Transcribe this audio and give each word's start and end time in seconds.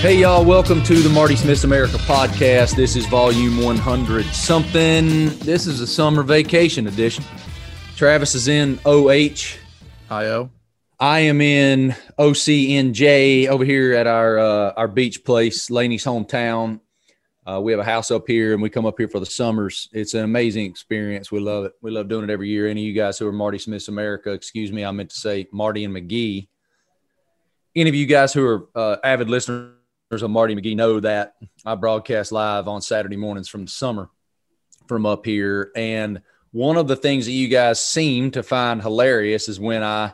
Hey, 0.00 0.20
y'all, 0.20 0.46
welcome 0.46 0.82
to 0.84 0.94
the 0.94 1.10
Marty 1.10 1.36
Smith's 1.36 1.64
America 1.64 1.98
podcast. 1.98 2.74
This 2.74 2.96
is 2.96 3.04
volume 3.04 3.62
100 3.62 4.24
something. 4.24 5.28
This 5.40 5.66
is 5.66 5.82
a 5.82 5.86
summer 5.86 6.22
vacation 6.22 6.86
edition. 6.86 7.22
Travis 7.96 8.34
is 8.34 8.48
in 8.48 8.80
OH. 8.86 9.58
IO. 10.10 10.50
I 10.98 11.20
am 11.20 11.42
in 11.42 11.94
OCNJ 12.18 13.48
over 13.48 13.62
here 13.62 13.92
at 13.92 14.06
our 14.06 14.38
uh, 14.38 14.72
our 14.74 14.88
beach 14.88 15.22
place, 15.22 15.68
Laney's 15.68 16.06
hometown. 16.06 16.80
Uh, 17.46 17.60
we 17.62 17.70
have 17.72 17.80
a 17.80 17.84
house 17.84 18.10
up 18.10 18.26
here, 18.26 18.54
and 18.54 18.62
we 18.62 18.70
come 18.70 18.86
up 18.86 18.94
here 18.96 19.08
for 19.08 19.20
the 19.20 19.26
summers. 19.26 19.90
It's 19.92 20.14
an 20.14 20.24
amazing 20.24 20.64
experience. 20.64 21.30
We 21.30 21.40
love 21.40 21.66
it. 21.66 21.72
We 21.82 21.90
love 21.90 22.08
doing 22.08 22.24
it 22.24 22.32
every 22.32 22.48
year. 22.48 22.68
Any 22.68 22.80
of 22.80 22.86
you 22.86 22.94
guys 22.94 23.18
who 23.18 23.28
are 23.28 23.32
Marty 23.32 23.58
Smith's 23.58 23.88
America, 23.88 24.32
excuse 24.32 24.72
me, 24.72 24.82
I 24.82 24.92
meant 24.92 25.10
to 25.10 25.18
say 25.18 25.46
Marty 25.52 25.84
and 25.84 25.94
McGee. 25.94 26.48
Any 27.76 27.90
of 27.90 27.94
you 27.94 28.06
guys 28.06 28.32
who 28.32 28.46
are 28.46 28.68
uh, 28.74 28.96
avid 29.04 29.28
listeners 29.28 29.74
of 30.10 30.28
Marty 30.28 30.56
McGee 30.56 30.74
know 30.74 30.98
that 30.98 31.36
I 31.64 31.76
broadcast 31.76 32.32
live 32.32 32.66
on 32.66 32.82
Saturday 32.82 33.16
mornings 33.16 33.48
from 33.48 33.64
the 33.64 33.70
summer 33.70 34.10
from 34.88 35.06
up 35.06 35.24
here. 35.24 35.70
And 35.76 36.20
one 36.50 36.76
of 36.76 36.88
the 36.88 36.96
things 36.96 37.26
that 37.26 37.32
you 37.32 37.46
guys 37.46 37.78
seem 37.78 38.32
to 38.32 38.42
find 38.42 38.82
hilarious 38.82 39.48
is 39.48 39.60
when 39.60 39.84
I 39.84 40.12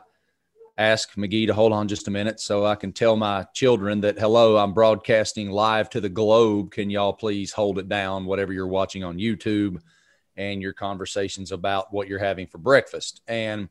ask 0.77 1.15
McGee 1.15 1.47
to 1.47 1.55
hold 1.55 1.73
on 1.73 1.89
just 1.89 2.09
a 2.09 2.11
minute 2.11 2.41
so 2.41 2.67
I 2.67 2.75
can 2.75 2.93
tell 2.93 3.17
my 3.17 3.47
children 3.55 4.03
that, 4.03 4.19
hello, 4.19 4.59
I'm 4.59 4.75
broadcasting 4.75 5.51
live 5.51 5.89
to 5.91 6.01
the 6.03 6.11
globe. 6.11 6.73
Can 6.73 6.91
y'all 6.91 7.15
please 7.15 7.53
hold 7.53 7.79
it 7.79 7.89
down, 7.89 8.27
whatever 8.27 8.53
you're 8.53 8.67
watching 8.67 9.03
on 9.03 9.17
YouTube 9.17 9.81
and 10.37 10.61
your 10.61 10.75
conversations 10.75 11.53
about 11.53 11.91
what 11.91 12.07
you're 12.07 12.19
having 12.19 12.47
for 12.49 12.59
breakfast? 12.59 13.23
And 13.27 13.71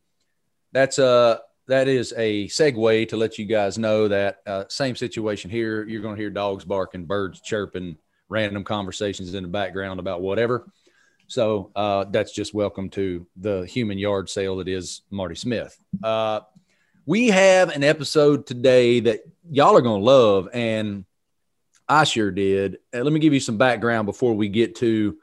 that's 0.71 0.97
a, 0.97 1.41
that 1.67 1.87
is 1.87 2.13
a 2.17 2.47
segue 2.47 3.09
to 3.09 3.17
let 3.17 3.39
you 3.39 3.45
guys 3.45 3.77
know 3.77 4.07
that 4.07 4.37
uh, 4.45 4.65
same 4.69 4.95
situation 4.95 5.49
here. 5.49 5.83
You're 5.87 6.01
going 6.01 6.15
to 6.15 6.21
hear 6.21 6.29
dogs 6.29 6.63
barking, 6.63 7.05
birds 7.05 7.41
chirping, 7.41 7.97
random 8.29 8.63
conversations 8.63 9.33
in 9.33 9.43
the 9.43 9.49
background 9.49 9.99
about 9.99 10.21
whatever. 10.21 10.67
So 11.27 11.71
uh, 11.75 12.05
that's 12.05 12.31
just 12.31 12.53
welcome 12.53 12.89
to 12.91 13.25
the 13.35 13.65
human 13.65 13.97
yard 13.97 14.29
sale 14.29 14.57
that 14.57 14.67
is 14.67 15.01
Marty 15.09 15.35
Smith. 15.35 15.75
Uh, 16.03 16.41
we 17.07 17.27
have 17.29 17.69
an 17.69 17.83
episode 17.83 18.45
today 18.45 18.99
that 19.01 19.21
y'all 19.49 19.75
are 19.75 19.81
going 19.81 20.01
to 20.01 20.05
love, 20.05 20.49
and 20.53 21.05
I 21.89 22.03
sure 22.03 22.31
did. 22.31 22.77
Let 22.93 23.11
me 23.11 23.19
give 23.19 23.33
you 23.33 23.39
some 23.39 23.57
background 23.57 24.05
before 24.05 24.35
we 24.35 24.49
get 24.49 24.75
to 24.77 25.17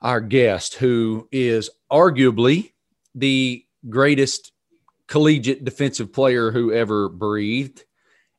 our 0.00 0.20
guest, 0.20 0.74
who 0.74 1.28
is 1.30 1.70
arguably 1.90 2.72
the 3.14 3.64
greatest 3.88 4.52
collegiate 5.08 5.64
defensive 5.64 6.12
player 6.12 6.50
who 6.50 6.72
ever 6.72 7.08
breathed. 7.08 7.84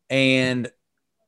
And 0.10 0.72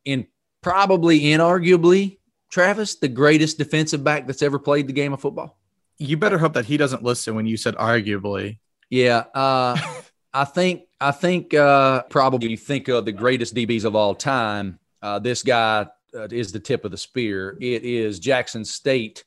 in 0.03 0.27
probably 0.61 1.21
inarguably, 1.21 2.19
Travis, 2.51 2.95
the 2.95 3.07
greatest 3.07 3.57
defensive 3.57 4.03
back 4.03 4.27
that's 4.27 4.41
ever 4.41 4.59
played 4.59 4.87
the 4.87 4.93
game 4.93 5.13
of 5.13 5.21
football. 5.21 5.57
You 5.97 6.17
better 6.17 6.37
hope 6.37 6.53
that 6.53 6.65
he 6.65 6.77
doesn't 6.77 7.03
listen 7.03 7.35
when 7.35 7.45
you 7.45 7.57
said 7.57 7.75
arguably. 7.75 8.59
Yeah. 8.89 9.25
Uh, 9.33 9.77
I 10.33 10.45
think, 10.45 10.83
I 10.99 11.11
think 11.11 11.53
uh, 11.53 12.03
probably 12.03 12.49
you 12.49 12.57
think 12.57 12.87
of 12.89 13.05
the 13.05 13.11
greatest 13.11 13.55
DBs 13.55 13.85
of 13.85 13.95
all 13.95 14.15
time. 14.15 14.79
Uh, 15.01 15.19
this 15.19 15.43
guy 15.43 15.87
uh, 16.13 16.27
is 16.31 16.51
the 16.51 16.59
tip 16.59 16.83
of 16.83 16.91
the 16.91 16.97
spear. 16.97 17.57
It 17.61 17.83
is 17.83 18.19
Jackson 18.19 18.65
State 18.65 19.23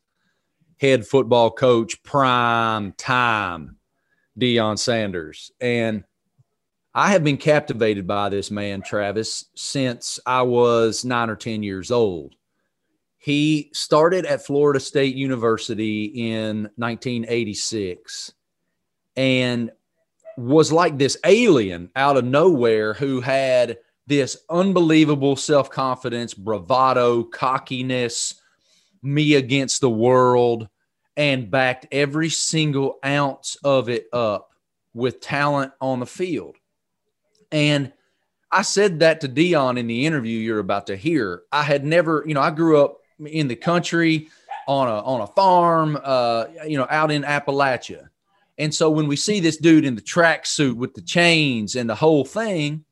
head 0.79 1.07
football 1.07 1.51
coach, 1.51 2.03
prime 2.03 2.93
time, 2.93 3.77
Deion 4.39 4.79
Sanders. 4.79 5.51
And 5.61 6.05
I 6.95 7.11
have 7.13 7.23
been 7.23 7.37
captivated 7.37 8.07
by 8.07 8.29
this 8.29 8.51
man, 8.51 8.83
Travis, 8.83 9.47
since 9.55 10.19
I 10.27 10.43
was 10.43 11.05
nine 11.05 11.31
or 11.31 11.37
10 11.37 11.63
years 11.63 11.91
old. 11.91 12.35
He 13.19 13.71
started 13.73 14.25
at 14.27 14.45
Florida 14.47 14.81
State 14.81 15.15
University 15.15 16.05
in 16.05 16.71
1986 16.77 18.33
and 19.17 19.71
was 20.37 20.71
like 20.71 20.97
this 20.97 21.17
alien 21.25 21.91
out 21.97 22.17
of 22.17 22.25
nowhere 22.25 22.95
who 22.95 23.21
had 23.21 23.79
this 24.07 24.39
unbelievable 24.49 25.37
self 25.37 25.69
confidence, 25.69 26.33
bravado, 26.33 27.25
cockiness, 27.25 28.41
me 29.03 29.35
against 29.35 29.81
the 29.81 29.91
world, 29.91 30.69
and 31.19 31.51
backed 31.51 31.87
every 31.91 32.31
single 32.31 32.99
ounce 33.05 33.57
of 33.65 33.91
it 33.91 34.07
up 34.13 34.53
with 34.95 35.21
talent 35.21 35.73
on 35.81 35.99
the 35.99 36.07
field. 36.07 36.57
And 37.51 37.93
I 38.51 38.63
said 38.63 39.01
that 39.01 39.21
to 39.21 39.29
Deion 39.29 39.79
in 39.79 39.89
the 39.89 40.07
interview 40.07 40.39
you're 40.39 40.61
about 40.61 40.87
to 40.87 40.97
hear. 40.97 41.43
I 41.53 41.65
had 41.65 41.85
never, 41.85 42.25
you 42.27 42.35
know, 42.35 42.41
I 42.41 42.51
grew 42.51 42.83
up 42.83 43.01
in 43.27 43.49
the 43.49 43.57
country 43.57 44.29
on 44.69 44.87
a 44.87 45.01
on 45.03 45.21
a 45.21 45.27
farm, 45.27 45.99
uh, 46.03 46.47
you 46.67 46.79
know, 46.79 46.87
out 46.89 47.11
in 47.11 47.23
Appalachia. 47.25 48.09
And 48.57 48.75
so 48.75 48.91
when 48.91 49.09
we 49.09 49.17
see 49.17 49.41
this 49.41 49.57
dude 49.57 49.85
in 49.85 49.97
the 49.97 50.03
tracksuit 50.03 50.75
with 50.75 50.95
the 50.95 51.03
chains 51.03 51.75
and 51.75 51.91
the 51.91 51.95
whole 51.95 52.25
thing, 52.25 52.85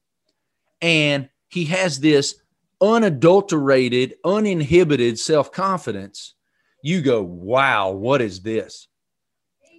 and 0.82 1.28
he 1.48 1.64
has 1.66 2.00
this 2.00 2.36
unadulterated, 2.80 4.16
uninhibited 4.24 5.18
self 5.18 5.52
confidence, 5.52 6.34
you 6.86 7.00
go, 7.00 7.20
wow, 7.20 7.90
what 7.90 8.22
is 8.22 8.42
this? 8.42 8.86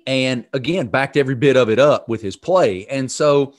And 0.05 0.45
again, 0.51 0.87
backed 0.87 1.15
every 1.15 1.35
bit 1.35 1.55
of 1.55 1.69
it 1.69 1.79
up 1.79 2.09
with 2.09 2.21
his 2.21 2.35
play. 2.35 2.85
And 2.87 3.09
so 3.09 3.53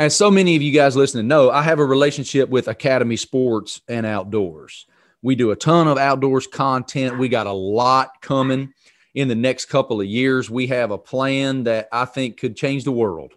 as 0.00 0.16
so 0.16 0.32
many 0.32 0.56
of 0.56 0.62
you 0.62 0.72
guys 0.72 0.96
listening 0.96 1.28
know, 1.28 1.48
I 1.48 1.62
have 1.62 1.78
a 1.78 1.84
relationship 1.84 2.48
with 2.48 2.66
Academy 2.66 3.16
Sports 3.16 3.82
and 3.86 4.04
Outdoors. 4.04 4.86
We 5.22 5.36
do 5.36 5.52
a 5.52 5.56
ton 5.56 5.86
of 5.86 5.96
outdoors 5.96 6.48
content. 6.48 7.18
We 7.18 7.28
got 7.28 7.46
a 7.46 7.52
lot 7.52 8.20
coming 8.20 8.72
in 9.14 9.28
the 9.28 9.36
next 9.36 9.66
couple 9.66 10.00
of 10.00 10.06
years. 10.08 10.50
We 10.50 10.66
have 10.66 10.90
a 10.90 10.98
plan 10.98 11.62
that 11.64 11.86
I 11.92 12.04
think 12.04 12.36
could 12.36 12.56
change 12.56 12.82
the 12.82 12.90
world. 12.90 13.32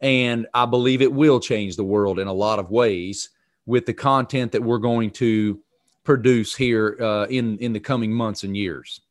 And 0.00 0.48
I 0.52 0.66
believe 0.66 1.00
it 1.00 1.12
will 1.12 1.38
change 1.38 1.76
the 1.76 1.84
world 1.84 2.18
in 2.18 2.26
a 2.26 2.32
lot 2.32 2.58
of 2.58 2.72
ways 2.72 3.30
with 3.66 3.86
the 3.86 3.94
content 3.94 4.50
that 4.52 4.64
we're 4.64 4.78
going 4.78 5.12
to 5.12 5.60
produce 6.08 6.56
here 6.56 6.96
uh, 7.02 7.26
in, 7.26 7.58
in 7.58 7.74
the 7.74 7.80
coming 7.80 8.10
months 8.10 8.42
and 8.42 8.56
years. 8.56 9.02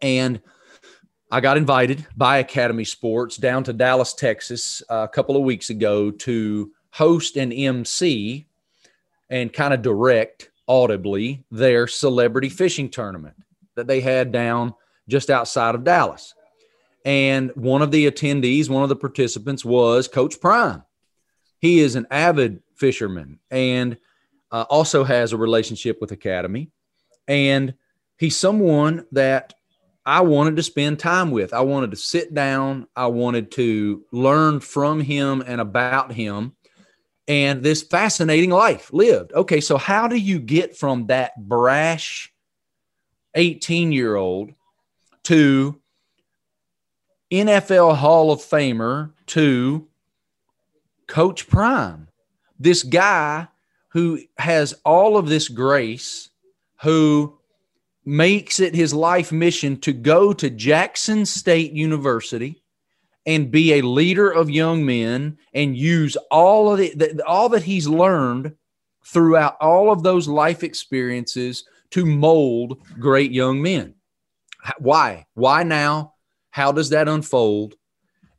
And 0.00 0.40
I 1.30 1.42
got 1.42 1.58
invited 1.58 2.06
by 2.16 2.38
Academy 2.38 2.84
Sports 2.84 3.36
down 3.36 3.62
to 3.64 3.74
Dallas, 3.74 4.14
Texas, 4.14 4.82
uh, 4.88 5.04
a 5.04 5.08
couple 5.08 5.36
of 5.36 5.42
weeks 5.42 5.68
ago 5.68 6.10
to 6.10 6.72
host 6.92 7.36
an 7.36 7.52
MC 7.52 8.46
and 9.28 9.52
kind 9.52 9.74
of 9.74 9.82
direct 9.82 10.48
audibly 10.66 11.44
their 11.50 11.86
celebrity 11.86 12.48
fishing 12.48 12.88
tournament 12.88 13.36
that 13.74 13.86
they 13.86 14.00
had 14.00 14.32
down 14.32 14.72
just 15.06 15.28
outside 15.28 15.74
of 15.74 15.84
Dallas. 15.84 16.32
And 17.04 17.50
one 17.54 17.82
of 17.82 17.90
the 17.90 18.10
attendees, 18.10 18.70
one 18.70 18.82
of 18.82 18.88
the 18.88 18.96
participants 18.96 19.62
was 19.62 20.08
Coach 20.08 20.40
Prime. 20.40 20.84
He 21.58 21.80
is 21.80 21.96
an 21.96 22.06
avid 22.10 22.62
fisherman 22.76 23.40
and 23.50 23.98
uh, 24.54 24.64
also 24.70 25.02
has 25.02 25.32
a 25.32 25.36
relationship 25.36 26.00
with 26.00 26.12
Academy. 26.12 26.70
And 27.26 27.74
he's 28.18 28.36
someone 28.36 29.04
that 29.10 29.52
I 30.06 30.20
wanted 30.20 30.54
to 30.54 30.62
spend 30.62 31.00
time 31.00 31.32
with. 31.32 31.52
I 31.52 31.62
wanted 31.62 31.90
to 31.90 31.96
sit 31.96 32.32
down. 32.32 32.86
I 32.94 33.08
wanted 33.08 33.50
to 33.52 34.04
learn 34.12 34.60
from 34.60 35.00
him 35.00 35.42
and 35.44 35.60
about 35.60 36.12
him 36.12 36.54
and 37.26 37.64
this 37.64 37.82
fascinating 37.82 38.50
life 38.50 38.92
lived. 38.92 39.32
Okay, 39.32 39.60
so 39.60 39.76
how 39.76 40.06
do 40.06 40.14
you 40.14 40.38
get 40.38 40.76
from 40.76 41.08
that 41.08 41.32
brash 41.36 42.32
18 43.34 43.90
year 43.90 44.14
old 44.14 44.52
to 45.24 45.80
NFL 47.32 47.96
Hall 47.96 48.30
of 48.30 48.38
Famer 48.38 49.10
to 49.26 49.88
Coach 51.08 51.48
Prime? 51.48 52.06
This 52.60 52.84
guy 52.84 53.48
who 53.94 54.18
has 54.38 54.74
all 54.84 55.16
of 55.16 55.28
this 55.28 55.48
grace, 55.48 56.28
who 56.82 57.38
makes 58.04 58.58
it 58.58 58.74
his 58.74 58.92
life 58.92 59.30
mission 59.30 59.78
to 59.80 59.92
go 59.92 60.32
to 60.32 60.50
Jackson 60.50 61.24
State 61.24 61.72
University 61.72 62.60
and 63.24 63.52
be 63.52 63.74
a 63.74 63.82
leader 63.82 64.28
of 64.30 64.50
young 64.50 64.84
men 64.84 65.38
and 65.54 65.78
use 65.78 66.16
all 66.30 66.72
of 66.72 66.78
the, 66.78 66.92
the, 66.94 67.24
all 67.24 67.48
that 67.48 67.62
he's 67.62 67.86
learned 67.86 68.56
throughout 69.06 69.56
all 69.60 69.92
of 69.92 70.02
those 70.02 70.26
life 70.26 70.64
experiences 70.64 71.64
to 71.90 72.04
mold 72.04 72.78
great 72.98 73.30
young 73.30 73.62
men. 73.62 73.94
Why? 74.78 75.24
Why 75.34 75.62
now? 75.62 76.14
How 76.50 76.72
does 76.72 76.90
that 76.90 77.08
unfold? 77.08 77.74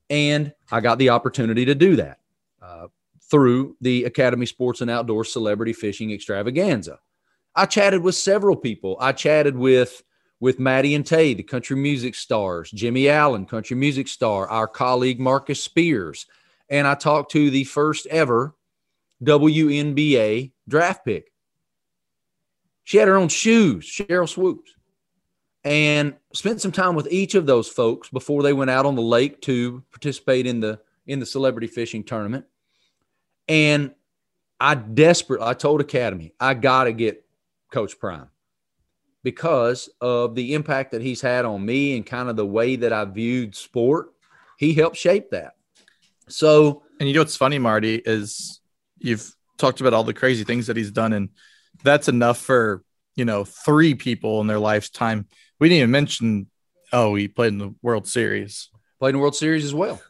And 0.09 0.53
I 0.69 0.81
got 0.81 0.99
the 0.99 1.09
opportunity 1.09 1.63
to 1.65 1.75
do 1.75 1.95
that 1.95 2.19
through 3.35 3.75
the 3.81 4.05
Academy 4.05 4.45
Sports 4.45 4.79
and 4.79 4.89
Outdoor 4.89 5.25
Celebrity 5.25 5.73
Fishing 5.73 6.09
Extravaganza. 6.09 6.99
I 7.53 7.65
chatted 7.65 8.01
with 8.01 8.15
several 8.15 8.55
people. 8.55 8.95
I 9.01 9.11
chatted 9.11 9.57
with 9.57 10.01
with 10.39 10.57
Maddie 10.57 10.95
and 10.95 11.05
Tay, 11.05 11.33
the 11.33 11.43
country 11.43 11.75
music 11.75 12.15
stars, 12.15 12.71
Jimmy 12.71 13.09
Allen, 13.09 13.45
country 13.45 13.75
music 13.75 14.07
star, 14.07 14.47
our 14.47 14.69
colleague 14.69 15.19
Marcus 15.19 15.61
Spears, 15.61 16.27
and 16.69 16.87
I 16.87 16.95
talked 16.95 17.31
to 17.31 17.49
the 17.49 17.65
first 17.65 18.05
ever 18.07 18.55
WNBA 19.21 20.53
draft 20.69 21.03
pick, 21.03 21.33
She 22.85 22.97
had 22.97 23.09
her 23.09 23.17
own 23.17 23.27
shoes, 23.27 23.85
Sheryl 23.85 24.29
Swoopes, 24.29 24.71
and 25.65 26.15
spent 26.33 26.61
some 26.61 26.71
time 26.71 26.95
with 26.95 27.11
each 27.11 27.35
of 27.35 27.47
those 27.47 27.67
folks 27.67 28.09
before 28.09 28.43
they 28.43 28.53
went 28.53 28.71
out 28.71 28.85
on 28.85 28.95
the 28.95 29.01
lake 29.01 29.41
to 29.41 29.83
participate 29.91 30.47
in 30.47 30.61
the 30.61 30.79
in 31.05 31.19
the 31.19 31.25
celebrity 31.25 31.67
fishing 31.67 32.03
tournament. 32.05 32.45
And 33.47 33.91
I 34.59 34.75
desperate 34.75 35.41
I 35.41 35.53
told 35.53 35.81
Academy, 35.81 36.33
I 36.39 36.53
got 36.53 36.85
to 36.85 36.93
get 36.93 37.25
Coach 37.71 37.99
Prime 37.99 38.29
because 39.23 39.89
of 40.01 40.35
the 40.35 40.53
impact 40.53 40.91
that 40.91 41.01
he's 41.01 41.19
had 41.19 41.45
on 41.45 41.65
me 41.65 41.95
and 41.95 42.05
kind 42.05 42.29
of 42.29 42.35
the 42.35 42.45
way 42.45 42.75
that 42.75 42.93
I 42.93 43.05
viewed 43.05 43.55
sport. 43.55 44.11
He 44.57 44.73
helped 44.73 44.97
shape 44.97 45.31
that. 45.31 45.53
So, 46.27 46.83
and 46.99 47.09
you 47.09 47.13
know 47.13 47.21
what's 47.21 47.35
funny, 47.35 47.59
Marty, 47.59 47.95
is 48.05 48.61
you've 48.99 49.35
talked 49.57 49.81
about 49.81 49.93
all 49.93 50.03
the 50.03 50.13
crazy 50.13 50.43
things 50.43 50.67
that 50.67 50.77
he's 50.77 50.91
done, 50.91 51.13
and 51.13 51.29
that's 51.83 52.07
enough 52.07 52.37
for 52.37 52.83
you 53.15 53.25
know 53.25 53.43
three 53.43 53.95
people 53.95 54.41
in 54.41 54.47
their 54.47 54.59
lifetime. 54.59 55.27
We 55.59 55.69
didn't 55.69 55.79
even 55.79 55.91
mention, 55.91 56.47
oh, 56.93 57.15
he 57.15 57.27
played 57.27 57.53
in 57.53 57.57
the 57.57 57.75
World 57.81 58.07
Series, 58.07 58.69
played 58.99 59.09
in 59.09 59.15
the 59.15 59.21
World 59.21 59.35
Series 59.35 59.65
as 59.65 59.73
well, 59.73 60.01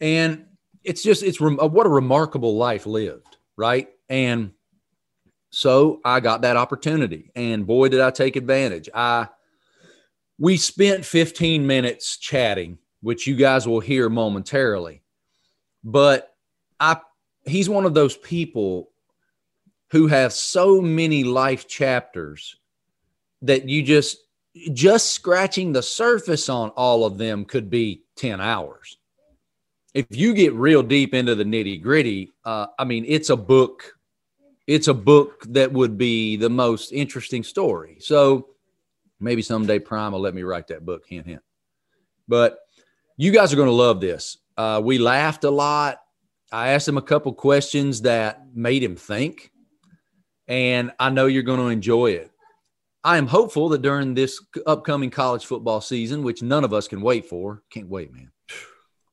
and 0.00 0.46
it's 0.84 1.02
just 1.02 1.22
it's 1.22 1.40
rem- 1.40 1.60
uh, 1.60 1.66
what 1.66 1.86
a 1.86 1.90
remarkable 1.90 2.56
life 2.56 2.86
lived, 2.86 3.36
right? 3.56 3.88
And 4.08 4.52
so 5.50 6.00
I 6.04 6.20
got 6.20 6.42
that 6.42 6.56
opportunity, 6.56 7.30
and 7.34 7.66
boy, 7.66 7.88
did 7.88 8.00
I 8.00 8.10
take 8.10 8.36
advantage. 8.36 8.88
I 8.94 9.28
we 10.38 10.56
spent 10.56 11.04
15 11.04 11.66
minutes 11.66 12.16
chatting, 12.16 12.78
which 13.02 13.26
you 13.26 13.36
guys 13.36 13.68
will 13.68 13.80
hear 13.80 14.08
momentarily, 14.08 15.02
but 15.84 16.34
I 16.78 16.98
he's 17.44 17.68
one 17.68 17.84
of 17.84 17.94
those 17.94 18.16
people 18.16 18.90
who 19.90 20.06
have 20.06 20.32
so 20.32 20.80
many 20.80 21.24
life 21.24 21.66
chapters 21.68 22.56
that 23.42 23.68
you 23.68 23.82
just 23.82 24.18
just 24.72 25.12
scratching 25.12 25.72
the 25.72 25.82
surface 25.82 26.48
on 26.48 26.70
all 26.70 27.04
of 27.04 27.18
them 27.18 27.44
could 27.44 27.70
be 27.70 28.02
10 28.16 28.40
hours 28.40 28.96
if 29.94 30.06
you 30.10 30.34
get 30.34 30.52
real 30.54 30.82
deep 30.82 31.14
into 31.14 31.34
the 31.34 31.44
nitty 31.44 31.82
gritty 31.82 32.32
uh, 32.44 32.66
i 32.78 32.84
mean 32.84 33.04
it's 33.06 33.30
a 33.30 33.36
book 33.36 33.94
it's 34.70 34.86
a 34.86 34.94
book 34.94 35.44
that 35.48 35.72
would 35.72 35.98
be 35.98 36.36
the 36.36 36.48
most 36.48 36.92
interesting 36.92 37.42
story. 37.42 37.96
So 37.98 38.50
maybe 39.18 39.42
someday 39.42 39.80
prime 39.80 40.12
will 40.12 40.20
let 40.20 40.32
me 40.32 40.44
write 40.44 40.68
that 40.68 40.86
book 40.86 41.02
hint 41.08 41.26
hint. 41.26 41.42
But 42.28 42.56
you 43.16 43.32
guys 43.32 43.52
are 43.52 43.56
going 43.56 43.66
to 43.66 43.72
love 43.72 44.00
this. 44.00 44.38
Uh, 44.56 44.80
we 44.82 44.98
laughed 44.98 45.42
a 45.42 45.50
lot. 45.50 45.98
I 46.52 46.68
asked 46.68 46.86
him 46.86 46.98
a 46.98 47.02
couple 47.02 47.32
questions 47.32 48.02
that 48.02 48.46
made 48.54 48.84
him 48.84 48.94
think, 48.94 49.50
and 50.46 50.92
I 51.00 51.10
know 51.10 51.26
you're 51.26 51.42
going 51.42 51.58
to 51.58 51.66
enjoy 51.66 52.12
it. 52.12 52.30
I 53.02 53.18
am 53.18 53.26
hopeful 53.26 53.70
that 53.70 53.82
during 53.82 54.14
this 54.14 54.40
upcoming 54.66 55.10
college 55.10 55.46
football 55.46 55.80
season, 55.80 56.22
which 56.22 56.42
none 56.42 56.62
of 56.62 56.72
us 56.72 56.86
can 56.86 57.00
wait 57.00 57.26
for, 57.26 57.64
can't 57.70 57.88
wait, 57.88 58.12
man, 58.12 58.30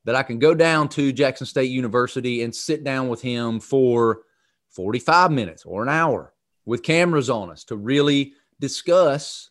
that 0.07 0.15
I 0.15 0.23
can 0.23 0.39
go 0.39 0.55
down 0.55 0.87
to 0.89 1.11
Jackson 1.11 1.45
State 1.45 1.69
University 1.69 2.41
and 2.41 2.55
sit 2.55 2.83
down 2.83 3.09
with 3.09 3.21
him 3.21 3.59
for 3.59 4.21
45 4.69 5.31
minutes 5.31 5.65
or 5.65 5.83
an 5.83 5.89
hour 5.89 6.33
with 6.65 6.81
cameras 6.81 7.29
on 7.29 7.51
us 7.51 7.65
to 7.65 7.75
really 7.75 8.33
discuss 8.59 9.49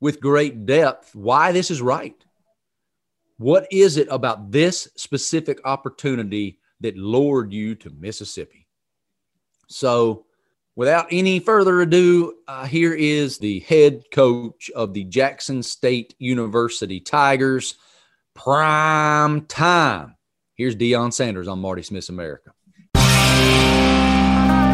with 0.00 0.20
great 0.20 0.64
depth 0.64 1.14
why 1.14 1.50
this 1.50 1.72
is 1.72 1.82
right. 1.82 2.16
What 3.36 3.66
is 3.72 3.96
it 3.96 4.06
about 4.10 4.52
this 4.52 4.88
specific 4.96 5.60
opportunity 5.64 6.60
that 6.80 6.96
lured 6.96 7.52
you 7.52 7.74
to 7.76 7.90
Mississippi. 7.90 8.66
So, 9.68 10.26
without 10.76 11.06
any 11.10 11.38
further 11.38 11.82
ado, 11.82 12.34
uh, 12.48 12.66
here 12.66 12.94
is 12.94 13.38
the 13.38 13.60
head 13.60 14.04
coach 14.10 14.70
of 14.70 14.94
the 14.94 15.04
Jackson 15.04 15.62
State 15.62 16.14
University 16.18 17.00
Tigers, 17.00 17.76
prime 18.34 19.42
time. 19.46 20.16
Here's 20.54 20.76
Deion 20.76 21.12
Sanders 21.12 21.48
on 21.48 21.58
Marty 21.60 21.82
Smith's 21.82 22.08
America. 22.08 22.52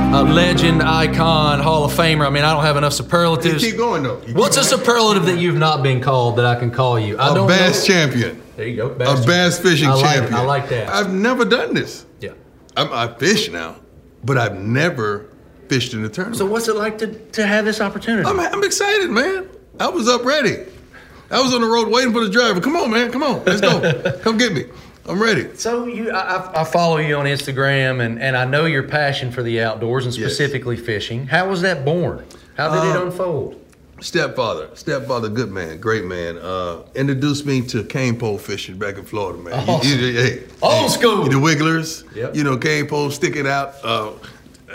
A 0.08 0.23
legend, 0.23 0.82
icon, 0.82 1.61
Hall 1.61 1.85
of 1.85 1.93
Famer. 1.93 2.26
I 2.26 2.31
mean, 2.31 2.43
I 2.44 2.53
don't 2.55 2.62
have 2.64 2.76
enough 2.76 2.94
superlatives. 2.94 3.62
You 3.62 3.70
keep 3.70 3.79
going 3.79 4.03
though. 4.03 4.23
You 4.26 4.35
What's 4.35 4.56
a 4.56 4.64
superlative 4.64 5.26
that 5.26 5.38
you've 5.38 5.58
not 5.58 5.82
been 5.82 6.00
called 6.00 6.37
that 6.37 6.47
I 6.47 6.55
can 6.58 6.70
call 6.70 6.99
you? 6.99 7.19
I 7.19 7.32
a 7.32 7.35
don't 7.35 7.47
bass 7.49 7.87
know. 7.87 7.94
champion. 7.94 8.43
There 8.56 8.67
you 8.67 8.76
go. 8.76 8.87
a 8.93 8.97
bass 9.26 9.58
fishing 9.58 9.88
I 9.88 9.94
like, 9.94 10.05
champion. 10.14 10.35
I 10.35 10.41
like 10.43 10.69
that. 10.70 10.88
I've 10.88 11.12
never 11.12 11.44
done 11.44 11.75
this. 11.75 12.06
yeah. 12.20 12.31
I'm, 12.76 12.91
I 12.93 13.12
fish 13.19 13.50
now, 13.50 13.76
but 14.25 14.38
I've 14.38 14.58
never 14.58 15.29
fished 15.69 15.93
in 15.93 16.03
a 16.05 16.08
tournament. 16.08 16.38
So 16.38 16.47
what's 16.47 16.69
it 16.69 16.76
like 16.76 16.97
to, 16.99 17.08
to 17.32 17.47
have 17.47 17.64
this 17.67 17.81
opportunity? 17.82 18.26
I'm, 18.26 18.38
I'm 18.41 18.64
excited, 18.64 19.11
man. 19.11 19.49
I 19.81 19.88
was 19.88 20.08
up 20.08 20.25
ready. 20.25 20.64
I 21.31 21.40
was 21.43 21.52
on 21.55 21.61
the 21.61 21.67
road 21.67 21.88
waiting 21.88 22.12
for 22.12 22.25
the 22.25 22.31
driver. 22.31 22.61
Come 22.61 22.76
on, 22.76 22.90
man. 22.90 23.11
Come 23.11 23.23
on. 23.23 23.44
Let's 23.44 23.61
go. 23.61 24.19
Come 24.23 24.38
get 24.38 24.52
me. 24.52 24.64
I'm 25.08 25.20
ready. 25.23 25.55
So 25.56 25.87
you, 25.87 26.11
I, 26.11 26.62
I 26.62 26.64
follow 26.64 26.96
you 26.99 27.17
on 27.17 27.26
Instagram, 27.26 28.05
and, 28.05 28.20
and 28.20 28.37
I 28.37 28.44
know 28.44 28.64
your 28.64 28.82
passion 28.82 29.31
for 29.31 29.43
the 29.43 29.61
outdoors 29.61 30.05
and 30.06 30.17
Yes. 30.17 30.25
specifically 30.32 30.76
fishing. 30.76 31.26
How 31.28 31.49
was 31.49 31.62
that 31.62 31.84
born? 31.84 32.25
How 32.56 32.70
did 32.70 32.90
it 32.90 32.96
Um, 32.96 33.06
unfold? 33.08 33.62
Stepfather, 34.00 34.69
stepfather, 34.75 35.28
good 35.31 35.50
man, 35.50 35.78
great 35.81 36.05
man. 36.05 36.37
Uh, 36.38 36.82
introduced 36.94 37.46
me 37.46 37.62
to 37.62 37.82
cane 37.84 38.19
pole 38.19 38.37
fishing 38.37 38.76
back 38.79 38.99
in 38.99 39.05
Florida, 39.05 39.38
man. 39.43 39.67
You- 39.67 39.72
Awesome. 39.72 39.90
you- 40.00 40.12
hey, 40.12 40.43
Old 40.61 40.82
hey, 40.82 40.88
school. 40.88 41.25
The 41.29 41.38
wigglers, 41.40 42.05
Yep. 42.14 42.37
you 42.37 42.44
know, 42.44 42.56
cane 42.58 42.87
pole 42.88 43.11
sticking 43.11 43.46
out 43.46 43.75
uh, 43.82 44.11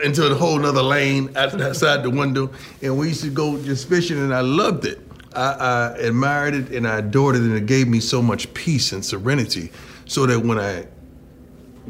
into 0.04 0.25
a 0.25 0.33
whole 0.33 0.57
nother 0.57 0.81
lane 0.81 1.30
outside 1.36 2.01
the 2.04 2.09
window, 2.09 2.50
and 2.81 2.97
we 2.97 3.09
used 3.09 3.21
to 3.24 3.30
go 3.30 3.62
just 3.62 3.88
fishing, 3.89 4.18
and 4.18 4.33
I 4.33 4.42
loved 4.42 4.86
it. 4.86 5.00
I, 5.36 5.51
I 5.51 5.98
admired 5.98 6.54
it 6.54 6.72
and 6.72 6.88
I 6.88 7.00
adored 7.00 7.36
it, 7.36 7.42
and 7.42 7.56
it 7.56 7.66
gave 7.66 7.88
me 7.88 8.00
so 8.00 8.22
much 8.22 8.54
peace 8.54 8.92
and 8.92 9.04
serenity, 9.04 9.72
so 10.06 10.25
that 10.25 10.39
when 10.39 10.60
I 10.60 10.88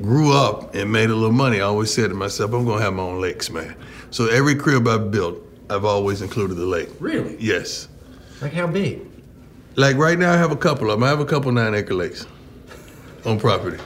grew 0.01 0.33
up 0.33 0.73
and 0.75 0.91
made 0.91 1.09
a 1.09 1.15
little 1.15 1.31
money, 1.31 1.57
I 1.57 1.63
always 1.65 1.93
said 1.93 2.09
to 2.09 2.15
myself, 2.15 2.53
I'm 2.53 2.65
gonna 2.65 2.81
have 2.81 2.93
my 2.93 3.03
own 3.03 3.19
lakes, 3.19 3.49
man. 3.49 3.75
So 4.09 4.27
every 4.27 4.55
crib 4.55 4.87
I've 4.87 5.11
built, 5.11 5.37
I've 5.69 5.85
always 5.85 6.21
included 6.21 6.55
the 6.55 6.65
lake. 6.65 6.89
Really? 6.99 7.37
Yes. 7.39 7.87
Like 8.41 8.53
how 8.53 8.67
big? 8.67 9.01
Like 9.75 9.97
right 9.97 10.17
now, 10.19 10.33
I 10.33 10.37
have 10.37 10.51
a 10.51 10.57
couple 10.57 10.91
of 10.91 10.99
them. 10.99 11.03
I 11.03 11.09
have 11.09 11.19
a 11.19 11.25
couple 11.25 11.51
nine 11.51 11.73
acre 11.75 11.93
lakes 11.93 12.25
on 13.25 13.39
property. 13.39 13.77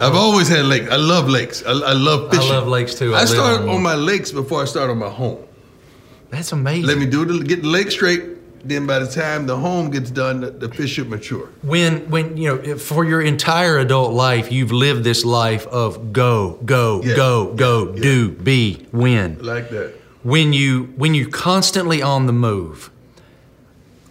I've 0.00 0.14
oh. 0.14 0.18
always 0.18 0.48
had 0.48 0.64
lakes. 0.66 0.90
I 0.90 0.96
love 0.96 1.28
lakes. 1.28 1.62
I, 1.64 1.70
I 1.70 1.92
love 1.92 2.32
I 2.32 2.48
love 2.48 2.68
lakes, 2.68 2.94
too. 2.94 3.14
I 3.14 3.18
I, 3.18 3.20
live 3.20 3.28
start 3.28 3.60
on 3.62 3.68
on, 3.68 3.82
my 3.82 3.94
lakes 3.94 4.32
before 4.32 4.62
I 4.62 4.64
started 4.64 4.92
on 4.92 4.98
my 4.98 5.08
home. 5.10 5.44
That's 6.30 6.52
amazing. 6.52 6.86
Let 6.86 6.98
me 6.98 7.06
do 7.06 7.24
the 7.24 7.44
get 7.44 7.62
the 7.62 7.68
lake 7.68 7.90
straight. 7.90 8.31
Then 8.64 8.86
by 8.86 9.00
the 9.00 9.06
time 9.10 9.46
the 9.46 9.56
home 9.56 9.90
gets 9.90 10.10
done, 10.10 10.40
the, 10.42 10.50
the 10.50 10.68
fish 10.68 10.90
should 10.92 11.08
mature. 11.10 11.48
when 11.62 12.08
when 12.10 12.36
you 12.36 12.48
know 12.48 12.78
for 12.78 13.04
your 13.04 13.20
entire 13.20 13.78
adult 13.78 14.12
life, 14.12 14.52
you've 14.52 14.70
lived 14.72 15.02
this 15.04 15.24
life 15.24 15.66
of 15.66 16.12
go, 16.12 16.58
go, 16.64 17.02
Yeah. 17.04 17.16
go, 17.16 17.52
go, 17.54 17.92
Yeah. 17.94 18.02
do, 18.02 18.30
be, 18.30 18.86
win. 18.92 19.38
Like 19.40 19.70
that. 19.70 19.94
when 20.22 20.52
you 20.52 20.92
when 20.96 21.14
you're 21.16 21.28
constantly 21.30 22.00
on 22.02 22.26
the 22.26 22.32
move 22.32 22.90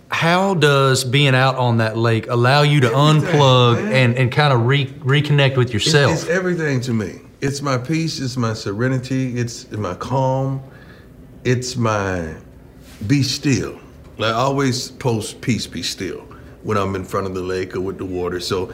how 0.10 0.54
does 0.56 1.06
being 1.06 1.34
out 1.34 1.56
on 1.56 1.78
that 1.78 1.96
lake 1.98 2.28
allow 2.28 2.64
you 2.64 2.82
to 2.82 2.88
Everything, 2.88 3.40
unplug 3.40 3.76
man. 3.82 3.94
and, 3.94 4.16
and 4.18 4.32
kind 4.32 4.52
of 4.54 4.66
re, 4.66 4.86
reconnect 4.88 5.56
with 5.56 5.68
It's, 5.68 5.74
yourself 5.74 6.12
it's 6.14 6.28
everything 6.28 6.82
to 6.82 6.94
me. 6.94 7.22
It's 7.40 7.62
my 7.62 7.78
peace. 7.78 8.20
It's 8.20 8.36
my 8.36 8.54
serenity. 8.54 9.38
It's 9.40 9.72
my 9.72 9.96
calm. 9.96 10.62
It's 11.46 11.78
my 11.78 12.36
be 13.08 13.24
still. 13.24 13.80
Like 14.18 14.34
I 14.34 14.38
always 14.38 14.92
post 14.92 15.42
peace, 15.42 15.68
be 15.68 15.84
still 15.84 16.22
when 16.64 16.78
I'm 16.78 16.96
in 16.96 17.04
front 17.06 17.28
of 17.28 17.34
the 17.34 17.42
lake 17.42 17.76
or 17.76 17.82
with 17.82 17.98
the 17.98 18.06
water. 18.06 18.40
So 18.40 18.72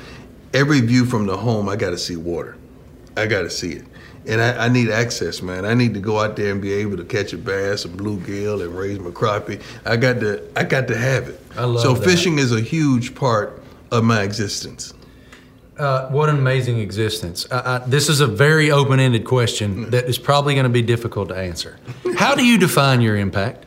every 0.53 0.81
view 0.81 1.05
from 1.05 1.25
the 1.25 1.37
home, 1.37 1.69
I 1.69 1.75
got 1.75 1.91
to 1.91 1.97
see 1.97 2.17
water. 2.17 2.57
I 3.15 3.25
got 3.27 3.43
to 3.43 3.49
see 3.49 3.71
it. 3.71 3.85
And 4.25 4.41
I, 4.41 4.65
I 4.65 4.67
need 4.69 4.89
access, 4.89 5.41
man. 5.41 5.63
I 5.63 5.73
need 5.73 5.93
to 5.93 6.01
go 6.01 6.19
out 6.19 6.35
there 6.35 6.51
and 6.51 6.61
be 6.61 6.73
able 6.73 6.97
to 6.97 7.05
catch 7.05 7.31
a 7.31 7.37
bass, 7.37 7.85
a 7.85 7.87
bluegill, 7.87 8.61
and 8.61 8.77
raise 8.77 8.99
my 8.99 9.11
crappie. 9.11 9.61
I 9.85 9.95
got 9.95 10.19
to, 10.19 10.43
I 10.57 10.63
got 10.65 10.87
to 10.89 10.97
have 10.97 11.29
it. 11.29 11.39
I 11.55 11.63
love 11.63 11.81
so 11.81 11.93
that. 11.93 12.03
fishing 12.03 12.37
is 12.37 12.51
a 12.51 12.59
huge 12.59 13.15
part 13.15 13.63
of 13.89 14.03
my 14.03 14.23
existence. 14.23 14.93
uh, 15.77 16.09
what 16.09 16.27
an 16.27 16.35
amazing 16.37 16.79
existence 16.79 17.47
I, 17.51 17.75
I, 17.75 17.77
this 17.87 18.09
is 18.09 18.19
a 18.19 18.27
very 18.27 18.71
open-ended 18.71 19.23
question 19.25 19.89
that 19.91 20.05
is 20.05 20.17
probably 20.17 20.55
going 20.55 20.63
to 20.65 20.69
be 20.69 20.81
difficult 20.81 21.29
to 21.29 21.35
answer 21.35 21.77
how 22.17 22.33
do 22.35 22.43
you 22.45 22.57
define 22.57 22.99
your 22.99 23.15
impact 23.15 23.65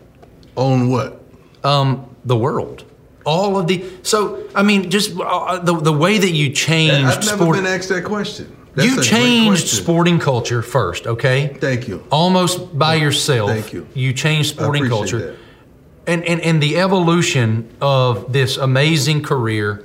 On 0.57 0.91
what? 0.91 1.20
Um, 1.65 2.15
the 2.25 2.37
world 2.37 2.85
all 3.27 3.59
of 3.59 3.67
the 3.67 3.85
so 4.03 4.47
i 4.55 4.63
mean 4.63 4.91
just 4.91 5.13
uh, 5.21 5.59
the, 5.59 5.75
the 5.75 5.93
way 5.93 6.19
that 6.19 6.31
you 6.31 6.51
changed 6.51 7.19
I've 7.19 7.25
never 7.25 7.45
sport 7.45 7.57
been 7.57 7.67
asked 7.67 7.89
that 7.91 8.05
question. 8.05 8.57
That's 8.75 8.89
you 8.89 9.03
changed 9.03 9.69
sporting 9.69 10.19
culture 10.19 10.63
first 10.63 11.07
okay 11.07 11.49
Thank 11.49 11.89
you. 11.89 12.05
almost 12.11 12.79
by 12.79 12.95
yourself. 12.95 13.51
Thank 13.51 13.73
you. 13.73 13.87
You 13.95 14.13
changed 14.13 14.51
sporting 14.51 14.89
culture. 14.89 15.19
that. 15.19 15.37
And, 16.07 16.25
and 16.25 16.41
and 16.41 16.63
the 16.63 16.79
evolution 16.79 17.69
of 17.81 18.33
this 18.33 18.57
amazing 18.57 19.23
career. 19.23 19.85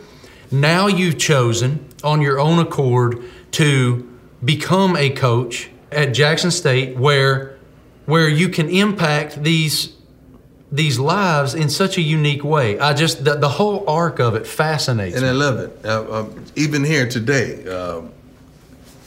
Now 0.52 0.88
you've 0.88 1.18
chosen 1.18 1.86
on 2.04 2.22
your 2.22 2.40
own 2.40 2.60
accord 2.60 3.24
to 3.54 4.08
become 4.44 4.96
a 4.96 5.10
coach 5.10 5.70
at 5.92 6.14
Jackson 6.14 6.52
State 6.52 6.96
where 6.96 7.58
where 8.06 8.30
you 8.30 8.50
can 8.50 8.70
impact 8.70 9.44
these 9.44 9.95
these 10.76 11.00
lives 11.00 11.54
in 11.56 11.70
such 11.70 11.98
a 11.98 12.02
unique 12.02 12.44
way. 12.44 12.80
I 12.80 12.94
just 12.94 13.24
the, 13.24 13.36
the 13.36 13.50
whole 13.50 13.88
arc 13.90 14.20
of 14.20 14.36
it 14.36 14.46
fascinates 14.46 15.20
me. 15.20 15.28
and 15.28 15.38
me. 15.38 15.46
I 15.46 15.50
love 15.50 15.60
it. 15.60 15.86
Uh, 15.86 16.20
um, 16.22 16.46
even 16.56 16.84
here 16.84 17.08
today, 17.08 17.68
um, 17.68 18.12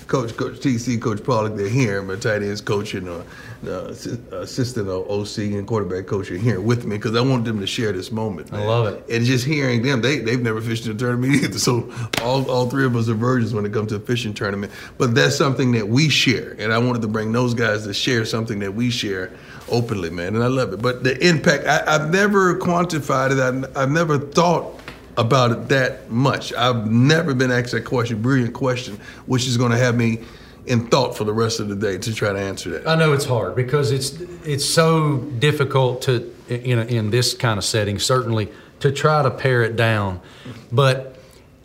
Coach 0.07 0.37
Coach 0.37 0.57
TC, 0.61 1.01
Coach 1.01 1.23
Pollock, 1.23 1.57
they're 1.57 1.69
here. 1.69 2.03
My 2.03 2.17
tight 2.17 2.43
ends 2.43 2.63
coach 2.63 2.95
and 2.95 3.09
uh, 3.09 3.21
assi- 3.63 4.33
assistant 4.33 4.89
of 4.89 5.11
OC 5.11 5.39
and 5.53 5.67
quarterback 5.67 6.07
coach 6.07 6.31
are 6.31 6.39
here 6.39 6.61
with 6.63 6.87
me 6.87 6.97
because 6.97 7.15
I 7.15 7.21
want 7.21 7.45
them 7.45 7.61
to 7.61 7.67
share 7.67 7.93
this 7.93 8.11
moment. 8.11 8.51
I 8.53 8.65
love 8.65 8.87
it. 8.87 9.05
And 9.11 9.27
just 9.27 9.45
hearing 9.45 9.83
them, 9.83 10.01
they 10.01 10.21
they've 10.21 10.41
never 10.41 10.63
fished 10.63 10.87
in 10.87 10.93
a 10.93 10.95
tournament 10.95 11.35
either. 11.45 11.59
So 11.59 11.93
all, 12.23 12.51
all 12.51 12.71
three 12.71 12.87
of 12.87 12.97
us 12.97 13.11
are 13.11 13.15
virgins 13.15 13.53
when 13.53 13.67
it 13.67 13.73
comes 13.75 13.91
to 13.91 13.97
a 13.97 14.01
fishing 14.01 14.33
tournament. 14.33 14.73
But 14.97 15.15
that's 15.15 15.37
something 15.37 15.73
that 15.73 15.87
we 15.87 16.09
share, 16.09 16.57
and 16.59 16.73
I 16.73 16.79
wanted 16.79 17.03
to 17.03 17.09
bring 17.09 17.33
those 17.33 17.53
guys 17.53 17.85
to 17.85 17.93
share 17.93 18.25
something 18.25 18.61
that 18.61 18.73
we 18.73 18.89
share 18.91 19.33
openly, 19.71 20.11
man. 20.11 20.35
And 20.35 20.45
I 20.45 20.49
love 20.49 20.73
it. 20.73 20.83
But 20.83 21.05
the 21.05 21.19
impact, 21.27 21.67
I, 21.67 21.83
I've 21.87 22.11
never 22.11 22.59
quantified 22.59 23.33
it. 23.33 23.39
I, 23.77 23.83
I've 23.83 23.91
never 23.91 24.19
thought 24.19 24.81
about 25.17 25.51
it 25.51 25.69
that 25.69 26.11
much. 26.11 26.53
I've 26.55 26.91
never 26.91 27.35
been 27.35 27.51
asked 27.51 27.73
that 27.73 27.85
question, 27.85 28.23
brilliant 28.23 28.55
question, 28.55 28.99
which 29.27 29.47
is 29.47 29.57
going 29.57 29.73
to 29.73 29.79
have 29.79 29.97
me 29.97 30.21
in 30.67 30.87
thought 30.87 31.17
for 31.17 31.25
the 31.25 31.33
rest 31.33 31.61
of 31.61 31.69
the 31.69 31.75
day 31.75 31.99
to 31.99 32.15
try 32.15 32.33
to 32.33 32.39
answer 32.39 32.71
that. 32.71 32.87
I 32.87 32.95
know 32.95 33.13
it's 33.13 33.25
hard 33.25 33.57
because 33.57 33.91
it's 33.91 34.13
it's 34.45 34.65
so 34.65 35.19
difficult 35.39 36.03
to 36.03 36.33
in 36.49 36.79
in 36.89 37.11
this 37.11 37.35
kind 37.35 37.59
of 37.59 37.65
setting 37.65 37.99
certainly 37.99 38.49
to 38.81 38.93
try 38.93 39.23
to 39.23 39.31
pare 39.31 39.63
it 39.63 39.77
down, 39.77 40.21
but 40.71 41.19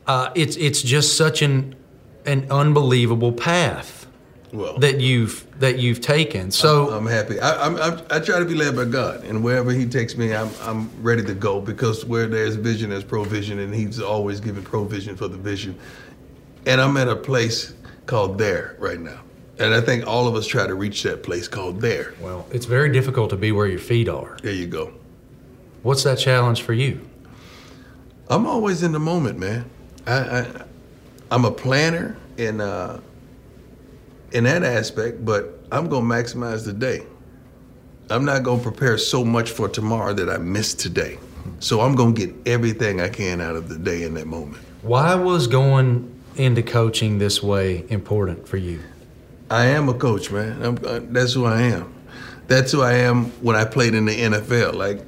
uh, 0.08 0.32
it's 0.36 0.56
it's 0.56 0.82
just 0.82 1.18
such 1.18 1.42
an 1.42 1.76
an 2.26 2.48
unbelievable 2.50 3.34
path 3.34 4.03
Well, 4.54 4.78
that 4.78 5.02
you've 5.02 5.48
that 5.60 5.80
you've 5.80 6.00
taken. 6.00 6.52
So 6.52 6.92
I'm 6.92 7.08
happy. 7.08 7.40
I, 7.40 7.66
I'm, 7.66 7.76
I'm, 7.78 8.02
I 8.12 8.20
try 8.20 8.38
to 8.38 8.46
be 8.46 8.54
led 8.54 8.76
by 8.76 8.86
God, 8.86 9.24
and 9.24 9.44
wherever 9.44 9.72
He 9.72 9.88
takes 9.88 10.16
me, 10.16 10.36
I'm, 10.36 10.52
I'm 10.62 10.92
ready 11.02 11.24
to 11.24 11.34
go 11.34 11.60
because 11.60 12.06
where 12.06 12.28
there's 12.28 12.56
vision, 12.56 12.92
there's 12.92 13.04
provision, 13.04 13.58
and 13.60 13.74
He's 13.74 14.00
always 14.00 14.40
giving 14.40 14.64
provision 14.64 15.16
for 15.16 15.28
the 15.28 15.38
vision. 15.38 15.76
And 16.68 16.80
I'm 16.80 16.96
at 16.98 17.10
a 17.10 17.16
place 17.16 17.74
called 18.06 18.38
there 18.38 18.76
right 18.78 19.00
now, 19.00 19.22
and 19.58 19.74
I 19.74 19.82
think 19.82 20.06
all 20.06 20.28
of 20.28 20.36
us 20.36 20.46
try 20.46 20.68
to 20.68 20.76
reach 20.76 21.02
that 21.02 21.24
place 21.24 21.48
called 21.48 21.82
there. 21.82 22.14
well, 22.22 22.46
it's 22.52 22.68
very 22.68 22.92
difficult 22.92 23.32
to 23.32 23.38
be 23.38 23.52
where 23.52 23.68
your 23.68 23.80
feet 23.80 24.08
are. 24.08 24.38
There 24.44 24.54
you 24.54 24.68
go. 24.68 24.94
What's 25.82 26.04
that 26.04 26.20
challenge 26.20 26.62
for 26.62 26.74
you? 26.74 27.02
I'm 28.30 28.46
always 28.46 28.84
in 28.84 28.92
the 28.92 29.00
moment, 29.00 29.40
man. 29.40 29.68
I, 30.06 30.14
I 30.14 30.66
I'm 31.32 31.46
a 31.46 31.52
planner 31.52 32.16
and 32.38 32.62
uh, 32.62 33.00
in 34.34 34.44
that 34.46 34.64
aspect, 34.64 35.24
but 35.24 35.66
I'm 35.72 35.88
gonna 35.88 36.06
maximize 36.06 36.66
the 36.66 36.74
day. 36.74 37.06
I'm 38.10 38.26
not 38.26 38.44
gonna 38.44 38.62
prepare 38.62 38.98
so 38.98 39.24
much 39.24 39.52
for 39.52 39.70
tomorrow 39.70 40.14
that 40.14 40.30
I 40.30 40.38
miss 40.38 40.74
today. 40.74 41.18
So 41.60 41.82
I'm 41.82 41.96
gonna 41.96 42.14
get 42.14 42.34
everything 42.46 43.00
I 43.00 43.10
can 43.10 43.42
out 43.42 43.56
of 43.56 43.70
the 43.70 43.78
day 43.78 44.04
in 44.04 44.16
that 44.16 44.28
moment. 44.28 44.62
Why 44.82 45.16
was 45.16 45.48
going 45.48 46.10
into 46.36 46.64
coaching 46.64 47.20
this 47.20 47.42
way 47.42 47.86
important 47.90 48.48
for 48.48 48.58
you? 48.58 48.82
I 49.50 49.66
am 49.66 49.88
a 49.88 49.94
coach, 49.94 50.32
man. 50.32 50.62
I'm, 50.62 50.78
uh, 50.86 51.00
that's 51.04 51.34
who 51.34 51.46
I 51.46 51.62
am. 51.62 51.94
That's 52.48 52.72
who 52.72 52.82
I 52.82 52.94
am 52.94 53.26
when 53.42 53.56
I 53.56 53.66
played 53.66 53.94
in 53.94 54.06
the 54.06 54.16
NFL. 54.16 54.74
Like 54.74 55.06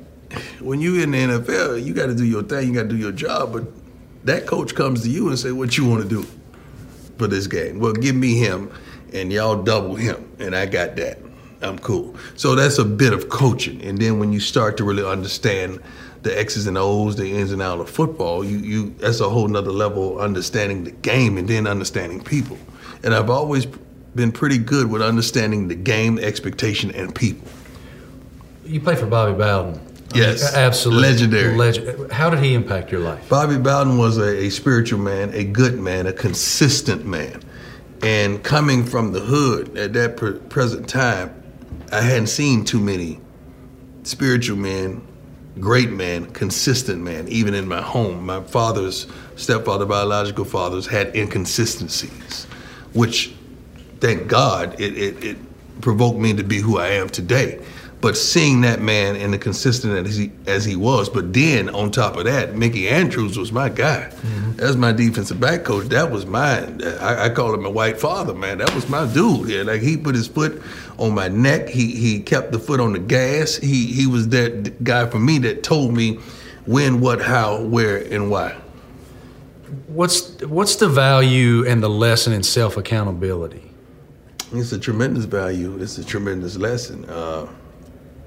when 0.60 0.82
you 0.82 1.02
in 1.02 1.12
the 1.12 1.18
NFL, 1.18 1.84
you 1.84 1.94
got 1.94 2.08
to 2.08 2.16
do 2.16 2.26
your 2.26 2.44
thing, 2.44 2.70
you 2.70 2.74
got 2.74 2.84
to 2.84 2.90
do 2.90 2.98
your 2.98 3.12
job. 3.12 3.54
But 3.54 3.66
that 4.26 4.46
coach 4.46 4.76
comes 4.76 5.04
to 5.04 5.10
you 5.10 5.30
and 5.30 5.38
say, 5.38 5.52
"What 5.52 5.78
you 5.78 5.86
want 5.86 6.04
to 6.04 6.10
do 6.10 6.26
for 7.18 7.28
this 7.28 7.48
game?" 7.48 7.80
Well, 7.80 7.94
give 7.94 8.16
me 8.16 8.38
him, 8.38 8.72
and 9.16 9.32
y'all 9.32 9.62
double 9.62 9.96
him, 9.96 10.30
and 10.40 10.56
I 10.56 10.66
got 10.66 10.96
that. 10.98 11.20
I'm 11.62 11.80
cool. 11.80 12.16
So 12.36 12.54
that's 12.54 12.78
a 12.78 12.86
bit 12.86 13.14
of 13.14 13.30
coaching, 13.30 13.82
and 13.82 13.98
then 13.98 14.20
when 14.20 14.34
you 14.34 14.40
start 14.40 14.78
to 14.78 14.84
really 14.84 15.06
understand 15.06 15.80
the 16.22 16.38
X's 16.38 16.68
and 16.68 16.78
O's, 16.78 17.16
the 17.16 17.32
ins 17.32 17.52
and 17.52 17.62
outs 17.62 17.82
of 17.82 17.90
football, 17.90 18.44
you 18.44 18.58
you 18.58 18.90
that's 18.98 19.20
a 19.20 19.30
whole 19.30 19.48
nother 19.48 19.72
level 19.72 20.18
of 20.18 20.24
understanding 20.24 20.84
the 20.84 20.92
game 20.92 21.38
and 21.38 21.48
then 21.48 21.68
understanding 21.68 22.22
people. 22.22 22.58
And 23.04 23.14
I've 23.14 23.30
always 23.30 23.68
been 24.16 24.32
pretty 24.32 24.58
good 24.58 24.90
with 24.90 25.02
understanding 25.02 25.68
the 25.68 25.76
game, 25.76 26.18
expectation, 26.18 26.92
and 26.92 27.14
people. 27.14 27.48
You 28.64 28.82
played 28.82 28.98
for 28.98 29.06
Bobby 29.06 29.38
Bowden. 29.38 29.80
Yes. 30.16 30.56
absolutely 30.56 31.10
Legendary. 31.10 31.56
Legend. 31.56 32.12
How 32.12 32.30
did 32.30 32.40
he 32.40 32.54
impact 32.54 32.92
your 32.92 33.02
life? 33.02 33.28
Bobby 33.30 33.58
Bowden 33.58 33.98
was 33.98 34.18
a, 34.18 34.46
a 34.46 34.50
spiritual 34.50 35.00
man, 35.00 35.32
a 35.34 35.44
good 35.44 35.80
man, 35.80 36.08
a 36.08 36.14
consistent 36.14 37.06
man. 37.06 37.44
And 38.06 38.44
coming 38.44 38.86
from 38.86 39.14
the 39.14 39.20
hood 39.20 39.76
at 39.80 39.94
that 39.94 40.16
pre- 40.16 40.34
present 40.34 40.88
time, 40.88 41.42
I 41.92 42.02
hadn't 42.02 42.28
seen 42.28 42.64
too 42.64 42.80
many 42.80 43.20
spiritual 44.04 44.58
men, 44.58 45.02
great 45.60 45.90
men, 45.90 46.28
consistent 46.28 47.02
men, 47.02 47.28
even 47.30 47.56
in 47.56 47.68
my 47.68 47.82
home. 47.82 48.24
My 48.24 48.44
father's 48.44 49.08
stepfather, 49.38 49.88
biological 49.88 50.46
fathers, 50.46 50.86
had 50.86 51.16
inconsistencies, 51.16 52.46
which, 52.94 53.34
thank 54.02 54.28
God, 54.28 54.80
it, 54.80 54.96
it, 54.96 55.24
it 55.24 55.38
provoked 55.82 56.20
me 56.20 56.36
to 56.36 56.44
be 56.44 56.60
who 56.60 56.78
I 56.78 56.90
am 56.90 57.10
today. 57.10 57.60
But 58.06 58.18
seeing 58.18 58.62
that 58.62 58.84
man 58.84 59.16
and 59.16 59.34
the 59.34 59.40
consistent 59.40 60.06
as 60.06 60.16
he 60.16 60.32
as 60.46 60.64
he 60.64 60.76
was, 60.76 61.10
but 61.10 61.34
then 61.34 61.70
on 61.70 61.90
top 61.90 62.18
of 62.18 62.26
that, 62.26 62.56
Mickey 62.56 62.88
Andrews 62.88 63.36
was 63.36 63.52
my 63.52 63.68
guy. 63.68 64.12
That's 64.58 64.76
my 64.76 64.92
defensive 64.92 65.40
back 65.40 65.64
coach. 65.64 65.88
That 65.88 66.12
was 66.12 66.24
mine. 66.28 66.84
I, 66.84 67.26
I 67.26 67.30
call 67.30 67.56
him 67.56 67.64
my 67.64 67.70
white 67.70 68.00
father, 68.00 68.36
man. 68.36 68.60
That 68.60 68.76
was 68.76 68.88
my 68.90 69.12
dude. 69.12 69.50
Yeah, 69.50 69.64
like 69.64 69.82
he 69.82 69.98
put 69.98 70.14
his 70.14 70.28
foot 70.28 70.62
on 71.00 71.16
my 71.16 71.30
neck. 71.30 71.68
He 71.68 71.96
he 71.96 72.20
kept 72.20 72.52
the 72.52 72.60
foot 72.60 72.80
on 72.80 72.94
the 72.94 73.00
gas. 73.00 73.56
He 73.56 73.88
he 73.88 74.06
was 74.06 74.30
that 74.30 74.84
guy 74.84 75.08
for 75.08 75.18
me 75.18 75.40
that 75.40 75.64
told 75.64 75.96
me 75.96 76.20
when, 76.68 77.02
what, 77.02 77.24
how, 77.24 77.64
where, 77.64 77.98
and 77.98 78.30
why. 78.30 78.56
What's 79.88 80.44
what's 80.44 80.76
the 80.76 80.90
value 80.90 81.66
and 81.66 81.82
the 81.82 81.90
lesson 81.90 82.34
in 82.34 82.44
self 82.44 82.78
accountability? 82.78 83.64
It's 84.54 84.72
a 84.74 84.80
tremendous 84.80 85.26
value. 85.26 85.82
It's 85.82 85.98
a 85.98 86.06
tremendous 86.06 86.56
lesson. 86.56 87.06
Uh, 87.06 87.48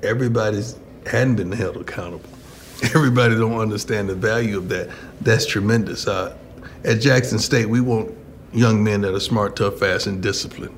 everybody's 0.02 0.76
hadn't 1.06 1.36
been 1.36 1.52
held 1.52 1.76
accountable. 1.76 2.28
Everybody 2.94 3.34
don't 3.34 3.58
understand 3.58 4.08
the 4.08 4.14
value 4.14 4.58
of 4.58 4.68
that. 4.68 4.90
That's 5.20 5.46
tremendous. 5.46 6.06
Uh, 6.06 6.36
at 6.84 7.00
Jackson 7.00 7.38
State, 7.38 7.66
we 7.66 7.80
want 7.80 8.14
young 8.52 8.84
men 8.84 9.00
that 9.00 9.14
are 9.14 9.20
smart, 9.20 9.56
tough, 9.56 9.78
fast, 9.78 10.06
and 10.06 10.22
disciplined. 10.22 10.76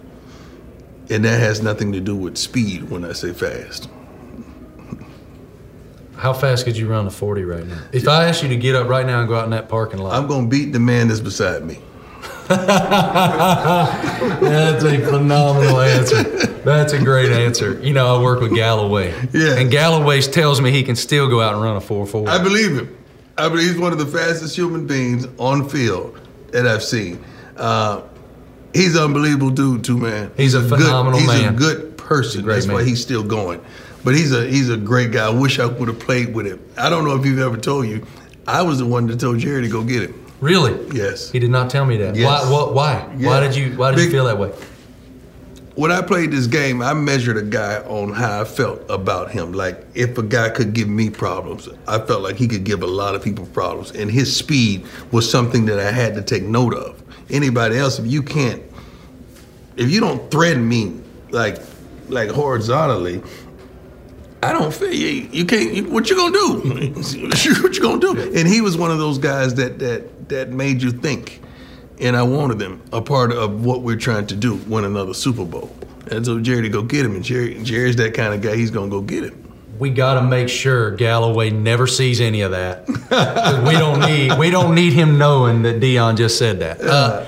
And 1.11 1.25
that 1.25 1.41
has 1.41 1.62
nothing 1.62 1.93
to 1.93 2.00
do 2.00 2.15
with 2.17 2.39
speed 2.39 2.89
when 2.89 3.05
I 3.05 3.12
say 3.12 3.33
fast. 3.33 3.89
How 6.17 6.33
fast 6.33 6.65
could 6.65 6.77
you 6.77 6.87
run 6.87 7.07
a 7.07 7.11
forty 7.11 7.45
right 7.45 7.67
now? 7.67 7.79
If 7.93 8.07
I 8.07 8.27
asked 8.29 8.43
you 8.43 8.49
to 8.50 8.57
get 8.57 8.77
up 8.77 8.89
right 8.89 9.07
now 9.07 9.21
and 9.21 9.29
go 9.29 9.35
out 9.35 9.45
in 9.45 9.50
that 9.50 9.69
parking 9.69 10.00
lot, 10.00 10.15
I'm 10.15 10.29
going 10.29 10.45
to 10.45 10.50
beat 10.50 10.73
the 10.73 10.79
man 10.79 11.09
that's 11.09 11.21
beside 11.21 11.65
me. 11.65 11.79
That's 14.40 14.83
a 14.83 14.99
phenomenal 14.99 15.80
answer. 15.80 16.23
That's 16.64 16.92
a 16.92 16.99
great 16.99 17.30
answer. 17.30 17.80
You 17.80 17.92
know, 17.92 18.16
I 18.16 18.23
work 18.23 18.40
with 18.40 18.54
Galloway. 18.54 19.14
Yeah. 19.33 19.57
And 19.57 19.71
Galloway 19.71 20.21
tells 20.21 20.61
me 20.61 20.73
he 20.73 20.83
can 20.83 20.97
still 20.97 21.28
go 21.28 21.40
out 21.40 21.54
and 21.54 21.62
run 21.62 21.76
a 21.76 21.80
4 21.80 22.07
4. 22.07 22.28
I 22.28 22.42
believe 22.42 22.76
him. 22.76 22.97
I 23.38 23.49
believe 23.49 23.71
he's 23.71 23.78
one 23.78 23.92
of 23.92 23.99
the 23.99 24.07
fastest 24.07 24.57
human 24.57 24.87
beings 24.87 25.26
on 25.38 25.69
field 25.69 26.21
that 26.49 26.66
I've 26.66 26.83
seen. 26.83 27.25
Uh, 27.57 28.02
he's 28.75 28.97
an 28.97 29.04
unbelievable 29.04 29.50
dude 29.50 29.85
too, 29.85 29.99
man. 29.99 30.33
He's 30.37 30.54
a 30.54 30.62
phenomenal 30.62 31.21
good, 31.21 31.30
he's 31.30 31.42
man. 31.42 31.54
a 31.54 31.57
good 31.57 31.97
person. 31.97 32.45
That's 32.45 32.66
why 32.66 32.83
he's 32.83 33.00
still 33.00 33.23
going. 33.23 33.64
But 34.02 34.14
he's 34.16 34.33
a 34.33 34.47
he's 34.47 34.71
a 34.71 34.76
great 34.76 35.12
guy. 35.12 35.26
I 35.26 35.30
wish 35.30 35.59
I 35.61 35.66
would 35.66 35.88
have 35.88 36.00
played 36.00 36.35
with 36.35 36.47
him. 36.47 36.61
I 36.76 36.90
don't 36.90 37.04
know 37.04 37.14
if 37.16 37.25
you've 37.25 37.38
ever 37.38 37.57
told 37.57 37.87
you. 37.87 38.07
I 38.47 38.62
was 38.62 38.78
the 38.78 38.87
one 38.87 39.07
that 39.07 39.21
told 39.21 39.38
Jerry 39.38 39.62
to 39.62 39.69
go 39.69 39.85
get 39.85 40.02
him. 40.02 40.20
Really? 40.40 40.97
Yes. 40.97 41.30
He 41.30 41.38
did 41.38 41.50
not 41.50 41.70
tell 41.70 41.85
me 41.85 41.97
that. 41.99 42.16
Yes. 42.16 42.26
Why? 42.26 42.50
What, 42.50 42.75
why? 42.75 43.00
Why 43.18 43.40
did 43.40 43.54
you? 43.54 43.76
Why 43.76 43.90
did 43.90 44.04
you 44.04 44.11
feel 44.11 44.25
that 44.25 44.38
way? 44.38 44.52
when 45.80 45.90
I 45.90 46.02
played 46.02 46.30
this 46.30 46.47
game, 46.47 46.82
I 46.82 46.92
measured 46.92 47.38
a 47.38 47.42
guy 47.42 47.76
on 47.76 48.12
how 48.12 48.42
I 48.42 48.44
felt 48.44 48.82
about 48.90 49.30
him. 49.30 49.52
Like 49.54 49.82
if 49.94 50.18
a 50.18 50.23
guy 50.23 50.50
could 50.50 50.75
give 50.75 50.88
me 50.88 51.09
problems, 51.09 51.70
I 51.88 51.99
felt 52.00 52.23
like 52.23 52.37
he 52.37 52.49
could 52.49 52.64
give 52.64 52.82
a 52.82 52.87
lot 52.87 53.14
of 53.14 53.25
people 53.25 53.47
problems. 53.47 53.90
And 53.92 54.11
his 54.11 54.37
speed 54.37 54.87
was 55.11 55.30
something 55.30 55.64
that 55.64 55.80
I 55.80 55.90
had 55.90 56.14
to 56.16 56.23
take 56.23 56.42
note 56.42 56.75
of. 56.75 57.02
Anybody 57.30 57.78
else, 57.78 57.99
if 57.99 58.06
you 58.06 58.23
can't, 58.23 58.62
if 59.78 59.90
you 59.90 60.00
don't 60.00 60.30
threaten 60.30 60.68
me 60.68 61.00
like 61.30 61.59
like 62.09 62.28
horizontally, 62.28 63.23
I 64.42 64.52
don't 64.52 64.75
feel 64.75 64.92
you. 64.92 65.28
You 65.32 65.47
can't. 65.47 65.73
You, 65.73 65.85
what 65.85 66.11
you 66.11 66.16
gonna 66.16 66.32
do? 66.32 66.90
what 67.62 67.76
you 67.76 67.82
gonna 67.82 68.00
do? 68.00 68.32
And 68.35 68.47
he 68.47 68.61
was 68.61 68.76
one 68.76 68.90
of 68.90 68.99
those 68.99 69.16
guys 69.16 69.54
that 69.54 69.78
that 69.78 70.20
that 70.30 70.50
made 70.50 70.82
you 70.82 70.90
think. 70.90 71.42
And 72.00 72.16
I 72.16 72.22
wanted 72.22 72.58
them 72.58 72.82
a 72.92 73.02
part 73.02 73.30
of 73.30 73.64
what 73.64 73.82
we're 73.82 73.96
trying 73.96 74.26
to 74.28 74.37
do, 74.37 74.54
win 74.54 74.84
another 74.84 75.12
Super 75.12 75.44
Bowl. 75.44 75.70
And 76.10 76.25
so 76.25 76.40
Jerry 76.40 76.62
to 76.62 76.68
go 76.68 76.82
get 76.82 77.04
him, 77.04 77.14
and 77.14 77.22
Jerry 77.22 77.62
Jerry's 77.62 77.96
that 77.96 78.14
kind 78.14 78.34
of 78.34 78.40
guy. 78.40 78.56
He's 78.56 78.70
gonna 78.70 78.90
go 78.90 79.00
get 79.00 79.25
him. 79.25 79.46
We 79.78 79.90
got 79.90 80.14
to 80.14 80.22
make 80.22 80.50
sure 80.50 80.90
Galloway 80.90 81.49
never 81.49 81.87
sees 81.87 82.20
any 82.20 82.42
of 82.42 82.50
that. 82.50 82.87
we 83.66 83.72
don't 83.72 84.00
need 84.00 84.37
we 84.38 84.50
don't 84.50 84.75
need 84.75 84.92
him 84.92 85.18
knowing 85.18 85.62
that 85.62 85.80
Deion 85.80 86.16
just 86.16 86.38
said 86.38 86.58
that. 86.60 86.80
Uh, 86.80 87.26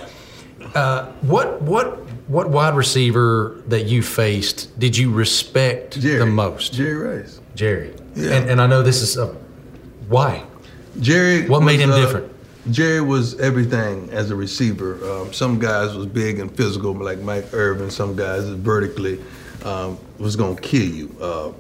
uh, 0.75 1.13
what 1.23 1.63
what 1.63 1.99
what 2.29 2.51
wide 2.51 2.75
receiver 2.75 3.63
that 3.69 3.87
you 3.87 4.03
faced 4.03 4.79
did 4.79 4.97
you 4.97 5.13
respect 5.13 6.01
Jerry, 6.01 6.19
the 6.19 6.27
most? 6.27 6.73
Jerry 6.73 7.19
Rice. 7.19 7.41
Jerry. 7.55 7.95
Yeah. 8.15 8.33
And, 8.33 8.51
and 8.51 8.61
I 8.61 8.67
know 8.67 8.83
this 8.83 9.03
is 9.03 9.17
a 9.17 9.29
why. 10.09 10.45
Jerry. 11.01 11.49
What 11.49 11.61
made 11.61 11.77
was, 11.77 11.85
him 11.85 11.91
uh, 11.91 11.97
different? 11.97 12.33
Jerry 12.71 13.01
was 13.01 13.39
everything 13.41 14.09
as 14.11 14.31
a 14.31 14.37
receiver. 14.37 15.05
Um, 15.11 15.33
some 15.33 15.59
guys 15.59 15.95
was 15.97 16.07
big 16.07 16.39
and 16.39 16.55
physical, 16.55 16.93
like 16.95 17.19
Mike 17.19 17.53
Irvin. 17.53 17.91
Some 17.91 18.15
guys 18.15 18.49
vertically 18.49 19.21
um, 19.65 19.99
was 20.19 20.37
gonna 20.37 20.61
kill 20.61 20.83
you. 20.83 21.17
Uh, 21.21 21.53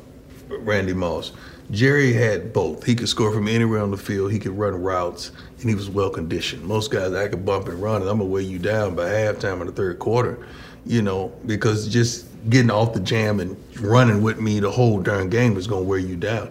Randy 0.48 0.92
Moss. 0.92 1.32
Jerry 1.72 2.12
had 2.12 2.52
both. 2.52 2.84
He 2.84 2.94
could 2.94 3.08
score 3.08 3.32
from 3.32 3.48
anywhere 3.48 3.80
on 3.80 3.90
the 3.90 3.96
field. 3.96 4.30
He 4.30 4.38
could 4.38 4.56
run 4.56 4.80
routes, 4.80 5.32
and 5.58 5.68
he 5.68 5.74
was 5.74 5.88
well 5.90 6.10
conditioned. 6.10 6.62
Most 6.62 6.90
guys, 6.92 7.12
I 7.12 7.28
could 7.28 7.44
bump 7.44 7.66
and 7.66 7.82
run, 7.82 8.02
and 8.02 8.10
I'm 8.10 8.18
gonna 8.18 8.30
weigh 8.30 8.42
you 8.42 8.58
down 8.58 8.94
by 8.94 9.08
halftime 9.08 9.60
in 9.60 9.66
the 9.66 9.72
third 9.72 9.98
quarter. 9.98 10.46
You 10.84 11.02
know, 11.02 11.32
because 11.46 11.88
just 11.88 12.26
getting 12.50 12.70
off 12.70 12.92
the 12.92 13.00
jam 13.00 13.40
and 13.40 13.56
running 13.80 14.22
with 14.22 14.40
me 14.40 14.60
the 14.60 14.70
whole 14.70 15.00
darn 15.00 15.30
game 15.30 15.54
was 15.54 15.66
gonna 15.66 15.82
wear 15.82 15.98
you 15.98 16.16
down. 16.16 16.50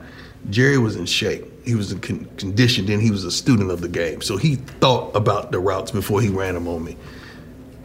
Jerry 0.50 0.78
was 0.78 0.96
in 0.96 1.06
shape. 1.06 1.51
He 1.66 1.76
was 1.76 1.92
in 1.92 2.00
con- 2.00 2.28
conditioned, 2.38 2.90
and 2.90 3.02
he 3.02 3.12
was 3.12 3.24
a 3.24 3.32
student 3.32 3.70
of 3.72 3.82
the 3.82 3.88
game. 3.88 4.22
So 4.22 4.38
he 4.38 4.56
thought 4.56 5.16
about 5.16 5.52
the 5.52 5.60
routes 5.60 5.92
before 5.92 6.22
he 6.22 6.30
ran 6.30 6.56
them 6.56 6.68
on 6.68 6.84
me. 6.84 6.98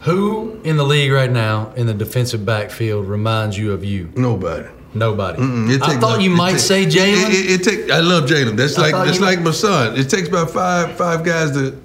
Who 0.01 0.59
in 0.63 0.77
the 0.77 0.83
league 0.83 1.11
right 1.11 1.31
now 1.31 1.73
in 1.75 1.85
the 1.87 1.93
defensive 1.93 2.45
backfield 2.45 3.07
reminds 3.07 3.57
you 3.57 3.71
of 3.73 3.83
you? 3.83 4.11
Nobody. 4.15 4.67
Nobody. 4.93 5.41
I 5.81 5.97
thought 5.99 6.21
you 6.21 6.29
might 6.31 6.53
take- 6.53 6.59
say 6.61 6.85
Jalen. 6.85 7.29
it, 7.29 7.61
it 7.61 7.63
take. 7.63 7.91
I 7.91 7.99
love 7.99 8.27
Jalen. 8.29 8.55
That's 8.57 8.77
I 8.77 8.89
like 8.89 9.05
that's 9.05 9.19
like 9.19 9.41
my 9.41 9.51
son. 9.51 9.95
It 9.97 10.09
takes 10.09 10.27
about 10.27 10.49
five 10.51 10.95
five 10.97 11.23
guys 11.23 11.51
to 11.51 11.79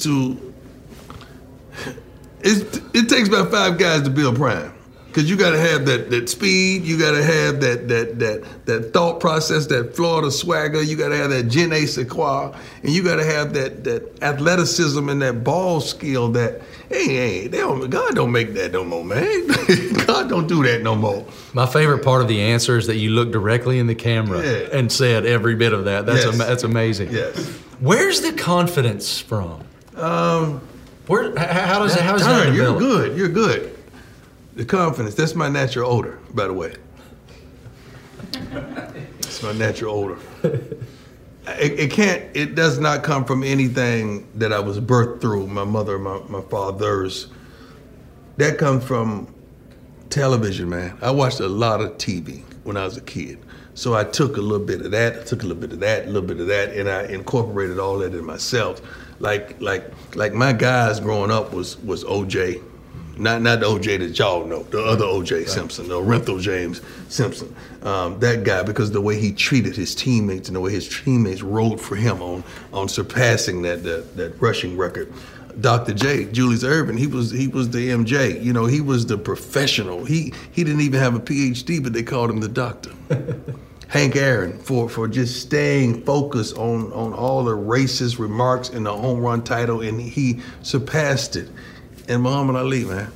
to. 0.00 0.54
It 2.46 2.82
it 2.94 3.08
takes 3.08 3.28
about 3.28 3.50
five 3.50 3.78
guys 3.78 4.02
to 4.02 4.10
build 4.10 4.36
prime. 4.36 4.73
Cause 5.14 5.30
you 5.30 5.36
gotta 5.36 5.60
have 5.60 5.86
that, 5.86 6.10
that 6.10 6.28
speed, 6.28 6.82
you 6.82 6.98
gotta 6.98 7.22
have 7.22 7.60
that 7.60 7.86
that 7.86 8.18
that 8.18 8.66
that 8.66 8.92
thought 8.92 9.20
process, 9.20 9.66
that 9.68 9.94
Florida 9.94 10.28
swagger, 10.28 10.82
you 10.82 10.96
gotta 10.96 11.16
have 11.16 11.30
that 11.30 11.44
je 11.48 11.66
ne 11.66 11.86
sais 11.86 12.04
quoi, 12.08 12.52
and 12.82 12.92
you 12.92 13.04
gotta 13.04 13.22
have 13.24 13.54
that 13.54 13.84
that 13.84 14.02
athleticism 14.22 15.08
and 15.08 15.22
that 15.22 15.44
ball 15.44 15.80
skill 15.80 16.30
that 16.32 16.62
hey 16.88 17.04
hey 17.06 17.46
they 17.46 17.58
don't, 17.58 17.88
God 17.90 18.16
don't 18.16 18.32
make 18.32 18.54
that 18.54 18.72
no 18.72 18.82
more, 18.82 19.04
man. 19.04 19.46
God 20.06 20.28
don't 20.28 20.48
do 20.48 20.64
that 20.64 20.82
no 20.82 20.96
more. 20.96 21.24
My 21.52 21.66
favorite 21.66 22.02
part 22.04 22.20
of 22.20 22.26
the 22.26 22.40
answer 22.40 22.76
is 22.76 22.88
that 22.88 22.96
you 22.96 23.10
looked 23.10 23.30
directly 23.30 23.78
in 23.78 23.86
the 23.86 23.94
camera 23.94 24.42
Yeah. 24.44 24.68
and 24.76 24.90
said 24.90 25.26
every 25.26 25.54
bit 25.54 25.72
of 25.72 25.84
that. 25.84 26.06
That's 26.06 26.24
Yes. 26.24 26.34
ama- 26.34 26.44
that's 26.46 26.64
amazing. 26.64 27.12
Yes. 27.12 27.38
Where's 27.78 28.20
the 28.20 28.32
confidence 28.32 29.20
from? 29.20 29.62
Um 29.96 30.60
Where? 31.06 31.36
How 31.38 31.78
does 31.78 31.94
how 31.94 32.16
does 32.16 32.26
that 32.26 32.52
you're 32.52 32.76
good. 32.78 33.16
You're 33.16 33.28
good. 33.28 33.70
The 34.54 34.64
confidence. 34.64 35.14
That's 35.14 35.34
my 35.34 35.48
natural 35.48 35.90
odor, 35.90 36.20
by 36.32 36.46
the 36.46 36.52
way. 36.52 36.76
It's 39.18 39.42
my 39.42 39.52
natural 39.52 39.94
odor. 39.94 40.18
It, 41.46 41.78
it 41.78 41.90
can't. 41.90 42.24
It 42.34 42.54
does 42.54 42.78
not 42.78 43.02
come 43.02 43.24
from 43.24 43.42
anything 43.42 44.26
that 44.36 44.52
I 44.52 44.60
was 44.60 44.80
birthed 44.80 45.20
through. 45.20 45.46
My 45.48 45.64
mother, 45.64 45.98
my 45.98 46.20
my 46.28 46.40
father's. 46.40 47.28
That 48.38 48.58
comes 48.58 48.82
from 48.84 49.32
television, 50.08 50.70
man. 50.70 50.96
I 51.02 51.10
watched 51.10 51.40
a 51.40 51.48
lot 51.48 51.80
of 51.80 51.98
TV 51.98 52.42
when 52.64 52.76
I 52.76 52.84
was 52.84 52.96
a 52.96 53.02
kid. 53.02 53.44
So 53.74 53.94
I 53.94 54.04
took 54.04 54.36
a 54.36 54.40
little 54.40 54.64
bit 54.64 54.82
of 54.82 54.92
that, 54.92 55.18
I 55.18 55.22
took 55.24 55.42
a 55.42 55.46
little 55.46 55.60
bit 55.60 55.72
of 55.72 55.80
that, 55.80 56.04
a 56.04 56.06
little 56.06 56.26
bit 56.26 56.40
of 56.40 56.46
that, 56.46 56.74
and 56.76 56.88
I 56.88 57.04
incorporated 57.06 57.78
all 57.78 57.98
that 57.98 58.14
in 58.14 58.24
myself. 58.24 58.80
Like 59.18 59.60
like 59.60 59.84
like 60.14 60.32
my 60.32 60.52
guys 60.52 61.00
growing 61.00 61.30
up 61.30 61.52
was 61.52 61.76
was 61.78 62.04
OJ. 62.04 62.62
Not 63.16 63.42
not 63.42 63.60
the 63.60 63.66
OJ 63.66 64.00
that 64.00 64.18
y'all 64.18 64.44
know, 64.44 64.64
the 64.64 64.82
other 64.82 65.04
OJ 65.04 65.48
Simpson, 65.48 65.88
the 65.88 65.94
Renthal 65.94 66.40
James 66.40 66.80
Simpson. 67.08 67.54
Um, 67.82 68.18
that 68.20 68.44
guy, 68.44 68.62
because 68.62 68.90
the 68.90 69.00
way 69.00 69.20
he 69.20 69.32
treated 69.32 69.76
his 69.76 69.94
teammates 69.94 70.48
and 70.48 70.56
the 70.56 70.60
way 70.60 70.72
his 70.72 70.88
teammates 70.88 71.42
rode 71.42 71.80
for 71.80 71.96
him 71.96 72.20
on 72.22 72.42
on 72.72 72.88
surpassing 72.88 73.62
that 73.62 73.84
that, 73.84 74.16
that 74.16 74.40
rushing 74.40 74.76
record. 74.76 75.12
Dr. 75.60 75.94
J, 75.94 76.24
Julius 76.24 76.64
Erving, 76.64 76.98
he 76.98 77.06
was 77.06 77.30
he 77.30 77.46
was 77.46 77.70
the 77.70 77.90
MJ. 77.90 78.42
You 78.42 78.52
know, 78.52 78.66
he 78.66 78.80
was 78.80 79.06
the 79.06 79.16
professional. 79.16 80.04
He 80.04 80.32
he 80.50 80.64
didn't 80.64 80.80
even 80.80 81.00
have 81.00 81.14
a 81.14 81.20
PhD, 81.20 81.82
but 81.82 81.92
they 81.92 82.02
called 82.02 82.30
him 82.30 82.40
the 82.40 82.48
doctor. 82.48 82.90
Hank 83.88 84.16
Aaron 84.16 84.58
for 84.58 84.88
for 84.88 85.06
just 85.06 85.40
staying 85.40 86.02
focused 86.02 86.56
on 86.56 86.92
on 86.92 87.12
all 87.12 87.44
the 87.44 87.56
racist 87.56 88.18
remarks 88.18 88.70
in 88.70 88.82
the 88.82 88.92
home 88.92 89.20
run 89.20 89.44
title, 89.44 89.82
and 89.82 90.00
he 90.00 90.40
surpassed 90.62 91.36
it. 91.36 91.48
And 92.08 92.22
Muhammad 92.22 92.56
Ali, 92.56 92.84
man, 92.84 93.10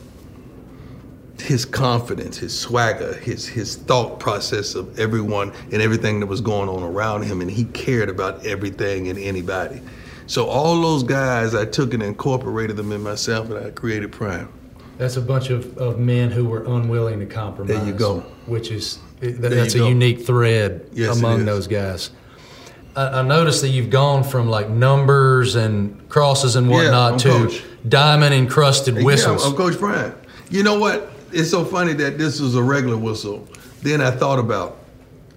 his 1.40 1.64
confidence, 1.64 2.38
his 2.38 2.58
swagger, 2.58 3.14
his 3.14 3.46
his 3.46 3.76
thought 3.76 4.18
process 4.18 4.74
of 4.74 4.98
everyone 4.98 5.52
and 5.70 5.82
everything 5.82 6.20
that 6.20 6.26
was 6.26 6.40
going 6.40 6.68
on 6.68 6.82
around 6.82 7.22
him, 7.22 7.40
and 7.40 7.50
he 7.50 7.64
cared 7.66 8.08
about 8.08 8.44
everything 8.46 9.08
and 9.08 9.18
anybody. 9.18 9.80
So 10.26 10.46
all 10.46 10.80
those 10.80 11.02
guys, 11.02 11.54
I 11.54 11.64
took 11.64 11.94
and 11.94 12.02
incorporated 12.02 12.76
them 12.76 12.92
in 12.92 13.02
myself, 13.02 13.50
and 13.50 13.66
I 13.66 13.70
created 13.70 14.12
Prime. 14.12 14.52
That's 14.98 15.16
a 15.16 15.22
bunch 15.22 15.50
of, 15.50 15.78
of 15.78 15.98
men 15.98 16.30
who 16.30 16.44
were 16.44 16.64
unwilling 16.64 17.20
to 17.20 17.26
compromise. 17.26 17.76
There 17.76 17.86
you 17.86 17.92
go. 17.92 18.20
Which 18.46 18.70
is 18.70 18.98
that, 19.20 19.40
that's 19.40 19.74
a 19.74 19.78
go. 19.78 19.88
unique 19.88 20.26
thread 20.26 20.88
Yes, 20.92 21.18
among 21.18 21.44
those 21.44 21.66
guys. 21.66 22.10
I, 22.96 23.20
I 23.20 23.22
noticed 23.22 23.62
that 23.62 23.68
you've 23.68 23.90
gone 23.90 24.24
from 24.24 24.48
like 24.48 24.68
numbers 24.68 25.54
and 25.54 26.08
crosses 26.08 26.56
and 26.56 26.68
whatnot 26.68 27.12
I'm 27.12 27.18
to 27.20 27.28
Coach. 27.28 27.62
Diamond 27.86 28.34
encrusted 28.34 29.02
whistles. 29.02 29.42
Yeah, 29.44 29.50
I'm 29.50 29.56
Coach 29.56 29.78
Prime. 29.78 30.14
You 30.50 30.62
know 30.62 30.78
what? 30.78 31.10
It's 31.32 31.50
so 31.50 31.64
funny 31.64 31.92
that 31.94 32.16
this 32.18 32.40
was 32.40 32.54
a 32.54 32.62
regular 32.62 32.96
whistle. 32.96 33.46
Then 33.82 34.00
I 34.00 34.10
thought 34.10 34.38
about, 34.38 34.78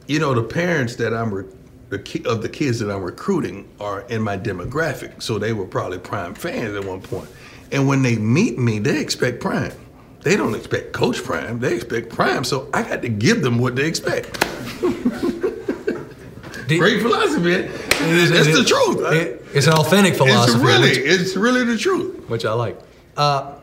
you 0.08 0.20
know, 0.20 0.34
the 0.34 0.44
parents 0.44 0.96
that 0.96 1.14
I'm 1.14 1.34
re- 1.34 1.46
the 1.90 2.00
ki- 2.00 2.24
of 2.26 2.42
the 2.42 2.50
kids 2.50 2.80
that 2.80 2.90
I'm 2.90 3.04
recruiting 3.04 3.68
are 3.80 4.02
in 4.04 4.22
my 4.22 4.38
demographic, 4.38 5.22
so 5.22 5.38
they 5.38 5.52
were 5.52 5.66
probably 5.66 6.00
Prime 6.00 6.34
fans 6.34 6.74
at 6.76 6.86
one 6.86 7.02
point. 7.02 7.30
And 7.74 7.88
when 7.88 8.02
they 8.02 8.16
meet 8.16 8.58
me, 8.58 8.80
they 8.80 9.00
expect 9.02 9.42
Prime. 9.42 9.74
They 10.22 10.38
don't 10.38 10.56
expect 10.56 10.94
Coach 10.94 11.24
Prime. 11.24 11.60
They 11.60 11.76
expect 11.76 12.10
Prime. 12.10 12.44
So 12.46 12.70
I 12.74 12.84
got 12.84 13.02
to 13.02 13.10
give 13.10 13.42
them 13.42 13.58
what 13.60 13.76
they 13.76 13.86
expect. 13.88 14.38
Great 16.80 17.02
philosophy. 17.02 17.52
It's, 17.54 17.94
is- 18.02 18.30
That's 18.32 18.48
it 18.48 18.54
the 18.54 18.64
truth. 18.64 19.14
it- 19.14 19.38
it's 19.54 19.68
an 19.68 19.74
authentic 19.74 20.16
philosophy. 20.16 20.56
it's 20.58 20.64
really, 20.66 20.90
which- 20.90 20.98
it's 21.00 21.36
really 21.36 21.64
the 21.66 21.78
truth. 21.78 22.30
which 22.30 22.46
I 22.46 22.54
like. 22.54 22.80
Uh, 23.18 23.54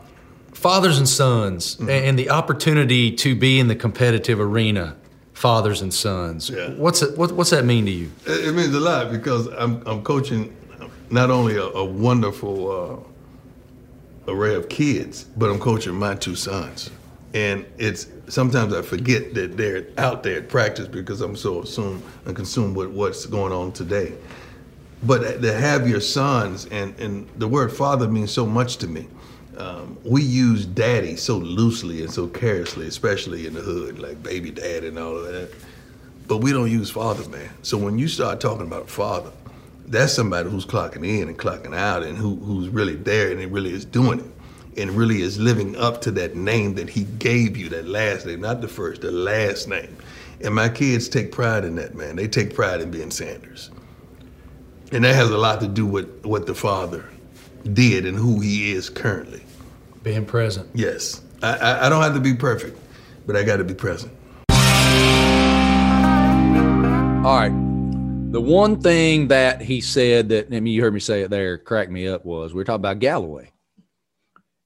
fathers 0.53 0.97
and 0.97 1.07
sons, 1.09 1.75
Mm-hmm. 1.77 1.89
and 1.89 2.19
the 2.19 2.29
opportunity 2.29 3.11
to 3.11 3.35
be 3.35 3.59
in 3.59 3.67
the 3.69 3.75
competitive 3.75 4.39
arena, 4.39 4.95
fathers 5.33 5.81
and 5.81 5.93
sons. 5.93 6.49
Yeah. 6.49 6.69
What's 6.73 7.01
it, 7.01 7.17
what, 7.17 7.31
what's 7.31 7.49
that 7.51 7.65
mean 7.65 7.85
to 7.85 7.91
you? 7.91 8.11
It 8.27 8.49
it 8.49 8.53
means 8.53 8.73
a 8.75 8.79
lot 8.79 9.11
because 9.11 9.47
I'm 9.47 9.81
I'm 9.87 10.03
coaching 10.03 10.55
not 11.09 11.31
only 11.31 11.55
a, 11.55 11.63
a 11.63 11.83
wonderful 11.83 13.03
uh, 14.27 14.31
array 14.31 14.53
of 14.55 14.69
kids, 14.69 15.23
but 15.37 15.49
I'm 15.49 15.59
coaching 15.59 15.95
my 15.95 16.13
two 16.15 16.35
sons, 16.35 16.91
and 17.33 17.65
it's 17.77 18.05
sometimes 18.29 18.73
I 18.73 18.81
forget 18.81 19.33
that 19.33 19.57
they're 19.57 19.87
out 19.97 20.23
there 20.23 20.37
at 20.37 20.49
practice 20.49 20.87
because 20.87 21.21
I'm 21.21 21.35
so 21.35 21.63
assumed 21.63 22.03
and 22.25 22.35
consumed 22.35 22.75
with 22.75 22.89
what's 22.89 23.25
going 23.25 23.51
on 23.51 23.71
today. 23.71 24.13
But 25.03 25.41
to 25.41 25.53
have 25.53 25.87
your 25.87 26.01
sons, 26.01 26.65
and, 26.67 26.97
and 26.99 27.27
the 27.37 27.47
word 27.47 27.71
father 27.71 28.07
means 28.07 28.31
so 28.31 28.45
much 28.45 28.77
to 28.77 28.87
me. 28.87 29.07
Um, 29.57 29.97
we 30.03 30.21
use 30.21 30.65
daddy 30.65 31.15
so 31.15 31.37
loosely 31.37 32.01
and 32.01 32.11
so 32.11 32.27
carelessly, 32.27 32.87
especially 32.87 33.45
in 33.45 33.53
the 33.53 33.61
hood, 33.61 33.99
like 33.99 34.21
baby 34.23 34.51
dad 34.51 34.83
and 34.83 34.97
all 34.97 35.17
of 35.17 35.25
that. 35.25 35.51
But 36.27 36.37
we 36.37 36.51
don't 36.51 36.71
use 36.71 36.89
father, 36.89 37.27
man. 37.29 37.49
So 37.61 37.77
when 37.77 37.97
you 37.97 38.07
start 38.07 38.39
talking 38.39 38.67
about 38.67 38.89
father, 38.89 39.31
that's 39.87 40.13
somebody 40.13 40.49
who's 40.49 40.65
clocking 40.65 41.05
in 41.05 41.27
and 41.27 41.37
clocking 41.37 41.75
out 41.75 42.03
and 42.03 42.17
who, 42.17 42.35
who's 42.35 42.69
really 42.69 42.95
there 42.95 43.31
and 43.31 43.41
it 43.41 43.49
really 43.49 43.73
is 43.73 43.83
doing 43.85 44.19
it 44.19 44.38
and 44.77 44.91
really 44.91 45.21
is 45.21 45.39
living 45.39 45.75
up 45.75 46.01
to 46.01 46.11
that 46.11 46.35
name 46.35 46.75
that 46.75 46.89
he 46.89 47.03
gave 47.03 47.57
you, 47.57 47.69
that 47.69 47.87
last 47.87 48.25
name, 48.25 48.41
not 48.41 48.61
the 48.61 48.67
first, 48.67 49.01
the 49.01 49.11
last 49.11 49.67
name. 49.67 49.95
And 50.41 50.55
my 50.55 50.69
kids 50.69 51.09
take 51.09 51.31
pride 51.31 51.65
in 51.65 51.75
that, 51.75 51.95
man. 51.95 52.15
They 52.15 52.27
take 52.27 52.53
pride 52.53 52.81
in 52.81 52.91
being 52.91 53.11
Sanders. 53.11 53.71
And 54.91 55.03
that 55.03 55.15
has 55.15 55.29
a 55.29 55.37
lot 55.37 55.59
to 55.61 55.67
do 55.67 55.85
with 55.85 56.25
what 56.25 56.45
the 56.45 56.55
father 56.55 57.09
did 57.73 58.05
and 58.05 58.17
who 58.17 58.39
he 58.39 58.71
is 58.71 58.89
currently. 58.89 59.43
Being 60.01 60.25
present. 60.25 60.69
Yes. 60.73 61.21
I, 61.43 61.55
I, 61.57 61.85
I 61.85 61.89
don't 61.89 62.01
have 62.01 62.13
to 62.13 62.21
be 62.21 62.33
perfect, 62.33 62.79
but 63.27 63.35
I 63.35 63.43
got 63.43 63.57
to 63.57 63.63
be 63.63 63.73
present. 63.73 64.11
All 67.25 67.35
right. 67.35 67.51
The 68.31 68.39
one 68.39 68.79
thing 68.79 69.27
that 69.27 69.61
he 69.61 69.81
said 69.81 70.29
that, 70.29 70.53
I 70.53 70.59
mean, 70.59 70.73
you 70.73 70.81
heard 70.81 70.93
me 70.93 70.99
say 70.99 71.21
it 71.21 71.29
there, 71.29 71.57
cracked 71.57 71.91
me 71.91 72.07
up 72.07 72.23
was 72.25 72.53
we 72.53 72.59
were 72.59 72.63
talking 72.63 72.81
about 72.81 72.99
Galloway. 72.99 73.51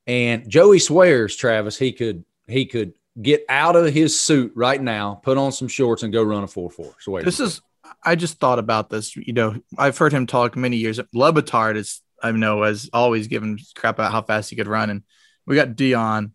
And 0.06 0.50
Joey 0.50 0.80
swears, 0.80 1.36
Travis, 1.36 1.78
he 1.78 1.92
could 1.92 2.26
he 2.48 2.66
could 2.66 2.94
get 3.22 3.46
out 3.48 3.76
of 3.76 3.94
his 3.94 4.20
suit 4.20 4.52
right 4.56 4.82
now, 4.82 5.16
put 5.24 5.38
on 5.38 5.52
some 5.52 5.68
shorts, 5.68 6.04
and 6.04 6.12
go 6.12 6.24
run 6.24 6.44
a 6.44 6.48
4 6.48 6.70
4. 6.70 6.96
Swear. 7.00 7.24
This 7.24 7.39
is 7.39 7.62
I 8.04 8.16
just 8.16 8.39
thought 8.39 8.60
about 8.60 8.89
this. 8.89 9.16
You 9.16 9.34
know, 9.34 9.56
I've 9.78 9.98
heard 9.98 10.13
him 10.13 10.28
talk 10.28 10.56
many 10.56 10.78
years. 10.78 11.00
Le 11.13 11.34
Batard 11.34 11.78
is 11.78 12.02
I 12.22 12.32
know 12.32 12.63
has 12.63 12.89
always 12.94 13.28
given 13.28 13.58
crap 13.76 13.96
about 13.96 14.12
how 14.12 14.22
fast 14.22 14.50
he 14.50 14.56
could 14.56 14.68
run, 14.68 14.89
and 14.89 15.04
we 15.46 15.56
got 15.56 15.70
Deion, 15.70 16.32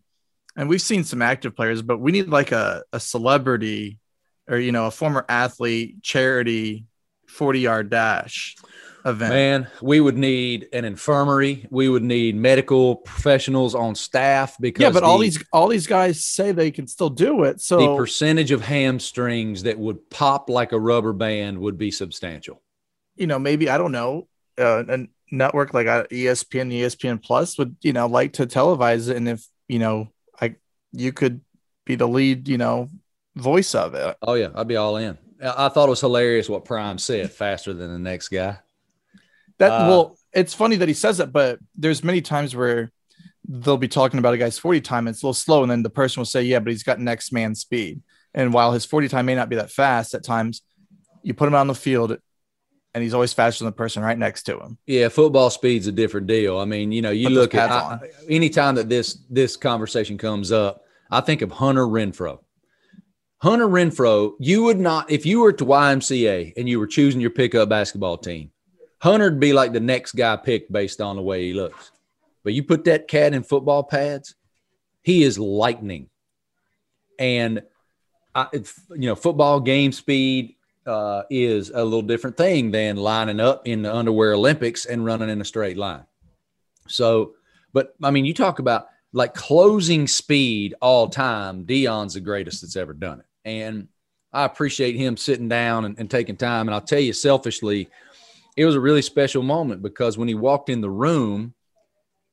and 0.55 0.69
we've 0.69 0.81
seen 0.81 1.03
some 1.03 1.21
active 1.21 1.55
players, 1.55 1.81
but 1.81 1.99
we 1.99 2.11
need 2.11 2.27
like 2.27 2.51
a, 2.51 2.83
a 2.93 2.99
celebrity 2.99 3.99
or 4.47 4.57
you 4.57 4.71
know 4.71 4.87
a 4.87 4.91
former 4.91 5.25
athlete 5.29 6.01
charity 6.01 6.85
40 7.27 7.59
yard 7.59 7.89
dash 7.89 8.55
event. 9.05 9.33
Man, 9.33 9.67
we 9.81 9.99
would 9.99 10.17
need 10.17 10.67
an 10.73 10.85
infirmary. 10.85 11.65
We 11.69 11.89
would 11.89 12.03
need 12.03 12.35
medical 12.35 12.97
professionals 12.97 13.75
on 13.75 13.95
staff 13.95 14.57
because 14.59 14.81
yeah, 14.81 14.91
but 14.91 15.03
all 15.03 15.17
these 15.17 15.43
all 15.51 15.67
these 15.67 15.87
guys 15.87 16.23
say 16.23 16.51
they 16.51 16.71
can 16.71 16.87
still 16.87 17.09
do 17.09 17.43
it. 17.43 17.61
So 17.61 17.77
the 17.77 17.95
percentage 17.95 18.51
of 18.51 18.61
hamstrings 18.61 19.63
that 19.63 19.77
would 19.79 20.09
pop 20.09 20.49
like 20.49 20.71
a 20.71 20.79
rubber 20.79 21.13
band 21.13 21.59
would 21.59 21.77
be 21.77 21.91
substantial. 21.91 22.61
you 23.15 23.27
know, 23.27 23.39
maybe 23.39 23.69
I 23.69 23.77
don't 23.77 23.91
know, 23.91 24.27
uh, 24.57 24.83
a 24.87 25.07
network 25.31 25.73
like 25.73 25.87
uh, 25.87 26.05
ESPN, 26.11 26.73
ESPN 26.73 27.21
Plus 27.21 27.57
would 27.57 27.75
you 27.81 27.93
know 27.93 28.07
like 28.07 28.33
to 28.33 28.47
televise 28.47 29.09
it, 29.09 29.17
and 29.17 29.29
if 29.29 29.45
you 29.67 29.79
know, 29.79 30.11
I 30.41 30.55
you 30.91 31.13
could 31.13 31.41
be 31.85 31.95
the 31.95 32.07
lead, 32.07 32.47
you 32.47 32.57
know, 32.57 32.89
voice 33.35 33.75
of 33.75 33.95
it. 33.95 34.17
Oh 34.21 34.33
yeah, 34.33 34.49
I'd 34.55 34.67
be 34.67 34.75
all 34.75 34.97
in. 34.97 35.17
I 35.41 35.69
thought 35.69 35.87
it 35.87 35.89
was 35.89 36.01
hilarious 36.01 36.49
what 36.49 36.65
Prime 36.65 36.97
said. 36.97 37.31
Faster 37.31 37.73
than 37.73 37.91
the 37.93 37.99
next 37.99 38.27
guy. 38.27 38.59
That 39.59 39.71
Uh, 39.71 39.87
well, 39.87 40.17
it's 40.33 40.53
funny 40.53 40.77
that 40.77 40.87
he 40.87 40.93
says 40.93 41.17
that, 41.17 41.31
but 41.31 41.59
there's 41.75 42.03
many 42.03 42.21
times 42.21 42.55
where 42.55 42.91
they'll 43.47 43.77
be 43.77 43.87
talking 43.87 44.19
about 44.19 44.33
a 44.33 44.37
guy's 44.37 44.57
40 44.57 44.81
time, 44.81 45.07
and 45.07 45.13
it's 45.13 45.23
a 45.23 45.25
little 45.25 45.33
slow, 45.33 45.63
and 45.63 45.71
then 45.71 45.83
the 45.83 45.89
person 45.89 46.21
will 46.21 46.25
say, 46.25 46.43
Yeah, 46.43 46.59
but 46.59 46.71
he's 46.71 46.83
got 46.83 46.99
next 46.99 47.31
man 47.31 47.55
speed. 47.55 48.01
And 48.33 48.53
while 48.53 48.71
his 48.71 48.85
40 48.85 49.07
time 49.07 49.25
may 49.25 49.35
not 49.35 49.49
be 49.49 49.55
that 49.55 49.71
fast 49.71 50.13
at 50.13 50.23
times, 50.23 50.61
you 51.23 51.33
put 51.33 51.47
him 51.47 51.55
out 51.55 51.61
on 51.61 51.67
the 51.67 51.75
field 51.75 52.17
and 52.93 53.03
he's 53.03 53.13
always 53.13 53.33
faster 53.33 53.63
than 53.63 53.71
the 53.71 53.75
person 53.75 54.03
right 54.03 54.17
next 54.17 54.43
to 54.43 54.59
him. 54.59 54.77
Yeah, 54.87 55.09
football 55.09 55.49
speed's 55.49 55.87
a 55.87 55.91
different 55.91 56.27
deal. 56.27 56.57
I 56.57 56.65
mean, 56.65 56.91
you 56.91 57.01
know, 57.01 57.11
you 57.11 57.27
Put 57.27 57.33
look 57.33 57.55
at 57.55 57.71
I, 57.71 57.99
anytime 58.27 58.75
that 58.75 58.89
this 58.89 59.19
this 59.29 59.55
conversation 59.55 60.17
comes 60.17 60.51
up, 60.51 60.83
I 61.11 61.21
think 61.21 61.41
of 61.41 61.51
Hunter 61.51 61.85
Renfrow. 61.85 62.39
Hunter 63.41 63.67
Renfrow, 63.67 64.33
you 64.39 64.63
would 64.63 64.79
not 64.79 65.09
if 65.11 65.25
you 65.25 65.39
were 65.41 65.53
to 65.53 65.65
YMCA 65.65 66.53
and 66.57 66.67
you 66.67 66.79
were 66.79 66.87
choosing 66.87 67.21
your 67.21 67.29
pickup 67.29 67.69
basketball 67.69 68.17
team, 68.17 68.51
Hunter'd 69.01 69.39
be 69.39 69.53
like 69.53 69.71
the 69.71 69.79
next 69.79 70.13
guy 70.13 70.35
picked 70.35 70.71
based 70.71 71.01
on 71.01 71.15
the 71.15 71.21
way 71.21 71.45
he 71.47 71.53
looks. 71.53 71.91
But 72.43 72.53
you 72.53 72.63
put 72.63 72.85
that 72.85 73.07
cat 73.07 73.33
in 73.33 73.43
football 73.43 73.83
pads, 73.83 74.35
he 75.01 75.23
is 75.23 75.39
lightning. 75.39 76.09
And 77.17 77.63
I, 78.33 78.47
you 78.53 79.07
know, 79.07 79.15
football 79.15 79.59
game 79.59 79.91
speed 79.91 80.55
uh, 80.85 81.23
is 81.29 81.69
a 81.69 81.83
little 81.83 82.01
different 82.01 82.37
thing 82.37 82.71
than 82.71 82.95
lining 82.95 83.39
up 83.39 83.67
in 83.67 83.81
the 83.81 83.93
underwear 83.93 84.33
Olympics 84.33 84.85
and 84.85 85.05
running 85.05 85.29
in 85.29 85.41
a 85.41 85.45
straight 85.45 85.77
line. 85.77 86.05
So, 86.87 87.35
but 87.73 87.95
I 88.01 88.11
mean, 88.11 88.25
you 88.25 88.33
talk 88.33 88.59
about 88.59 88.87
like 89.13 89.33
closing 89.33 90.07
speed 90.07 90.75
all 90.81 91.09
time. 91.09 91.65
Deion's 91.65 92.13
the 92.13 92.19
greatest 92.19 92.61
that's 92.61 92.75
ever 92.75 92.93
done 92.93 93.19
it. 93.19 93.25
And 93.45 93.87
I 94.31 94.45
appreciate 94.45 94.95
him 94.95 95.17
sitting 95.17 95.49
down 95.49 95.85
and, 95.85 95.97
and 95.99 96.09
taking 96.09 96.37
time. 96.37 96.67
And 96.67 96.75
I'll 96.75 96.81
tell 96.81 96.99
you 96.99 97.13
selfishly, 97.13 97.89
it 98.57 98.65
was 98.65 98.75
a 98.75 98.79
really 98.79 99.01
special 99.01 99.43
moment 99.43 99.81
because 99.81 100.17
when 100.17 100.27
he 100.27 100.35
walked 100.35 100.69
in 100.69 100.81
the 100.81 100.89
room, 100.89 101.53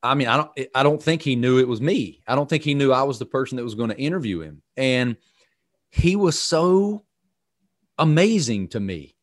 I 0.03 0.15
mean, 0.15 0.29
I 0.29 0.37
don't, 0.37 0.51
I 0.75 0.83
don't 0.83 1.03
think 1.03 1.23
he 1.23 1.37
knew 1.37 1.59
it 1.59 1.69
was 1.69 1.81
me. 1.81 2.23
I 2.27 2.35
don't 2.35 2.49
think 2.49 2.63
he 2.63 2.75
knew 2.75 2.93
I 2.93 3.03
was 3.03 3.19
the 3.19 3.27
person 3.27 3.57
that 3.57 3.65
was 3.65 3.75
going 3.75 3.91
to 3.91 3.99
interview 3.99 4.41
him. 4.41 4.63
And 4.77 5.17
he 5.91 6.17
was 6.17 6.41
so 6.41 7.05
amazing 7.99 8.69
to 8.69 8.81
me. 8.81 9.17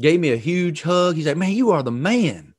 Gave 0.00 0.20
me 0.20 0.32
a 0.32 0.36
huge 0.36 0.82
hug. 0.82 1.16
He's 1.16 1.26
like, 1.26 1.36
man, 1.36 1.52
you 1.52 1.70
are 1.70 1.82
the 1.82 1.92
man. 1.92 2.54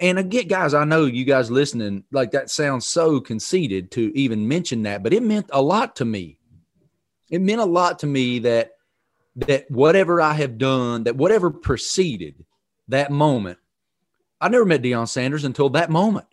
And 0.00 0.18
again, 0.18 0.46
guys, 0.46 0.74
I 0.74 0.84
know 0.84 1.06
you 1.06 1.24
guys 1.24 1.50
listening, 1.50 2.04
like 2.12 2.30
that 2.32 2.50
sounds 2.50 2.86
so 2.86 3.20
conceited 3.20 3.90
to 3.92 4.16
even 4.16 4.46
mention 4.46 4.84
that, 4.84 5.02
but 5.02 5.12
it 5.12 5.22
meant 5.22 5.50
a 5.52 5.60
lot 5.60 5.96
to 5.96 6.04
me. 6.04 6.38
It 7.30 7.40
meant 7.40 7.60
a 7.60 7.66
lot 7.66 7.98
to 8.00 8.06
me 8.06 8.38
that 8.40 8.72
that 9.36 9.70
whatever 9.70 10.20
I 10.20 10.34
have 10.34 10.58
done, 10.58 11.04
that 11.04 11.16
whatever 11.16 11.50
preceded 11.50 12.44
that 12.88 13.10
moment, 13.10 13.58
I 14.40 14.48
never 14.48 14.64
met 14.64 14.82
Deion 14.82 15.08
Sanders 15.08 15.44
until 15.44 15.70
that 15.70 15.90
moment. 15.90 16.26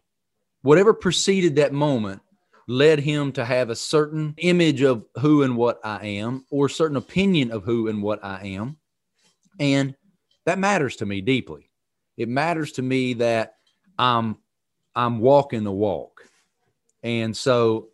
Whatever 0.62 0.94
preceded 0.94 1.58
that 1.58 1.74
moment 1.74 2.22
led 2.68 3.00
him 3.00 3.32
to 3.34 3.46
have 3.46 3.70
a 3.70 3.76
certain 3.76 4.34
image 4.38 4.82
of 4.82 5.06
who 5.20 5.44
and 5.44 5.56
what 5.56 5.80
I 5.84 6.06
am, 6.06 6.46
or 6.50 6.68
certain 6.68 6.98
opinion 6.98 7.52
of 7.52 7.64
who 7.64 7.88
and 7.88 8.02
what 8.02 8.24
I 8.24 8.48
am. 8.48 8.78
And 9.60 9.96
that 10.46 10.60
matters 10.60 10.98
to 10.98 11.06
me 11.06 11.22
deeply. 11.22 11.70
It 12.18 12.30
matters 12.30 12.74
to 12.74 12.82
me 12.82 13.14
that 13.16 13.56
I'm 13.98 14.38
I'm 14.96 15.20
walking 15.20 15.64
the 15.64 15.72
walk. 15.72 16.22
And 17.04 17.36
so 17.36 17.90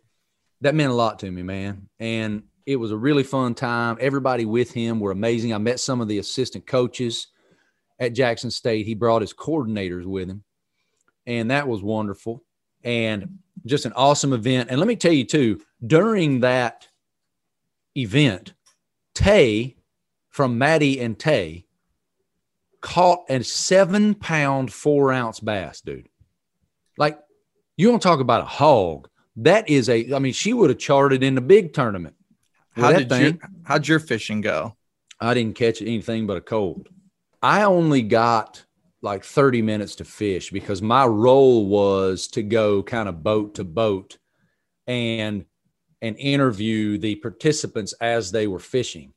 that 0.60 0.74
meant 0.74 0.92
a 0.92 0.94
lot 0.94 1.18
to 1.20 1.30
me, 1.30 1.42
man. 1.42 1.88
And 1.98 2.44
it 2.64 2.76
was 2.76 2.92
a 2.92 2.96
really 2.96 3.24
fun 3.24 3.54
time. 3.54 3.98
Everybody 4.00 4.44
with 4.44 4.72
him 4.72 5.00
were 5.00 5.10
amazing. 5.10 5.52
I 5.52 5.58
met 5.58 5.80
some 5.80 6.00
of 6.00 6.08
the 6.08 6.18
assistant 6.18 6.66
coaches 6.66 7.26
at 8.02 8.14
Jackson 8.14 8.50
State. 8.50 8.84
He 8.84 8.94
brought 8.94 9.22
his 9.22 9.32
coordinators 9.32 10.04
with 10.04 10.28
him. 10.28 10.42
And 11.24 11.52
that 11.52 11.68
was 11.68 11.82
wonderful. 11.82 12.42
And 12.82 13.38
just 13.64 13.86
an 13.86 13.92
awesome 13.94 14.32
event. 14.32 14.70
And 14.70 14.80
let 14.80 14.88
me 14.88 14.96
tell 14.96 15.12
you 15.12 15.24
too, 15.24 15.60
during 15.86 16.40
that 16.40 16.88
event, 17.96 18.54
Tay 19.14 19.76
from 20.30 20.58
Maddie 20.58 21.00
and 21.00 21.16
Tay 21.16 21.66
caught 22.80 23.20
a 23.28 23.44
seven 23.44 24.16
pound, 24.16 24.72
four 24.72 25.12
ounce 25.12 25.38
bass, 25.38 25.80
dude. 25.80 26.08
Like, 26.98 27.20
you 27.76 27.88
want 27.88 28.02
to 28.02 28.08
talk 28.08 28.18
about 28.18 28.42
a 28.42 28.46
hog? 28.46 29.08
That 29.36 29.70
is 29.70 29.88
a, 29.88 30.12
I 30.12 30.18
mean, 30.18 30.32
she 30.32 30.52
would 30.52 30.70
have 30.70 30.78
charted 30.80 31.22
in 31.22 31.36
the 31.36 31.40
big 31.40 31.72
tournament. 31.72 32.16
How 32.72 32.92
did 32.92 33.10
your 33.10 33.32
how'd 33.62 33.86
your 33.86 34.00
fishing 34.00 34.40
go? 34.40 34.76
I 35.20 35.34
didn't 35.34 35.54
catch 35.54 35.80
anything 35.80 36.26
but 36.26 36.36
a 36.36 36.40
cold. 36.40 36.88
I 37.42 37.64
only 37.64 38.02
got 38.02 38.64
like 39.02 39.24
30 39.24 39.62
minutes 39.62 39.96
to 39.96 40.04
fish 40.04 40.50
because 40.50 40.80
my 40.80 41.04
role 41.04 41.66
was 41.66 42.28
to 42.28 42.42
go 42.42 42.82
kind 42.82 43.08
of 43.08 43.22
boat 43.22 43.56
to 43.56 43.64
boat 43.64 44.18
and 44.86 45.44
and 46.00 46.16
interview 46.18 46.98
the 46.98 47.16
participants 47.16 47.94
as 48.00 48.32
they 48.32 48.46
were 48.46 48.58
fishing. 48.58 49.12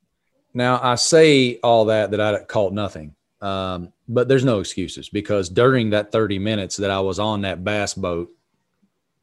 Now 0.54 0.80
I 0.82 0.96
say 0.96 1.60
all 1.64 1.86
that 1.86 2.12
that 2.12 2.22
I 2.22 2.44
caught 2.44 2.74
nothing, 2.74 3.16
um, 3.42 3.94
but 4.08 4.28
there's 4.28 4.46
no 4.46 4.60
excuses 4.60 5.10
because 5.10 5.50
during 5.50 5.92
that 5.92 6.12
30 6.12 6.40
minutes 6.40 6.78
that 6.78 6.92
I 6.92 7.00
was 7.00 7.20
on 7.20 7.42
that 7.42 7.64
bass 7.64 7.94
boat, 7.94 8.30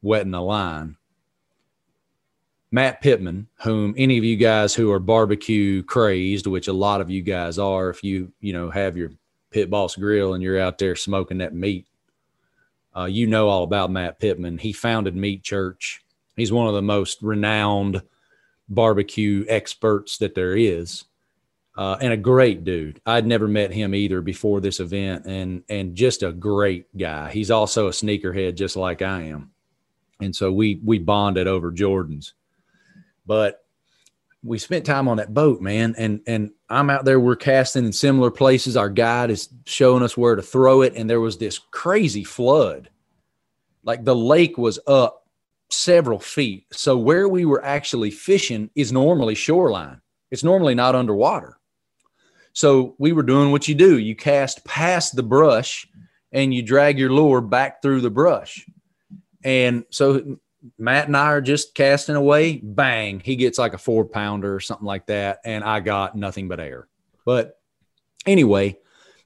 wetting 0.01 0.31
the 0.31 0.41
line, 0.41 0.97
Matt 2.73 3.01
Pittman, 3.01 3.47
whom 3.61 3.93
any 3.99 4.17
of 4.17 4.23
you 4.23 4.35
guys 4.35 4.73
who 4.73 4.91
are 4.91 4.99
barbecue 4.99 5.83
crazed, 5.83 6.47
which 6.47 6.67
a 6.67 6.73
lot 6.73 7.01
of 7.01 7.09
you 7.11 7.21
guys 7.21 7.59
are, 7.59 7.91
if 7.91 8.03
you 8.03 8.33
you 8.41 8.51
know 8.51 8.71
have 8.71 8.97
your 8.97 9.11
pit 9.51 9.69
boss 9.69 9.95
grill 9.95 10.33
and 10.33 10.41
you're 10.41 10.59
out 10.59 10.79
there 10.79 10.95
smoking 10.95 11.37
that 11.37 11.53
meat, 11.53 11.85
uh, 12.97 13.05
you 13.05 13.27
know 13.27 13.47
all 13.47 13.63
about 13.63 13.91
Matt 13.91 14.19
Pittman. 14.19 14.57
He 14.57 14.73
founded 14.73 15.15
Meat 15.15 15.43
Church. 15.43 16.03
He's 16.35 16.51
one 16.51 16.67
of 16.67 16.73
the 16.73 16.81
most 16.81 17.21
renowned 17.21 18.01
barbecue 18.67 19.45
experts 19.47 20.17
that 20.17 20.33
there 20.33 20.57
is, 20.57 21.03
uh, 21.77 21.97
and 22.01 22.11
a 22.11 22.17
great 22.17 22.63
dude. 22.63 22.99
I'd 23.05 23.27
never 23.27 23.47
met 23.47 23.71
him 23.71 23.93
either 23.93 24.19
before 24.21 24.61
this 24.61 24.79
event, 24.79 25.27
and 25.27 25.61
and 25.69 25.93
just 25.93 26.23
a 26.23 26.31
great 26.31 26.87
guy. 26.97 27.29
He's 27.29 27.51
also 27.51 27.85
a 27.85 27.91
sneakerhead, 27.91 28.55
just 28.55 28.75
like 28.75 29.03
I 29.03 29.25
am, 29.25 29.51
and 30.19 30.35
so 30.35 30.51
we 30.51 30.81
we 30.83 30.97
bonded 30.97 31.45
over 31.45 31.71
Jordans 31.71 32.31
but 33.25 33.59
we 34.43 34.59
spent 34.59 34.85
time 34.85 35.07
on 35.07 35.17
that 35.17 35.33
boat, 35.33 35.61
man. 35.61 35.95
And 35.97 36.21
and 36.27 36.51
I'm 36.69 36.89
out 36.89 37.05
there, 37.05 37.19
we're 37.19 37.35
casting 37.35 37.85
in 37.85 37.93
similar 37.93 38.31
places. 38.31 38.75
Our 38.75 38.89
guide 38.89 39.31
is 39.31 39.49
showing 39.65 40.03
us 40.03 40.17
where 40.17 40.35
to 40.35 40.41
throw 40.41 40.81
it, 40.81 40.93
and 40.95 41.09
there 41.09 41.21
was 41.21 41.37
this 41.37 41.59
crazy 41.59 42.23
flood. 42.23 42.89
Like 43.83 44.03
the 44.03 44.15
lake 44.15 44.57
was 44.57 44.79
up 44.87 45.27
several 45.69 46.19
feet. 46.19 46.65
So 46.71 46.97
where 46.97 47.27
we 47.27 47.45
were 47.45 47.63
actually 47.63 48.11
fishing 48.11 48.69
is 48.75 48.91
normally 48.91 49.35
shoreline. 49.35 50.01
It's 50.31 50.43
normally 50.43 50.75
not 50.75 50.95
underwater. 50.95 51.57
So 52.53 52.95
we 52.99 53.11
were 53.11 53.23
doing 53.23 53.51
what 53.51 53.67
you 53.67 53.75
do. 53.75 53.97
You 53.97 54.15
cast 54.15 54.63
past 54.65 55.15
the 55.15 55.23
brush 55.23 55.87
and 56.31 56.53
you 56.53 56.61
drag 56.61 56.99
your 56.99 57.11
lure 57.11 57.41
back 57.41 57.81
through 57.81 58.01
the 58.01 58.09
brush. 58.09 58.65
And 59.43 59.85
so 59.89 60.37
Matt 60.77 61.07
and 61.07 61.17
I 61.17 61.27
are 61.27 61.41
just 61.41 61.75
casting 61.75 62.15
away. 62.15 62.57
Bang, 62.57 63.19
he 63.19 63.35
gets 63.35 63.57
like 63.57 63.73
a 63.73 63.77
four 63.77 64.05
pounder 64.05 64.55
or 64.55 64.59
something 64.59 64.85
like 64.85 65.07
that. 65.07 65.39
And 65.45 65.63
I 65.63 65.79
got 65.79 66.15
nothing 66.15 66.47
but 66.47 66.59
air. 66.59 66.87
But 67.25 67.59
anyway, 68.25 68.77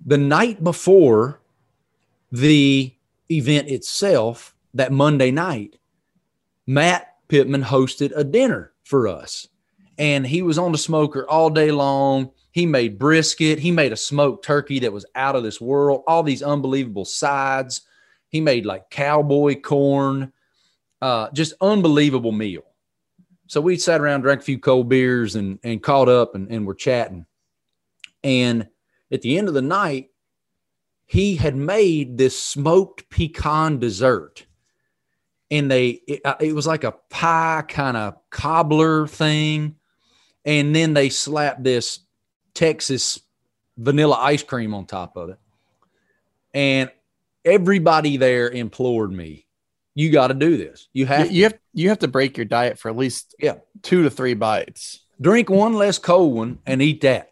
the 0.06 0.17
night 0.17 0.63
before 0.63 1.41
the 2.32 2.93
event 3.30 3.69
itself, 3.69 4.56
that 4.73 4.91
Monday 4.91 5.32
night, 5.32 5.78
Matt 6.65 7.15
Pittman 7.28 7.63
hosted 7.63 8.12
a 8.15 8.23
dinner 8.23 8.73
for 8.84 9.08
us. 9.08 9.47
And 9.97 10.26
he 10.26 10.41
was 10.41 10.58
on 10.58 10.71
the 10.71 10.78
smoker 10.78 11.28
all 11.28 11.50
day 11.50 11.71
long. 11.71 12.32
He 12.52 12.65
made 12.65 13.00
brisket. 13.00 13.60
He 13.60 13.71
made 13.71 13.91
a 13.91 13.97
smoked 13.97 14.45
turkey 14.45 14.80
that 14.80 14.93
was 14.93 15.06
out 15.15 15.36
of 15.36 15.43
this 15.43 15.60
world, 15.60 16.04
all 16.08 16.23
these 16.23 16.43
unbelievable 16.43 17.06
sides. 17.06 17.82
He 18.30 18.41
made 18.41 18.65
like 18.65 18.89
cowboy 18.89 19.60
corn 19.62 20.34
uh, 21.01 21.29
just 21.31 21.53
unbelievable 21.62 22.31
meal. 22.31 22.63
so 23.47 23.62
we 23.62 23.77
sat 23.77 24.01
around, 24.01 24.21
drank 24.21 24.41
a 24.41 24.43
few 24.43 24.60
cold 24.60 24.89
beers, 24.89 25.36
and 25.36 25.60
and 25.63 25.81
caught 25.83 26.10
up, 26.10 26.36
and 26.36 26.51
and 26.51 26.65
we're 26.65 26.73
chatting. 26.73 27.25
And 28.23 28.67
at 29.12 29.21
the 29.21 29.38
end 29.38 29.47
of 29.47 29.53
the 29.53 29.62
night, 29.62 30.10
he 31.05 31.36
had 31.36 31.55
made 31.55 32.17
this 32.17 32.38
smoked 32.38 33.10
pecan 33.10 33.79
dessert, 33.79 34.45
and 35.49 35.71
they 35.71 36.01
it, 36.07 36.21
uh, 36.25 36.36
it 36.39 36.53
was 36.53 36.67
like 36.67 36.83
a 36.83 36.95
pie 37.10 37.63
kind 37.67 37.95
of 37.95 38.17
cobbler 38.29 39.07
thing, 39.07 39.75
and 40.45 40.75
then 40.75 40.93
they 40.93 41.10
slapped 41.10 41.63
this 41.63 41.99
Texas 42.53 43.19
vanilla 43.77 44.17
ice 44.19 44.43
cream 44.43 44.73
on 44.73 44.86
top 44.86 45.15
of 45.15 45.29
it, 45.29 45.39
and 46.53 46.91
everybody 47.45 48.17
there 48.17 48.49
implored 48.49 49.12
me 49.12 49.46
you 49.97 50.12
got 50.12 50.27
to 50.27 50.36
do 50.36 50.57
this. 50.57 50.89
You 50.93 51.07
have 51.07 51.31
you, 51.31 51.38
you 51.38 51.43
have 51.45 51.53
you 51.73 51.89
have 51.89 51.99
to 51.99 52.07
break 52.07 52.38
your 52.38 52.45
diet 52.45 52.77
for 52.77 52.89
at 52.89 52.95
least 52.95 53.33
yeah 53.39 53.55
two 53.81 54.03
to 54.03 54.12
three 54.12 54.36
bites. 54.36 55.01
Drink 55.19 55.49
one 55.49 55.73
less 55.73 55.97
cold 55.97 56.36
one 56.36 56.60
and 56.67 56.83
eat 56.83 57.01
that. 57.01 57.31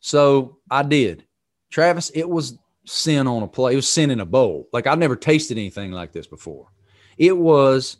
So 0.00 0.58
I 0.68 0.82
did. 0.82 1.24
Travis, 1.70 2.10
it 2.12 2.28
was 2.28 2.58
sin 2.86 3.28
on 3.28 3.44
a 3.44 3.46
plate. 3.46 3.74
It 3.74 3.76
was 3.76 3.88
sin 3.88 4.10
in 4.10 4.18
a 4.18 4.26
bowl. 4.26 4.68
Like 4.72 4.88
I've 4.88 4.98
never 4.98 5.14
tasted 5.14 5.58
anything 5.58 5.92
like 5.92 6.10
this 6.10 6.26
before. 6.26 6.72
It 7.18 7.38
was 7.38 7.98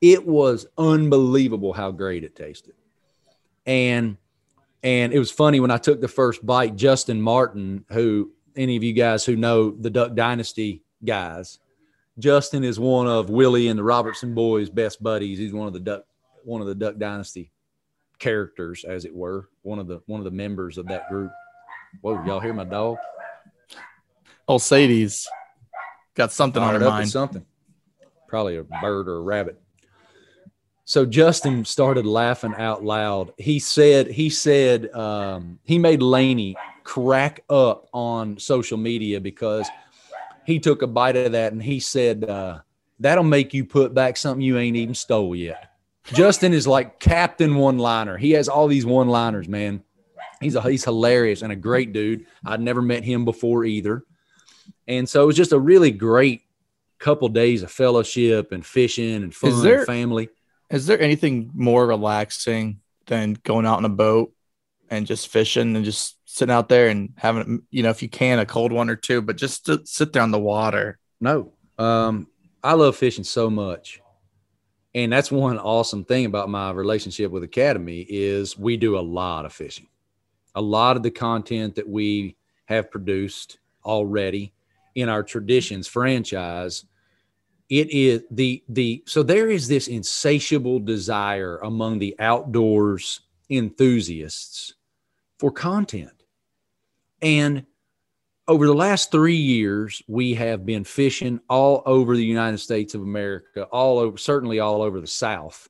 it 0.00 0.26
was 0.26 0.66
unbelievable 0.76 1.72
how 1.72 1.92
great 1.92 2.24
it 2.24 2.34
tasted. 2.34 2.74
And 3.66 4.16
and 4.82 5.12
it 5.12 5.20
was 5.20 5.30
funny 5.30 5.60
when 5.60 5.70
I 5.70 5.78
took 5.78 6.00
the 6.00 6.08
first 6.08 6.44
bite, 6.44 6.74
Justin 6.74 7.22
Martin, 7.22 7.84
who 7.92 8.32
any 8.56 8.74
of 8.74 8.82
you 8.82 8.94
guys 8.94 9.24
who 9.24 9.36
know 9.36 9.70
the 9.70 9.90
Duck 9.90 10.16
Dynasty 10.16 10.82
guys, 11.04 11.60
Justin 12.18 12.64
is 12.64 12.80
one 12.80 13.06
of 13.06 13.28
Willie 13.28 13.68
and 13.68 13.78
the 13.78 13.84
Robertson 13.84 14.34
boys' 14.34 14.70
best 14.70 15.02
buddies. 15.02 15.38
He's 15.38 15.52
one 15.52 15.66
of 15.66 15.72
the 15.72 15.80
Duck 15.80 16.04
one 16.44 16.60
of 16.60 16.66
the 16.66 16.74
Duck 16.74 16.96
Dynasty 16.96 17.50
characters, 18.18 18.84
as 18.84 19.04
it 19.04 19.14
were. 19.14 19.48
One 19.62 19.78
of 19.78 19.86
the 19.86 20.00
one 20.06 20.20
of 20.20 20.24
the 20.24 20.30
members 20.30 20.78
of 20.78 20.86
that 20.88 21.08
group. 21.08 21.30
Whoa, 22.00 22.24
y'all 22.24 22.40
hear 22.40 22.54
my 22.54 22.64
dog? 22.64 22.96
Oh, 24.48 24.58
Sadie's 24.58 25.28
got 26.14 26.32
something 26.32 26.62
on 26.62 26.74
her 26.74 26.80
mind. 26.80 27.10
Something, 27.10 27.44
probably 28.28 28.56
a 28.56 28.64
bird 28.64 29.08
or 29.08 29.16
a 29.16 29.22
rabbit. 29.22 29.60
So 30.84 31.04
Justin 31.04 31.64
started 31.64 32.06
laughing 32.06 32.54
out 32.56 32.84
loud. 32.84 33.32
He 33.38 33.58
said, 33.58 34.06
he 34.06 34.30
said, 34.30 34.88
um, 34.94 35.58
he 35.64 35.78
made 35.78 36.00
Laney 36.00 36.54
crack 36.84 37.42
up 37.50 37.88
on 37.92 38.38
social 38.38 38.78
media 38.78 39.20
because 39.20 39.68
he 40.46 40.58
took 40.60 40.82
a 40.82 40.86
bite 40.86 41.16
of 41.16 41.32
that 41.32 41.52
and 41.52 41.62
he 41.62 41.80
said, 41.80 42.24
uh, 42.24 42.60
"That'll 43.00 43.24
make 43.24 43.52
you 43.52 43.64
put 43.64 43.92
back 43.94 44.16
something 44.16 44.40
you 44.40 44.58
ain't 44.58 44.76
even 44.76 44.94
stole 44.94 45.34
yet." 45.34 45.72
Justin 46.04 46.52
is 46.52 46.66
like 46.66 47.00
Captain 47.00 47.56
One 47.56 47.78
Liner. 47.78 48.16
He 48.16 48.32
has 48.32 48.48
all 48.48 48.68
these 48.68 48.86
one 48.86 49.08
liners, 49.08 49.48
man. 49.48 49.82
He's 50.40 50.54
a, 50.54 50.62
he's 50.62 50.84
hilarious 50.84 51.42
and 51.42 51.52
a 51.52 51.56
great 51.56 51.92
dude. 51.92 52.26
I'd 52.44 52.60
never 52.60 52.80
met 52.80 53.02
him 53.04 53.24
before 53.24 53.64
either, 53.64 54.04
and 54.86 55.08
so 55.08 55.22
it 55.22 55.26
was 55.26 55.36
just 55.36 55.52
a 55.52 55.58
really 55.58 55.90
great 55.90 56.42
couple 56.98 57.28
days 57.28 57.62
of 57.62 57.70
fellowship 57.70 58.52
and 58.52 58.64
fishing 58.64 59.16
and 59.16 59.34
fun 59.34 59.62
there, 59.62 59.78
and 59.78 59.86
family. 59.86 60.28
Is 60.70 60.86
there 60.86 61.00
anything 61.00 61.50
more 61.54 61.86
relaxing 61.86 62.80
than 63.06 63.34
going 63.42 63.66
out 63.66 63.78
on 63.78 63.84
a 63.84 63.90
boat 63.90 64.32
and 64.90 65.06
just 65.06 65.28
fishing 65.28 65.76
and 65.76 65.84
just 65.84 66.16
sitting 66.36 66.52
out 66.52 66.68
there 66.68 66.88
and 66.88 67.14
having, 67.16 67.62
you 67.70 67.82
know, 67.82 67.88
if 67.88 68.02
you 68.02 68.08
can, 68.08 68.38
a 68.38 68.44
cold 68.44 68.70
one 68.70 68.90
or 68.90 68.96
two, 68.96 69.22
but 69.22 69.36
just 69.36 69.64
to 69.66 69.80
sit 69.86 70.12
there 70.12 70.22
on 70.22 70.30
the 70.30 70.38
water. 70.38 70.98
No, 71.18 71.54
um, 71.78 72.26
I 72.62 72.74
love 72.74 72.96
fishing 72.96 73.24
so 73.24 73.48
much. 73.48 74.00
And 74.94 75.12
that's 75.12 75.30
one 75.30 75.58
awesome 75.58 76.04
thing 76.04 76.26
about 76.26 76.50
my 76.50 76.70
relationship 76.70 77.30
with 77.30 77.42
Academy 77.42 78.06
is 78.08 78.58
we 78.58 78.76
do 78.76 78.98
a 78.98 79.00
lot 79.00 79.46
of 79.46 79.52
fishing. 79.52 79.86
A 80.54 80.60
lot 80.60 80.96
of 80.96 81.02
the 81.02 81.10
content 81.10 81.74
that 81.76 81.88
we 81.88 82.36
have 82.66 82.90
produced 82.90 83.58
already 83.84 84.52
in 84.94 85.08
our 85.08 85.22
traditions 85.22 85.86
franchise 85.86 86.84
it 87.68 87.90
is 87.90 88.22
the 88.30 88.62
the 88.68 89.02
so 89.06 89.22
there 89.22 89.50
is 89.50 89.68
this 89.68 89.88
insatiable 89.88 90.78
desire 90.78 91.58
among 91.58 91.98
the 91.98 92.14
outdoors 92.18 93.20
enthusiasts 93.50 94.74
for 95.38 95.50
content 95.50 96.15
and 97.22 97.64
over 98.48 98.66
the 98.66 98.74
last 98.74 99.10
three 99.10 99.36
years, 99.36 100.02
we 100.06 100.34
have 100.34 100.64
been 100.64 100.84
fishing 100.84 101.40
all 101.48 101.82
over 101.84 102.16
the 102.16 102.24
United 102.24 102.58
States 102.58 102.94
of 102.94 103.02
America, 103.02 103.64
all 103.64 103.98
over, 103.98 104.16
certainly 104.16 104.60
all 104.60 104.82
over 104.82 105.00
the 105.00 105.06
South, 105.06 105.68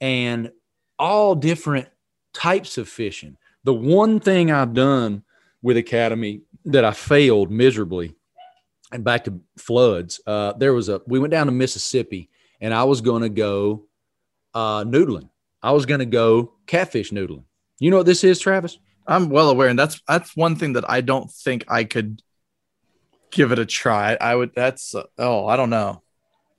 and 0.00 0.50
all 0.98 1.34
different 1.34 1.88
types 2.32 2.76
of 2.76 2.88
fishing. 2.88 3.36
The 3.64 3.74
one 3.74 4.18
thing 4.18 4.50
I've 4.50 4.74
done 4.74 5.22
with 5.62 5.76
Academy 5.76 6.42
that 6.64 6.84
I 6.84 6.92
failed 6.92 7.50
miserably, 7.50 8.14
and 8.92 9.04
back 9.04 9.24
to 9.24 9.40
floods, 9.56 10.20
uh, 10.26 10.54
there 10.54 10.74
was 10.74 10.88
a, 10.88 11.00
we 11.06 11.18
went 11.18 11.30
down 11.30 11.46
to 11.46 11.52
Mississippi 11.52 12.30
and 12.60 12.72
I 12.72 12.84
was 12.84 13.00
going 13.00 13.22
to 13.22 13.28
go 13.28 13.86
uh, 14.54 14.84
noodling. 14.84 15.28
I 15.62 15.72
was 15.72 15.86
going 15.86 16.00
to 16.00 16.06
go 16.06 16.52
catfish 16.66 17.10
noodling. 17.10 17.44
You 17.78 17.90
know 17.90 17.98
what 17.98 18.06
this 18.06 18.24
is, 18.24 18.38
Travis? 18.38 18.78
I'm 19.06 19.28
well 19.28 19.50
aware, 19.50 19.68
and 19.68 19.78
that's 19.78 20.00
that's 20.08 20.36
one 20.36 20.56
thing 20.56 20.74
that 20.74 20.88
I 20.88 21.00
don't 21.00 21.30
think 21.30 21.64
I 21.68 21.84
could 21.84 22.22
give 23.30 23.52
it 23.52 23.58
a 23.58 23.66
try. 23.66 24.16
I 24.20 24.34
would. 24.34 24.54
That's 24.54 24.94
oh, 25.18 25.46
I 25.46 25.56
don't 25.56 25.70
know. 25.70 26.02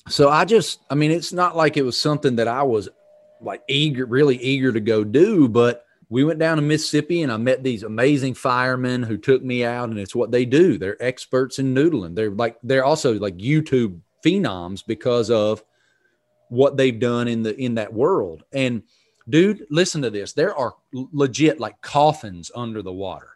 So 0.09 0.29
I 0.29 0.45
just, 0.45 0.79
I 0.89 0.95
mean, 0.95 1.11
it's 1.11 1.33
not 1.33 1.57
like 1.57 1.75
it 1.75 1.81
was 1.81 1.99
something 1.99 2.37
that 2.37 2.47
I 2.47 2.63
was 2.63 2.87
like 3.41 3.61
eager, 3.67 4.05
really 4.05 4.37
eager 4.37 4.71
to 4.71 4.79
go 4.79 5.03
do, 5.03 5.49
but 5.49 5.85
we 6.09 6.23
went 6.23 6.39
down 6.39 6.55
to 6.55 6.61
Mississippi 6.61 7.23
and 7.23 7.31
I 7.31 7.37
met 7.37 7.63
these 7.63 7.83
amazing 7.83 8.33
firemen 8.33 9.03
who 9.03 9.17
took 9.17 9.43
me 9.43 9.65
out, 9.65 9.89
and 9.89 9.99
it's 9.99 10.15
what 10.15 10.31
they 10.31 10.45
do. 10.45 10.77
They're 10.77 11.01
experts 11.03 11.59
in 11.59 11.75
noodling. 11.75 12.15
They're 12.15 12.31
like 12.31 12.57
they're 12.63 12.85
also 12.85 13.19
like 13.19 13.37
YouTube 13.37 13.99
phenoms 14.25 14.83
because 14.85 15.29
of 15.29 15.63
what 16.49 16.77
they've 16.77 16.97
done 16.97 17.27
in 17.27 17.43
the 17.43 17.55
in 17.55 17.75
that 17.75 17.93
world. 17.93 18.43
And 18.53 18.83
dude, 19.29 19.65
listen 19.69 20.01
to 20.01 20.09
this. 20.09 20.33
There 20.33 20.55
are 20.55 20.75
legit 20.91 21.59
like 21.59 21.81
coffins 21.81 22.51
under 22.55 22.81
the 22.81 22.93
water 22.93 23.29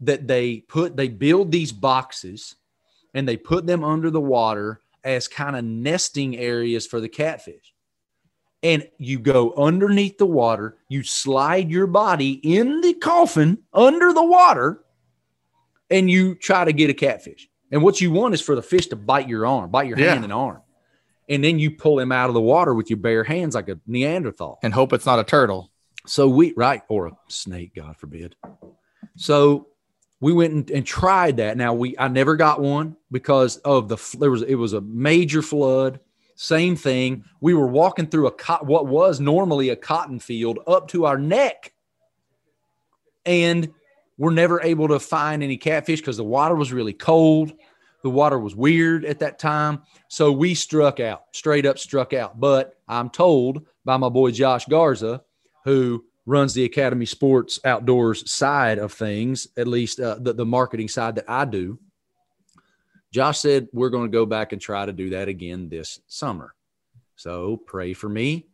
that 0.00 0.26
they 0.26 0.60
put, 0.60 0.96
they 0.96 1.08
build 1.08 1.50
these 1.50 1.72
boxes 1.72 2.56
and 3.14 3.28
they 3.28 3.36
put 3.36 3.66
them 3.66 3.82
under 3.82 4.10
the 4.10 4.20
water 4.20 4.80
as 5.04 5.28
kind 5.28 5.56
of 5.56 5.64
nesting 5.64 6.36
areas 6.36 6.86
for 6.86 7.00
the 7.00 7.08
catfish. 7.08 7.74
And 8.62 8.88
you 8.98 9.20
go 9.20 9.54
underneath 9.56 10.18
the 10.18 10.26
water, 10.26 10.76
you 10.88 11.04
slide 11.04 11.70
your 11.70 11.86
body 11.86 12.32
in 12.42 12.80
the 12.80 12.94
coffin 12.94 13.58
under 13.72 14.12
the 14.12 14.24
water, 14.24 14.82
and 15.90 16.10
you 16.10 16.34
try 16.34 16.64
to 16.64 16.72
get 16.72 16.90
a 16.90 16.94
catfish. 16.94 17.48
And 17.70 17.82
what 17.82 18.00
you 18.00 18.10
want 18.10 18.34
is 18.34 18.40
for 18.40 18.56
the 18.56 18.62
fish 18.62 18.88
to 18.88 18.96
bite 18.96 19.28
your 19.28 19.46
arm, 19.46 19.70
bite 19.70 19.86
your 19.86 19.98
yeah. 19.98 20.12
hand 20.12 20.24
and 20.24 20.32
arm 20.32 20.60
and 21.28 21.44
then 21.44 21.58
you 21.58 21.70
pull 21.70 21.98
him 21.98 22.12
out 22.12 22.30
of 22.30 22.34
the 22.34 22.40
water 22.40 22.74
with 22.74 22.90
your 22.90 22.98
bare 22.98 23.24
hands 23.24 23.54
like 23.54 23.68
a 23.68 23.78
Neanderthal 23.86 24.58
and 24.62 24.72
hope 24.72 24.92
it's 24.92 25.06
not 25.06 25.18
a 25.18 25.24
turtle. 25.24 25.70
So 26.06 26.28
we 26.28 26.54
right 26.56 26.82
or 26.88 27.08
a 27.08 27.12
snake, 27.28 27.74
God 27.74 27.96
forbid. 27.96 28.34
So 29.16 29.68
we 30.20 30.32
went 30.32 30.52
and, 30.52 30.70
and, 30.70 30.86
tried 30.86 31.36
that. 31.36 31.56
Now 31.56 31.74
we 31.74 31.96
I 31.98 32.08
never 32.08 32.34
got 32.34 32.60
one 32.60 32.96
because 33.10 33.58
of 33.58 33.88
the 33.88 34.16
there 34.18 34.30
was 34.30 34.42
it 34.42 34.54
was 34.54 34.72
a 34.72 34.80
major 34.80 35.42
flood. 35.42 36.00
Same 36.34 36.76
thing. 36.76 37.24
We 37.40 37.52
were 37.52 37.66
walking 37.66 38.06
through 38.06 38.28
a 38.28 38.56
what 38.62 38.86
was 38.86 39.20
normally 39.20 39.68
a 39.68 39.76
cotton 39.76 40.18
field 40.20 40.60
up 40.66 40.88
to 40.88 41.04
our 41.04 41.18
neck, 41.18 41.72
and 43.26 43.72
we're 44.16 44.32
never 44.32 44.60
able 44.62 44.88
to 44.88 44.98
find 44.98 45.42
any 45.42 45.56
catfish 45.56 46.00
because 46.00 46.16
the 46.16 46.24
water 46.24 46.54
was 46.54 46.72
really 46.72 46.92
cold. 46.92 47.52
The 48.02 48.10
water 48.10 48.38
was 48.38 48.54
weird 48.54 49.04
at 49.04 49.18
that 49.20 49.38
time. 49.38 49.82
So 50.08 50.32
we 50.32 50.54
struck 50.54 51.00
out, 51.00 51.24
straight 51.32 51.66
up 51.66 51.78
struck 51.78 52.12
out. 52.12 52.38
But 52.38 52.74
I'm 52.86 53.10
told 53.10 53.66
by 53.84 53.96
my 53.96 54.08
boy 54.08 54.30
Josh 54.30 54.66
Garza, 54.66 55.22
who 55.64 56.04
runs 56.26 56.54
the 56.54 56.64
Academy 56.64 57.06
Sports 57.06 57.58
Outdoors 57.64 58.30
side 58.30 58.78
of 58.78 58.92
things, 58.92 59.48
at 59.56 59.66
least 59.66 59.98
uh, 59.98 60.16
the, 60.20 60.32
the 60.32 60.46
marketing 60.46 60.88
side 60.88 61.16
that 61.16 61.24
I 61.28 61.44
do. 61.44 61.78
Josh 63.12 63.38
said, 63.38 63.68
We're 63.72 63.90
going 63.90 64.10
to 64.10 64.16
go 64.16 64.26
back 64.26 64.52
and 64.52 64.60
try 64.60 64.84
to 64.84 64.92
do 64.92 65.10
that 65.10 65.28
again 65.28 65.68
this 65.68 66.00
summer. 66.06 66.54
So 67.16 67.56
pray 67.56 67.94
for 67.94 68.08
me. 68.08 68.46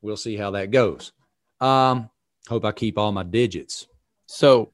We'll 0.00 0.16
see 0.16 0.36
how 0.36 0.52
that 0.52 0.70
goes. 0.70 1.12
Um, 1.60 2.10
hope 2.48 2.64
I 2.64 2.72
keep 2.72 2.96
all 2.96 3.12
my 3.12 3.24
digits. 3.24 3.86
So 4.26 4.72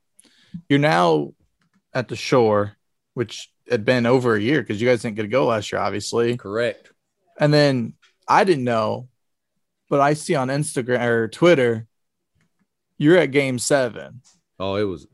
you're 0.69 0.79
now 0.79 1.33
at 1.95 2.09
the 2.09 2.17
shore, 2.17 2.77
which 3.15 3.51
had 3.73 3.85
been 3.85 4.07
over 4.07 4.37
a 4.37 4.41
year 4.41 4.61
because 4.61 4.81
you 4.81 4.89
guys 4.89 5.03
didn't 5.03 5.17
get 5.17 5.23
to 5.23 5.29
go 5.29 5.47
last 5.47 5.73
year, 5.73 5.81
obviously. 5.81 6.37
Correct. 6.37 6.93
And 7.41 7.53
then 7.53 7.95
I 8.29 8.45
didn't 8.45 8.65
know, 8.65 9.09
but 9.89 10.01
I 10.01 10.15
see 10.15 10.35
on 10.35 10.49
Instagram 10.49 11.05
or 11.05 11.29
Twitter, 11.29 11.87
you're 12.99 13.17
at 13.17 13.33
game 13.33 13.59
seven. 13.59 14.23
Oh, 14.61 14.77
it 14.77 14.85
was. 14.85 15.09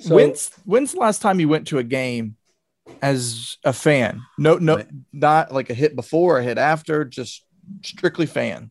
So, 0.00 0.16
when's 0.16 0.50
when's 0.64 0.92
the 0.92 0.98
last 0.98 1.22
time 1.22 1.40
you 1.40 1.48
went 1.48 1.68
to 1.68 1.78
a 1.78 1.84
game 1.84 2.36
as 3.00 3.56
a 3.64 3.72
fan? 3.72 4.20
No, 4.36 4.56
no, 4.56 4.84
not 5.12 5.52
like 5.52 5.70
a 5.70 5.74
hit 5.74 5.94
before, 5.94 6.38
a 6.38 6.42
hit 6.42 6.58
after, 6.58 7.04
just 7.04 7.44
strictly 7.82 8.26
fan. 8.26 8.70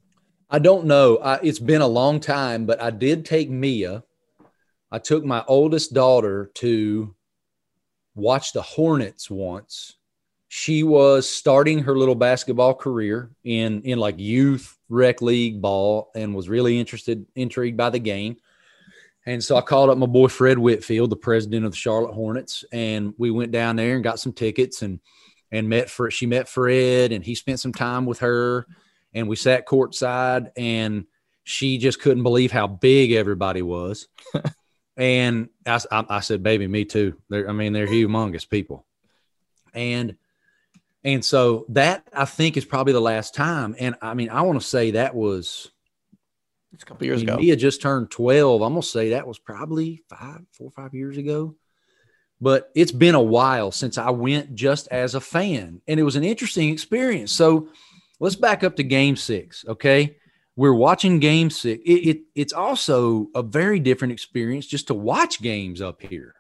I 0.50 0.60
don't 0.60 0.86
know. 0.86 1.18
I, 1.18 1.40
it's 1.42 1.60
been 1.60 1.82
a 1.82 1.88
long 1.88 2.20
time, 2.20 2.66
but 2.66 2.82
I 2.82 2.90
did 2.92 3.26
take 3.26 3.50
Mia. 3.50 4.04
I 4.92 5.00
took 5.00 5.24
my 5.24 5.46
oldest 5.48 5.94
daughter 5.94 6.52
to 6.56 7.16
watch 8.16 8.54
the 8.54 8.62
Hornets 8.62 9.30
once. 9.30 9.98
She 10.48 10.84
was 10.84 11.30
starting 11.30 11.80
her 11.80 11.98
little 11.98 12.16
basketball 12.16 12.74
career 12.74 13.32
in 13.44 13.82
in 13.84 14.00
like 14.00 14.20
youth 14.20 14.78
rec 14.90 15.22
league 15.22 15.62
ball 15.62 16.12
and 16.14 16.36
was 16.36 16.50
really 16.50 16.80
interested 16.80 17.26
intrigued 17.36 17.78
by 17.78 17.90
the 17.90 18.00
game. 18.00 18.38
And 19.26 19.44
so 19.44 19.56
I 19.56 19.62
called 19.62 19.90
up 19.90 19.98
my 19.98 20.08
boy 20.08 20.28
Fred 20.28 20.58
Whitfield, 20.58 21.10
the 21.10 21.16
president 21.16 21.66
of 21.66 21.72
the 21.72 21.78
Charlotte 21.78 22.14
Hornets, 22.14 22.66
and 22.72 23.14
we 23.18 23.30
went 23.30 23.52
down 23.52 23.76
there 23.76 23.96
and 23.96 24.04
got 24.04 24.20
some 24.20 24.34
tickets 24.34 24.82
and 24.82 25.00
and 25.52 25.70
met 25.70 25.90
for 25.90 26.10
she 26.12 26.26
met 26.26 26.50
Fred 26.50 27.12
and 27.12 27.24
he 27.24 27.36
spent 27.36 27.60
some 27.60 27.74
time 27.74 28.06
with 28.06 28.20
her 28.20 28.66
and 29.14 29.28
we 29.28 29.36
sat 29.36 29.68
courtside 29.68 30.52
and 30.56 31.06
she 31.44 31.78
just 31.78 32.00
couldn't 32.02 32.24
believe 32.24 32.52
how 32.52 32.68
big 32.68 33.12
everybody 33.12 33.62
was. 33.62 34.08
and 35.02 35.50
I, 35.66 35.82
I, 35.92 36.20
said, 36.20 36.44
baby, 36.44 36.68
me 36.68 36.86
too. 36.86 37.18
They're, 37.28 37.50
I 37.50 37.54
mean, 37.54 37.74
they're 37.74 37.88
humongous 37.88 38.48
people. 38.48 38.86
And, 39.74 40.16
and 41.04 41.26
so 41.26 41.66
that 41.70 42.08
I 42.14 42.26
think 42.26 42.56
is 42.56 42.66
probably 42.66 42.94
the 42.94 43.02
last 43.02 43.34
time. 43.34 43.76
And 43.80 43.96
I 44.00 44.14
mean, 44.14 44.30
I 44.30 44.42
want 44.42 44.62
to 44.62 44.68
say 44.68 44.92
that 44.92 45.16
was 45.16 45.72
it's 46.72 46.84
a 46.84 46.86
couple 46.86 47.08
years 47.08 47.22
I 47.22 47.26
mean, 47.26 47.30
ago. 47.30 47.38
Mia 47.42 47.56
just 47.56 47.82
turned 47.82 48.12
12. 48.12 48.62
I'm 48.62 48.74
going 48.74 48.82
to 48.84 48.88
say 48.88 49.10
that 49.10 49.26
was 49.26 49.40
probably 49.40 50.04
five, 50.08 50.42
four 50.52 50.68
or 50.68 50.72
five 50.72 50.94
years 50.94 51.18
ago. 51.18 51.56
But 52.40 52.70
it's 52.76 52.92
been 52.92 53.16
a 53.16 53.22
while 53.22 53.72
since 53.72 53.98
I 53.98 54.12
went 54.12 54.54
just 54.54 54.88
as 54.90 55.16
a 55.16 55.20
fan. 55.20 55.82
And 55.88 56.00
it 56.00 56.04
was 56.04 56.16
an 56.16 56.24
interesting 56.24 56.70
experience. 56.70 57.32
So, 57.32 57.70
let's 58.20 58.36
back 58.36 58.64
up 58.64 58.76
to 58.76 58.84
game 58.84 59.16
six. 59.16 59.66
Okay. 59.68 60.18
We're 60.62 60.76
watching 60.76 61.18
game 61.18 61.50
six. 61.50 61.82
It, 61.84 61.92
it, 61.92 62.22
it's 62.36 62.54
also 62.54 63.30
a 63.34 63.42
very 63.42 63.80
different 63.80 64.12
experience 64.12 64.68
just 64.68 64.90
to 64.90 64.94
watch 64.94 65.42
games 65.42 65.82
up 65.82 66.04
here 66.04 66.36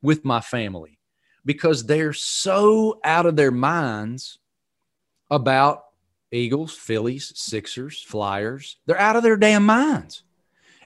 with 0.00 0.24
my 0.24 0.40
family 0.40 0.98
because 1.44 1.84
they're 1.84 2.14
so 2.14 2.98
out 3.04 3.26
of 3.26 3.36
their 3.36 3.50
minds 3.50 4.38
about 5.30 5.82
Eagles, 6.32 6.72
Phillies, 6.72 7.30
Sixers, 7.34 8.02
Flyers. 8.02 8.78
They're 8.86 8.98
out 8.98 9.16
of 9.16 9.22
their 9.22 9.36
damn 9.36 9.66
minds. 9.66 10.22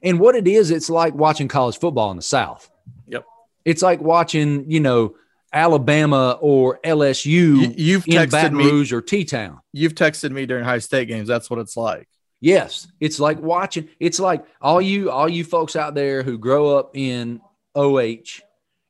And 0.03 0.19
what 0.19 0.35
it 0.35 0.49
is, 0.49 0.73
it's 0.73 0.91
like 0.91 1.15
watching 1.15 1.47
college 1.47 1.79
football 1.79 2.11
in 2.11 2.17
the 2.17 2.23
South. 2.25 2.69
Yep. 3.07 3.25
It's 3.65 3.81
like 3.81 4.01
watching, 4.01 4.69
you 4.69 4.81
know, 4.81 5.15
Alabama 5.53 6.37
or 6.41 6.81
LSU 6.83 7.79
you, 7.79 8.01
have 8.01 8.09
in 8.09 8.29
Baton 8.29 8.57
Rouge 8.57 8.93
or 8.93 9.01
T 9.01 9.25
Town. 9.25 9.61
You've 9.73 9.95
texted 9.95 10.33
me 10.33 10.47
during 10.47 10.65
high 10.65 10.81
state 10.81 11.07
games. 11.07 11.29
That's 11.29 11.49
what 11.49 11.61
it's 11.61 11.77
like. 11.77 12.09
Yes, 12.45 12.89
it's 13.01 13.19
like 13.19 13.41
watching. 13.41 13.89
It's 13.99 14.21
like 14.21 14.45
all 14.61 14.83
you 14.83 15.11
all 15.11 15.27
you 15.27 15.45
folks 15.45 15.77
out 15.77 15.95
there 15.95 16.23
who 16.23 16.37
grow 16.37 16.77
up 16.77 16.91
in 16.93 17.41
OH. 17.75 18.43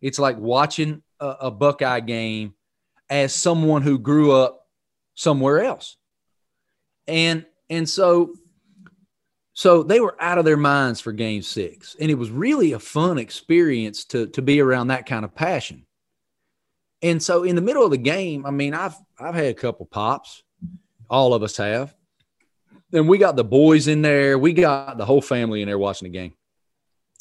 It's 0.03 0.19
like 0.19 0.37
watching 0.38 1.05
a, 1.21 1.37
a 1.43 1.51
Buckeye 1.53 2.01
game 2.01 2.55
as 3.09 3.33
someone 3.33 3.83
who 3.83 4.01
grew 4.01 4.33
up 4.33 4.67
somewhere 5.14 5.62
else, 5.62 5.97
and 7.07 7.47
and 7.71 7.88
so 7.88 8.35
so 9.53 9.85
they 9.85 10.01
were 10.01 10.17
out 10.19 10.38
of 10.38 10.45
their 10.45 10.57
minds 10.57 11.01
for 11.01 11.12
Game 11.12 11.43
Six, 11.43 11.95
and 12.01 12.11
it 12.11 12.19
was 12.19 12.33
really 12.33 12.73
a 12.73 12.81
fun 12.81 13.19
experience 13.19 14.05
to 14.07 14.27
to 14.27 14.43
be 14.43 14.61
around 14.61 14.88
that 14.88 15.07
kind 15.07 15.25
of 15.25 15.33
passion. 15.33 15.87
And 17.03 17.23
so 17.23 17.45
in 17.45 17.55
the 17.55 17.62
middle 17.62 17.85
of 17.85 17.93
the 17.93 17.99
game, 17.99 18.47
I 18.47 18.51
mean, 18.51 18.75
I've 18.75 18.97
I've 19.17 19.37
had 19.37 19.47
a 19.47 19.55
couple 19.55 19.87
pops. 19.87 20.43
All 21.09 21.35
of 21.35 21.45
us 21.45 21.57
have. 21.59 21.95
And 22.95 23.09
we 23.09 23.19
got 23.19 23.37
the 23.37 23.45
boys 23.45 23.89
in 23.89 24.03
there. 24.03 24.39
We 24.39 24.53
got 24.53 24.99
the 24.99 25.05
whole 25.05 25.21
family 25.21 25.63
in 25.63 25.67
there 25.67 25.79
watching 25.79 26.11
the 26.11 26.17
game. 26.17 26.35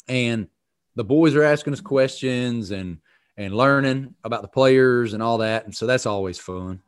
And 0.06 0.48
the 0.94 1.04
boys 1.04 1.34
are 1.34 1.42
asking 1.42 1.72
us 1.72 1.80
questions 1.80 2.70
and 2.70 2.98
and 3.36 3.56
learning 3.56 4.14
about 4.22 4.42
the 4.42 4.48
players 4.48 5.12
and 5.12 5.22
all 5.22 5.38
that. 5.38 5.64
And 5.64 5.74
so 5.74 5.86
that's 5.86 6.06
always 6.06 6.38
fun 6.38 6.80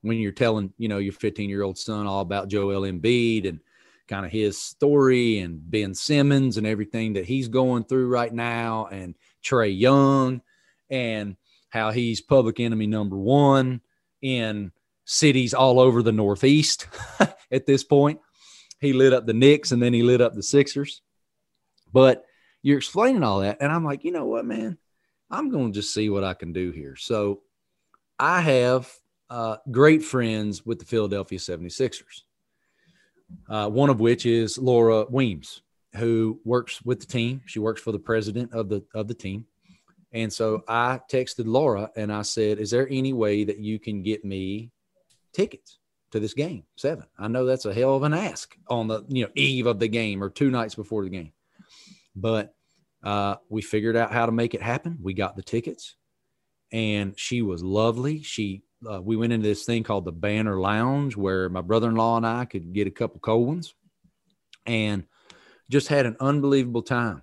when 0.00 0.16
you're 0.16 0.32
telling, 0.32 0.72
you 0.78 0.88
know, 0.88 0.96
your 0.96 1.12
15 1.12 1.50
year 1.50 1.62
old 1.62 1.76
son 1.76 2.06
all 2.06 2.20
about 2.20 2.48
Joel 2.48 2.90
Embiid 2.90 3.46
and 3.46 3.60
kind 4.08 4.24
of 4.24 4.32
his 4.32 4.58
story 4.58 5.40
and 5.40 5.70
Ben 5.70 5.94
Simmons 5.94 6.56
and 6.56 6.66
everything 6.66 7.12
that 7.12 7.26
he's 7.26 7.48
going 7.48 7.84
through 7.84 8.08
right 8.08 8.32
now 8.32 8.88
and 8.90 9.14
Trae 9.44 9.78
Young 9.78 10.40
and 10.88 11.36
how 11.68 11.90
he's 11.90 12.20
public 12.20 12.58
enemy 12.60 12.86
number 12.86 13.16
one 13.16 13.82
in 14.22 14.72
cities 15.04 15.54
all 15.54 15.78
over 15.78 16.02
the 16.02 16.12
Northeast 16.12 16.88
at 17.50 17.66
this 17.66 17.84
point. 17.84 18.20
He 18.80 18.92
lit 18.92 19.12
up 19.12 19.26
the 19.26 19.34
Knicks 19.34 19.72
and 19.72 19.82
then 19.82 19.92
he 19.92 20.02
lit 20.02 20.20
up 20.20 20.34
the 20.34 20.42
Sixers. 20.42 21.02
But 21.92 22.24
you're 22.62 22.78
explaining 22.78 23.22
all 23.22 23.40
that. 23.40 23.58
And 23.60 23.70
I'm 23.70 23.84
like, 23.84 24.04
you 24.04 24.12
know 24.12 24.26
what, 24.26 24.44
man? 24.44 24.78
I'm 25.30 25.50
going 25.50 25.72
to 25.72 25.78
just 25.78 25.94
see 25.94 26.08
what 26.08 26.24
I 26.24 26.34
can 26.34 26.52
do 26.52 26.70
here. 26.70 26.96
So 26.96 27.42
I 28.18 28.40
have 28.40 28.92
uh, 29.28 29.56
great 29.70 30.02
friends 30.02 30.64
with 30.66 30.78
the 30.78 30.84
Philadelphia 30.84 31.38
76ers, 31.38 32.22
uh, 33.48 33.68
one 33.68 33.90
of 33.90 34.00
which 34.00 34.26
is 34.26 34.58
Laura 34.58 35.06
Weems, 35.08 35.62
who 35.94 36.40
works 36.44 36.82
with 36.82 37.00
the 37.00 37.06
team. 37.06 37.42
She 37.46 37.58
works 37.58 37.80
for 37.80 37.92
the 37.92 37.98
president 37.98 38.52
of 38.52 38.68
the 38.68 38.84
of 38.94 39.08
the 39.08 39.14
team. 39.14 39.46
And 40.12 40.32
so 40.32 40.64
I 40.66 41.00
texted 41.10 41.46
Laura 41.46 41.90
and 41.96 42.12
I 42.12 42.22
said, 42.22 42.58
Is 42.58 42.70
there 42.70 42.88
any 42.90 43.12
way 43.12 43.44
that 43.44 43.58
you 43.58 43.78
can 43.78 44.02
get 44.02 44.24
me 44.24 44.72
tickets 45.32 45.79
to 46.12 46.20
this 46.20 46.34
game 46.34 46.64
seven? 46.76 47.04
I 47.18 47.28
know 47.28 47.44
that's 47.44 47.66
a 47.66 47.74
hell 47.74 47.96
of 47.96 48.02
an 48.02 48.14
ask 48.14 48.56
on 48.68 48.88
the 48.88 49.04
you 49.08 49.24
know 49.24 49.30
eve 49.34 49.66
of 49.66 49.78
the 49.78 49.88
game 49.88 50.22
or 50.22 50.30
two 50.30 50.50
nights 50.50 50.74
before 50.74 51.04
the 51.04 51.10
game. 51.10 51.32
But 52.14 52.54
uh, 53.02 53.36
we 53.48 53.62
figured 53.62 53.96
out 53.96 54.12
how 54.12 54.26
to 54.26 54.32
make 54.32 54.54
it 54.54 54.62
happen. 54.62 54.98
We 55.00 55.14
got 55.14 55.36
the 55.36 55.42
tickets, 55.42 55.96
and 56.72 57.18
she 57.18 57.42
was 57.42 57.62
lovely. 57.62 58.22
She 58.22 58.62
uh, 58.90 59.00
we 59.00 59.16
went 59.16 59.32
into 59.32 59.48
this 59.48 59.64
thing 59.64 59.82
called 59.82 60.04
the 60.04 60.12
Banner 60.12 60.60
Lounge 60.60 61.16
where 61.16 61.48
my 61.48 61.60
brother-in-law 61.60 62.18
and 62.18 62.26
I 62.26 62.44
could 62.44 62.72
get 62.72 62.86
a 62.86 62.90
couple 62.90 63.20
cold 63.20 63.46
ones, 63.46 63.74
and 64.66 65.04
just 65.70 65.88
had 65.88 66.06
an 66.06 66.16
unbelievable 66.20 66.82
time 66.82 67.22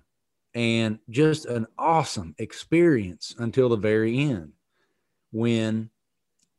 and 0.54 0.98
just 1.10 1.46
an 1.46 1.66
awesome 1.78 2.34
experience 2.38 3.34
until 3.38 3.68
the 3.68 3.76
very 3.76 4.18
end 4.18 4.52
when 5.30 5.90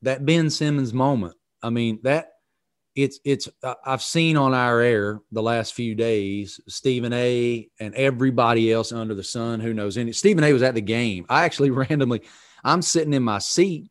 that 0.02 0.26
Ben 0.26 0.50
Simmons 0.50 0.94
moment. 0.94 1.36
I 1.62 1.70
mean, 1.70 2.00
that 2.04 2.30
it's 2.96 3.20
it's 3.24 3.48
I've 3.86 4.02
seen 4.02 4.36
on 4.38 4.54
our 4.54 4.80
air 4.80 5.22
the 5.32 5.44
last 5.44 5.74
few 5.74 5.96
days 5.96 6.60
Stephen 6.68 7.14
A 7.14 7.70
and 7.80 7.94
everybody 7.96 8.72
else 8.72 8.92
under 8.92 9.16
the 9.16 9.24
sun 9.24 9.60
who 9.60 9.74
knows 9.74 9.98
any 9.98 10.12
Stephen 10.12 10.44
A 10.44 10.54
was 10.54 10.64
at 10.64 10.76
the 10.76 10.82
game. 10.82 11.26
I 11.30 11.46
actually 11.46 11.70
randomly 11.72 12.24
I'm 12.64 12.82
sitting 12.82 13.14
in 13.14 13.24
my 13.24 13.40
seat 13.40 13.90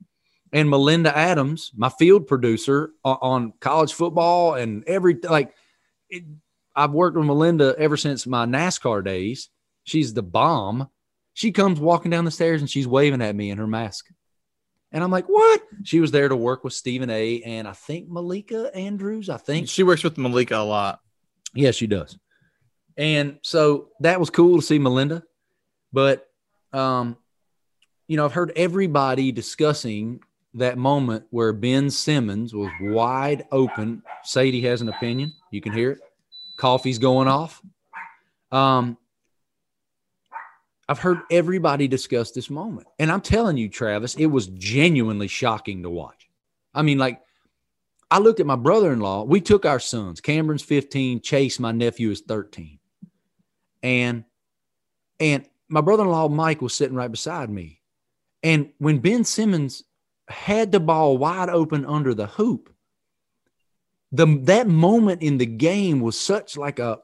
and 0.53 0.69
Melinda 0.69 1.17
Adams, 1.17 1.73
my 1.77 1.91
field 1.91 2.27
producer 2.27 2.91
on, 3.05 3.19
on 3.21 3.53
college 3.61 3.93
football 3.93 4.55
and 4.55 4.85
every 4.87 5.17
like 5.23 5.55
it, 6.11 6.25
I've 6.75 6.93
worked 6.93 7.17
with 7.17 7.27
Melinda 7.27 7.75
ever 7.79 7.97
since 7.97 8.27
my 8.27 8.47
NASCAR 8.47 9.05
days 9.05 9.49
She's 9.89 10.13
the 10.13 10.23
bomb. 10.23 10.91
She 11.33 11.51
comes 11.51 11.81
walking 11.81 12.11
down 12.11 12.27
the 12.27 12.31
stairs 12.31 12.61
and 12.61 12.69
she's 12.69 12.87
waving 12.87 13.23
at 13.23 13.35
me 13.35 13.51
in 13.51 13.57
her 13.57 13.67
mask. 13.67 14.07
And 14.92 15.05
I'm 15.05 15.11
like, 15.11 15.27
what? 15.27 15.62
She 15.85 16.01
was 16.01 16.11
there 16.11 16.29
to 16.29 16.37
work 16.37 16.64
with 16.64 16.72
Stephen 16.72 17.11
A. 17.11 17.42
and 17.42 17.68
I 17.68 17.72
think 17.72 18.09
Malika 18.09 18.70
Andrews. 18.74 19.29
I 19.29 19.37
think 19.37 19.68
she 19.68 19.83
works 19.83 20.03
with 20.03 20.16
Malika 20.16 20.57
a 20.57 20.64
lot. 20.64 21.01
Yeah, 21.55 21.72
she 21.72 21.87
does. 21.87 22.18
And 22.96 23.38
so 23.42 23.88
that 24.01 24.18
was 24.18 24.31
cool 24.31 24.57
to 24.57 24.62
see 24.62 24.79
Melinda. 24.79 25.22
But, 25.92 26.27
um, 26.72 27.16
you 28.07 28.16
know, 28.16 28.24
I've 28.24 28.33
heard 28.33 28.53
everybody 28.57 29.30
discussing 29.30 30.20
that 30.55 30.78
moment 30.78 31.24
where 31.30 31.53
Ben 31.53 31.91
Simmons 31.91 32.55
was 32.55 32.70
wide 32.80 33.47
open. 33.53 34.03
Sadie 34.24 34.62
has 34.62 34.80
an 34.80 34.89
opinion. 34.89 35.32
You 35.51 35.61
can 35.61 35.72
hear 35.72 35.93
it. 35.93 36.01
Coffee's 36.57 36.99
going 36.99 37.28
off. 37.28 37.62
Um, 38.51 38.97
I've 40.89 40.99
heard 40.99 41.20
everybody 41.30 41.86
discuss 41.86 42.30
this 42.30 42.49
moment. 42.49 42.86
And 42.99 43.12
I'm 43.12 43.20
telling 43.20 43.57
you, 43.57 43.68
Travis, 43.68 44.14
it 44.14 44.26
was 44.26 44.47
genuinely 44.49 45.28
shocking 45.28 45.82
to 45.82 45.91
watch. 45.91 46.28
I 46.72 46.82
mean, 46.82 46.99
like, 46.99 47.20
I 48.11 48.18
looked 48.18 48.41
at 48.41 48.47
my 48.47 48.57
brother 48.57 48.93
in 48.93 49.01
law. 49.01 49.22
We 49.24 49.41
took 49.41 49.66
our 49.66 49.80
sons. 49.80 50.20
Cameron's 50.20 50.62
15, 50.62 51.20
Chase, 51.20 51.61
my 51.61 51.72
nephew, 51.72 52.11
is 52.11 52.22
13. 52.22 52.78
And 53.82 54.24
and 55.20 55.45
my 55.68 55.80
brother-in-law 55.80 56.28
Mike 56.28 56.62
was 56.62 56.74
sitting 56.74 56.97
right 56.97 57.11
beside 57.11 57.51
me. 57.51 57.80
And 58.43 58.70
when 58.78 58.99
Ben 58.99 59.24
Simmons 59.24 59.84
had 60.28 60.72
the 60.72 60.80
ball 60.80 61.18
wide 61.18 61.49
open 61.49 61.84
under 61.84 62.14
the 62.14 62.26
hoop, 62.26 62.72
the 64.12 64.26
that 64.45 64.68
moment 64.68 65.22
in 65.22 65.39
the 65.39 65.47
game 65.47 66.01
was 66.01 66.18
such 66.18 66.57
like 66.57 66.78
a 66.78 66.99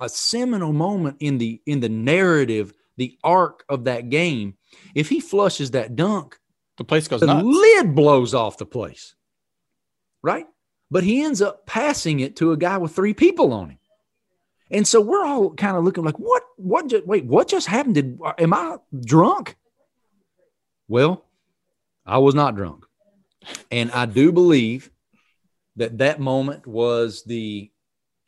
a 0.00 0.08
seminal 0.08 0.72
moment 0.72 1.16
in 1.20 1.38
the 1.38 1.60
in 1.66 1.80
the 1.80 1.88
narrative 1.88 2.72
the 2.96 3.18
arc 3.22 3.64
of 3.68 3.84
that 3.84 4.10
game. 4.10 4.56
If 4.94 5.08
he 5.08 5.20
flushes 5.20 5.72
that 5.72 5.96
dunk, 5.96 6.38
the 6.78 6.84
place 6.84 7.08
goes 7.08 7.20
the 7.20 7.26
nuts. 7.26 7.46
lid 7.46 7.94
blows 7.94 8.34
off 8.34 8.58
the 8.58 8.66
place. 8.66 9.14
Right? 10.22 10.46
but 10.90 11.04
he 11.04 11.22
ends 11.22 11.42
up 11.42 11.66
passing 11.66 12.20
it 12.20 12.36
to 12.36 12.52
a 12.52 12.56
guy 12.56 12.78
with 12.78 12.94
three 12.94 13.14
people 13.14 13.52
on 13.52 13.70
him. 13.70 13.78
And 14.70 14.86
so 14.86 15.00
we're 15.00 15.24
all 15.24 15.54
kind 15.54 15.76
of 15.76 15.84
looking 15.84 16.04
like, 16.04 16.18
what, 16.18 16.42
what, 16.56 16.88
just, 16.88 17.06
wait, 17.06 17.24
what 17.24 17.48
just 17.48 17.66
happened? 17.66 17.94
Did, 17.94 18.18
am 18.38 18.52
I 18.52 18.78
drunk? 19.04 19.56
Well, 20.88 21.24
I 22.04 22.18
was 22.18 22.34
not 22.34 22.56
drunk. 22.56 22.84
And 23.70 23.92
I 23.92 24.06
do 24.06 24.32
believe 24.32 24.90
that 25.76 25.98
that 25.98 26.18
moment 26.18 26.66
was 26.66 27.22
the 27.24 27.70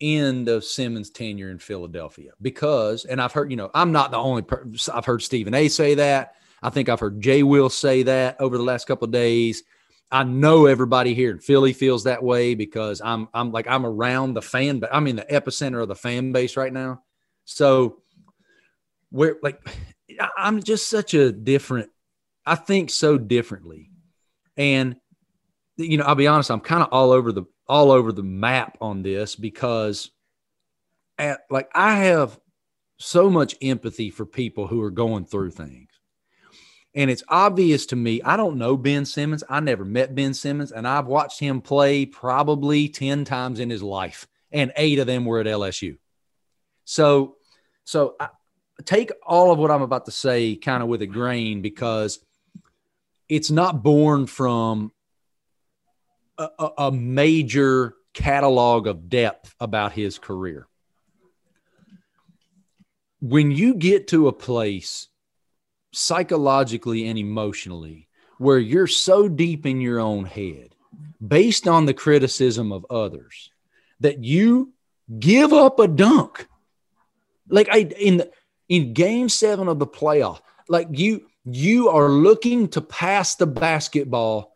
end 0.01 0.49
of 0.49 0.64
Simmons' 0.64 1.11
tenure 1.11 1.51
in 1.51 1.59
Philadelphia 1.59 2.32
because, 2.40 3.05
and 3.05 3.20
I've 3.20 3.32
heard, 3.32 3.51
you 3.51 3.57
know, 3.57 3.70
I'm 3.74 3.92
not 3.92 4.11
the 4.11 4.16
only 4.16 4.42
person, 4.42 4.94
I've 4.94 5.05
heard 5.05 5.22
Stephen 5.22 5.55
A 5.55 5.68
say 5.68 5.94
that. 5.96 6.34
I 6.62 6.70
think 6.70 6.88
I've 6.88 7.01
heard 7.01 7.20
Jay 7.20 7.42
Will 7.42 7.70
say 7.70 8.03
that 8.05 8.40
over 8.40 8.57
the 8.57 8.64
last 8.64 8.86
couple 8.86 9.07
of 9.07 9.12
days. 9.12 9.62
I 10.11 10.24
know 10.24 10.66
everybody 10.66 11.14
here 11.14 11.30
in 11.30 11.38
Philly 11.38 11.72
feels 11.72 12.05
that 12.05 12.22
way 12.22 12.55
because 12.55 13.03
I'm 13.05 13.28
I'm 13.34 13.53
like 13.53 13.68
I'm 13.68 13.84
around 13.84 14.34
the 14.34 14.42
fan, 14.42 14.78
but 14.78 14.90
I'm 14.92 15.07
in 15.07 15.16
the 15.16 15.24
epicenter 15.24 15.82
of 15.82 15.88
the 15.88 15.94
fan 15.94 16.32
base 16.32 16.57
right 16.57 16.72
now. 16.72 17.03
So 17.44 18.01
we're 19.11 19.38
like 19.42 19.61
I'm 20.36 20.62
just 20.62 20.88
such 20.88 21.14
a 21.14 21.30
different, 21.30 21.90
I 22.46 22.55
think 22.55 22.90
so 22.90 23.18
differently. 23.18 23.90
And 24.57 24.96
you 25.76 25.99
know, 25.99 26.05
I'll 26.05 26.14
be 26.14 26.26
honest, 26.26 26.51
I'm 26.51 26.61
kind 26.61 26.82
of 26.82 26.88
all 26.90 27.12
over 27.12 27.30
the 27.30 27.44
all 27.68 27.90
over 27.90 28.12
the 28.12 28.22
map 28.22 28.78
on 28.80 29.02
this 29.02 29.36
because 29.36 30.10
at, 31.18 31.40
like 31.50 31.70
I 31.74 31.96
have 31.96 32.38
so 32.98 33.30
much 33.30 33.54
empathy 33.62 34.10
for 34.10 34.26
people 34.26 34.66
who 34.66 34.82
are 34.82 34.90
going 34.90 35.24
through 35.24 35.50
things. 35.50 35.88
And 36.94 37.10
it's 37.10 37.22
obvious 37.28 37.86
to 37.86 37.96
me, 37.96 38.22
I 38.22 38.36
don't 38.36 38.56
know 38.56 38.76
Ben 38.76 39.04
Simmons. 39.04 39.44
I 39.48 39.60
never 39.60 39.84
met 39.84 40.14
Ben 40.14 40.34
Simmons, 40.34 40.72
and 40.72 40.88
I've 40.88 41.06
watched 41.06 41.38
him 41.38 41.60
play 41.60 42.06
probably 42.06 42.88
10 42.88 43.24
times 43.24 43.60
in 43.60 43.70
his 43.70 43.82
life, 43.82 44.26
and 44.50 44.72
eight 44.76 44.98
of 44.98 45.06
them 45.06 45.24
were 45.24 45.38
at 45.38 45.46
LSU. 45.46 45.98
So, 46.84 47.36
so 47.84 48.16
I, 48.18 48.30
take 48.84 49.12
all 49.24 49.52
of 49.52 49.58
what 49.58 49.70
I'm 49.70 49.82
about 49.82 50.06
to 50.06 50.10
say 50.10 50.56
kind 50.56 50.82
of 50.82 50.88
with 50.88 51.02
a 51.02 51.06
grain 51.06 51.62
because 51.62 52.20
it's 53.28 53.50
not 53.50 53.82
born 53.82 54.26
from 54.26 54.90
a, 56.39 56.70
a 56.78 56.93
major 56.93 57.95
catalog 58.14 58.86
of 58.86 59.09
depth 59.09 59.55
about 59.61 59.93
his 59.93 60.18
career. 60.18 60.66
When 63.20 63.51
you 63.51 63.74
get 63.74 64.09
to 64.09 64.28
a 64.28 64.32
place 64.32 65.09
psychologically 65.93 67.09
and 67.09 67.18
emotionally 67.18 68.09
where 68.39 68.59
you're 68.59 68.86
so 68.86 69.28
deep 69.28 69.66
in 69.66 69.80
your 69.80 69.99
own 69.99 70.24
head 70.24 70.74
based 71.26 71.66
on 71.66 71.86
the 71.86 71.95
criticism 71.95 72.72
of 72.72 72.86
others 72.91 73.51
that 74.01 74.22
you 74.22 74.72
give 75.18 75.53
up 75.53 75.80
a 75.80 75.89
dunk 75.89 76.47
like 77.49 77.68
I 77.70 77.78
in 77.78 78.18
the, 78.18 78.30
in 78.68 78.93
game 78.93 79.28
7 79.28 79.66
of 79.66 79.78
the 79.78 79.86
playoff 79.86 80.41
like 80.68 80.89
you 80.91 81.26
you 81.45 81.89
are 81.89 82.11
looking 82.11 82.68
to 82.68 82.80
pass 82.80 83.34
the 83.34 83.47
basketball 83.47 84.53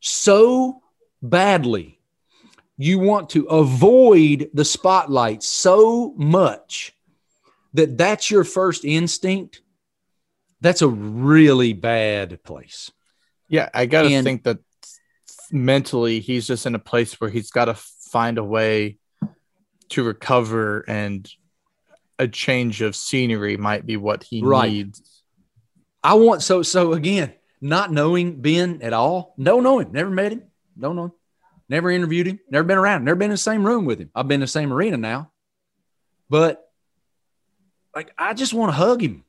so 0.00 0.82
badly 1.28 1.98
you 2.76 2.98
want 2.98 3.30
to 3.30 3.44
avoid 3.44 4.50
the 4.52 4.64
spotlight 4.64 5.42
so 5.42 6.12
much 6.16 6.92
that 7.72 7.96
that's 7.96 8.30
your 8.30 8.44
first 8.44 8.84
instinct 8.84 9.62
that's 10.64 10.80
a 10.80 10.88
really 10.88 11.74
bad 11.74 12.42
place. 12.42 12.90
Yeah, 13.48 13.68
I 13.74 13.84
got 13.84 14.02
to 14.02 14.22
think 14.22 14.44
that 14.44 14.60
mentally 15.52 16.20
he's 16.20 16.46
just 16.46 16.64
in 16.64 16.74
a 16.74 16.78
place 16.78 17.20
where 17.20 17.28
he's 17.28 17.50
got 17.50 17.66
to 17.66 17.74
find 17.74 18.38
a 18.38 18.42
way 18.42 18.96
to 19.90 20.02
recover 20.02 20.82
and 20.88 21.30
a 22.18 22.26
change 22.26 22.80
of 22.80 22.96
scenery 22.96 23.58
might 23.58 23.84
be 23.84 23.98
what 23.98 24.24
he 24.24 24.40
right. 24.40 24.72
needs. 24.72 25.22
I 26.02 26.14
want 26.14 26.42
so 26.42 26.62
so 26.62 26.94
again, 26.94 27.34
not 27.60 27.92
knowing 27.92 28.40
Ben 28.40 28.80
at 28.80 28.94
all. 28.94 29.34
Don't 29.38 29.64
know 29.64 29.80
him, 29.80 29.92
never 29.92 30.08
met 30.08 30.32
him, 30.32 30.44
don't 30.78 30.96
know 30.96 31.14
never 31.68 31.90
interviewed 31.90 32.26
him, 32.26 32.40
never 32.50 32.64
been 32.64 32.78
around, 32.78 33.04
never 33.04 33.16
been 33.16 33.26
in 33.26 33.32
the 33.32 33.38
same 33.38 33.64
room 33.64 33.84
with 33.84 33.98
him. 33.98 34.10
I've 34.14 34.28
been 34.28 34.36
in 34.36 34.40
the 34.40 34.46
same 34.46 34.72
arena 34.72 34.96
now, 34.96 35.30
but 36.28 36.62
like 37.94 38.12
I 38.18 38.34
just 38.34 38.54
want 38.54 38.70
to 38.70 38.76
hug 38.76 39.02
him. 39.02 39.24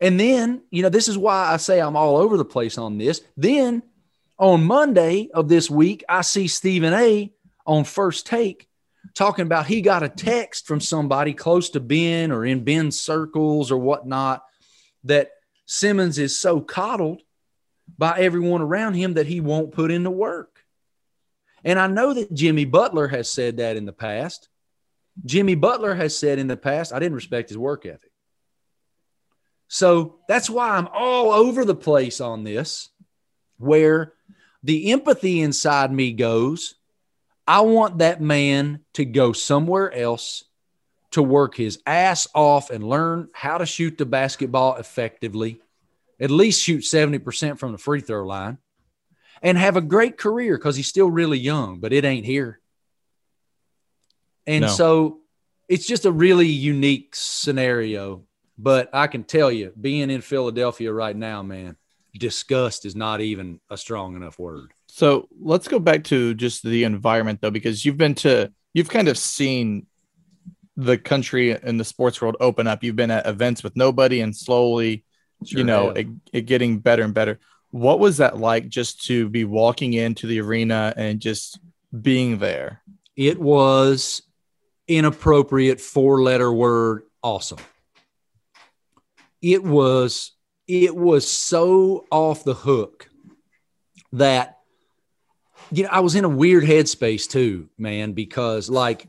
And 0.00 0.18
then, 0.18 0.62
you 0.70 0.82
know, 0.82 0.88
this 0.88 1.08
is 1.08 1.18
why 1.18 1.52
I 1.52 1.56
say 1.56 1.80
I'm 1.80 1.96
all 1.96 2.16
over 2.16 2.36
the 2.36 2.44
place 2.44 2.78
on 2.78 2.98
this. 2.98 3.20
Then 3.36 3.82
on 4.38 4.64
Monday 4.64 5.28
of 5.34 5.48
this 5.48 5.68
week, 5.68 6.04
I 6.08 6.20
see 6.20 6.46
Stephen 6.46 6.94
A 6.94 7.32
on 7.66 7.84
first 7.84 8.26
take 8.26 8.68
talking 9.14 9.44
about 9.44 9.66
he 9.66 9.80
got 9.80 10.02
a 10.02 10.08
text 10.08 10.66
from 10.66 10.80
somebody 10.80 11.32
close 11.32 11.70
to 11.70 11.80
Ben 11.80 12.30
or 12.30 12.44
in 12.44 12.62
Ben's 12.62 13.00
circles 13.00 13.72
or 13.72 13.78
whatnot 13.78 14.44
that 15.04 15.30
Simmons 15.66 16.18
is 16.18 16.38
so 16.38 16.60
coddled 16.60 17.22
by 17.96 18.18
everyone 18.18 18.60
around 18.60 18.94
him 18.94 19.14
that 19.14 19.26
he 19.26 19.40
won't 19.40 19.72
put 19.72 19.90
in 19.90 20.02
the 20.02 20.10
work. 20.10 20.64
And 21.64 21.78
I 21.78 21.86
know 21.86 22.14
that 22.14 22.32
Jimmy 22.32 22.64
Butler 22.64 23.08
has 23.08 23.30
said 23.30 23.56
that 23.56 23.76
in 23.76 23.84
the 23.84 23.92
past. 23.92 24.48
Jimmy 25.24 25.54
Butler 25.54 25.94
has 25.94 26.16
said 26.16 26.38
in 26.38 26.46
the 26.46 26.56
past, 26.56 26.92
I 26.92 26.98
didn't 26.98 27.16
respect 27.16 27.48
his 27.48 27.58
work 27.58 27.86
ethic. 27.86 28.12
So 29.68 30.20
that's 30.28 30.48
why 30.48 30.70
I'm 30.70 30.88
all 30.92 31.32
over 31.32 31.64
the 31.64 31.74
place 31.74 32.20
on 32.20 32.44
this, 32.44 32.88
where 33.58 34.14
the 34.62 34.92
empathy 34.92 35.40
inside 35.40 35.92
me 35.92 36.12
goes, 36.12 36.74
I 37.46 37.60
want 37.62 37.98
that 37.98 38.20
man 38.20 38.80
to 38.94 39.04
go 39.04 39.32
somewhere 39.32 39.92
else 39.92 40.44
to 41.12 41.22
work 41.22 41.56
his 41.56 41.80
ass 41.86 42.28
off 42.34 42.70
and 42.70 42.88
learn 42.88 43.28
how 43.32 43.58
to 43.58 43.66
shoot 43.66 43.98
the 43.98 44.06
basketball 44.06 44.76
effectively, 44.76 45.60
at 46.20 46.30
least 46.30 46.62
shoot 46.62 46.82
70% 46.82 47.58
from 47.58 47.72
the 47.72 47.78
free 47.78 48.00
throw 48.00 48.26
line, 48.26 48.58
and 49.42 49.56
have 49.56 49.76
a 49.76 49.80
great 49.80 50.18
career 50.18 50.56
because 50.56 50.76
he's 50.76 50.88
still 50.88 51.10
really 51.10 51.38
young, 51.38 51.80
but 51.80 51.92
it 51.92 52.04
ain't 52.04 52.26
here. 52.26 52.60
And 54.46 54.62
no. 54.62 54.68
so 54.68 55.20
it's 55.68 55.86
just 55.86 56.06
a 56.06 56.12
really 56.12 56.46
unique 56.46 57.14
scenario 57.14 58.24
but 58.58 58.90
I 58.92 59.06
can 59.06 59.22
tell 59.22 59.52
you, 59.52 59.72
being 59.80 60.10
in 60.10 60.20
Philadelphia 60.20 60.92
right 60.92 61.14
now, 61.14 61.42
man, 61.42 61.76
disgust 62.18 62.84
is 62.84 62.96
not 62.96 63.20
even 63.20 63.60
a 63.70 63.76
strong 63.76 64.16
enough 64.16 64.38
word. 64.38 64.72
So 64.88 65.28
let's 65.40 65.68
go 65.68 65.78
back 65.78 66.04
to 66.04 66.34
just 66.34 66.64
the 66.64 66.82
environment, 66.82 67.40
though, 67.40 67.52
because 67.52 67.84
you've 67.84 67.96
been 67.96 68.16
to, 68.16 68.52
you've 68.74 68.90
kind 68.90 69.06
of 69.06 69.16
seen 69.16 69.86
the 70.76 70.98
country 70.98 71.52
and 71.52 71.78
the 71.78 71.84
sports 71.84 72.20
world 72.20 72.36
open 72.40 72.66
up. 72.66 72.82
You've 72.82 72.96
been 72.96 73.12
at 73.12 73.26
events 73.26 73.62
with 73.62 73.76
nobody 73.76 74.20
and 74.20 74.34
slowly, 74.34 75.04
sure 75.44 75.58
you 75.58 75.64
know, 75.64 75.90
it, 75.90 76.06
it 76.32 76.42
getting 76.42 76.78
better 76.78 77.02
and 77.02 77.14
better. 77.14 77.38
What 77.70 78.00
was 78.00 78.16
that 78.16 78.38
like 78.38 78.68
just 78.68 79.04
to 79.06 79.28
be 79.28 79.44
walking 79.44 79.92
into 79.92 80.26
the 80.26 80.40
arena 80.40 80.94
and 80.96 81.20
just 81.20 81.60
being 82.00 82.38
there? 82.38 82.82
It 83.16 83.38
was 83.38 84.22
inappropriate 84.86 85.80
four 85.80 86.22
letter 86.22 86.52
word 86.52 87.02
awesome 87.22 87.58
it 89.42 89.62
was 89.62 90.32
it 90.66 90.94
was 90.94 91.30
so 91.30 92.06
off 92.10 92.44
the 92.44 92.54
hook 92.54 93.08
that 94.12 94.58
you 95.70 95.84
know 95.84 95.90
I 95.90 96.00
was 96.00 96.14
in 96.14 96.24
a 96.24 96.28
weird 96.28 96.64
headspace 96.64 97.28
too, 97.28 97.68
man, 97.78 98.12
because 98.12 98.68
like 98.68 99.06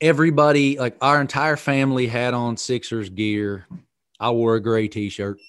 everybody, 0.00 0.78
like 0.78 0.96
our 1.00 1.20
entire 1.20 1.56
family 1.56 2.06
had 2.06 2.34
on 2.34 2.56
Sixers 2.56 3.10
gear. 3.10 3.66
I 4.20 4.30
wore 4.30 4.56
a 4.56 4.60
gray 4.60 4.86
t-shirt, 4.86 5.40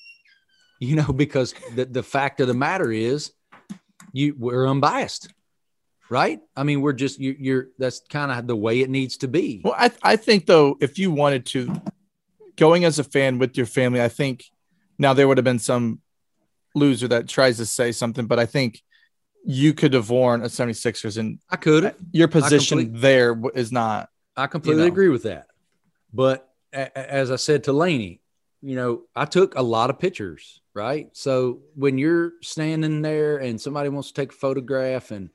you 0.80 0.96
know, 0.96 1.12
because 1.14 1.54
the, 1.76 1.86
the 1.86 2.04
fact 2.04 2.40
of 2.40 2.48
the 2.48 2.54
matter 2.54 2.92
is 2.92 3.34
you 4.14 4.36
we're 4.38 4.68
unbiased 4.68 5.32
right? 6.12 6.42
I 6.58 6.64
mean, 6.64 6.82
we're 6.82 6.94
just 6.94 7.20
you, 7.20 7.36
you're 7.40 7.68
that's 7.80 8.02
kind 8.10 8.32
of 8.32 8.46
the 8.46 8.56
way 8.56 8.82
it 8.82 8.90
needs 8.90 9.18
to 9.18 9.28
be. 9.28 9.62
Well, 9.64 9.76
I 9.76 9.92
I 10.04 10.18
think 10.18 10.46
though, 10.46 10.78
if 10.82 11.00
you 11.00 11.10
wanted 11.10 11.46
to, 11.48 11.74
going 12.58 12.84
as 12.84 13.00
a 13.00 13.04
fan 13.04 13.40
with 13.40 13.58
your 13.58 13.66
family, 13.66 14.02
I 14.02 14.10
think 14.10 14.44
now 15.00 15.14
there 15.14 15.28
would 15.28 15.38
have 15.38 15.46
been 15.46 15.58
some 15.58 16.02
loser 16.76 17.08
that 17.08 17.28
tries 17.28 17.58
to 17.58 17.66
say 17.66 17.92
something, 17.92 18.28
but 18.28 18.38
I 18.38 18.46
think 18.46 18.84
you 19.44 19.74
could 19.74 19.94
have 19.94 20.10
worn 20.10 20.42
a 20.42 20.46
76ers 20.46 21.18
and 21.18 21.40
I 21.50 21.56
could. 21.56 21.96
Your 22.12 22.28
position 22.28 23.00
there 23.00 23.42
is 23.56 23.72
not. 23.72 24.10
I 24.38 24.48
completely 24.48 24.84
you 24.84 24.88
know. 24.88 24.94
agree 24.94 25.10
with 25.10 25.24
that. 25.24 25.48
But 26.14 26.48
as 26.72 27.32
I 27.32 27.38
said 27.38 27.64
to 27.64 27.74
Laney, 27.74 28.21
you 28.62 28.76
know, 28.76 29.04
I 29.16 29.26
took 29.26 29.56
a 29.56 29.62
lot 29.62 29.90
of 29.90 30.00
pictures, 30.00 30.62
right? 30.74 31.10
So 31.14 31.62
when 31.76 31.98
you're 31.98 32.34
standing 32.42 33.02
there 33.02 33.38
and 33.38 33.60
somebody 33.60 33.90
wants 33.90 34.10
to 34.10 34.14
take 34.14 34.32
a 34.32 34.36
photograph 34.36 35.12
and 35.12 35.30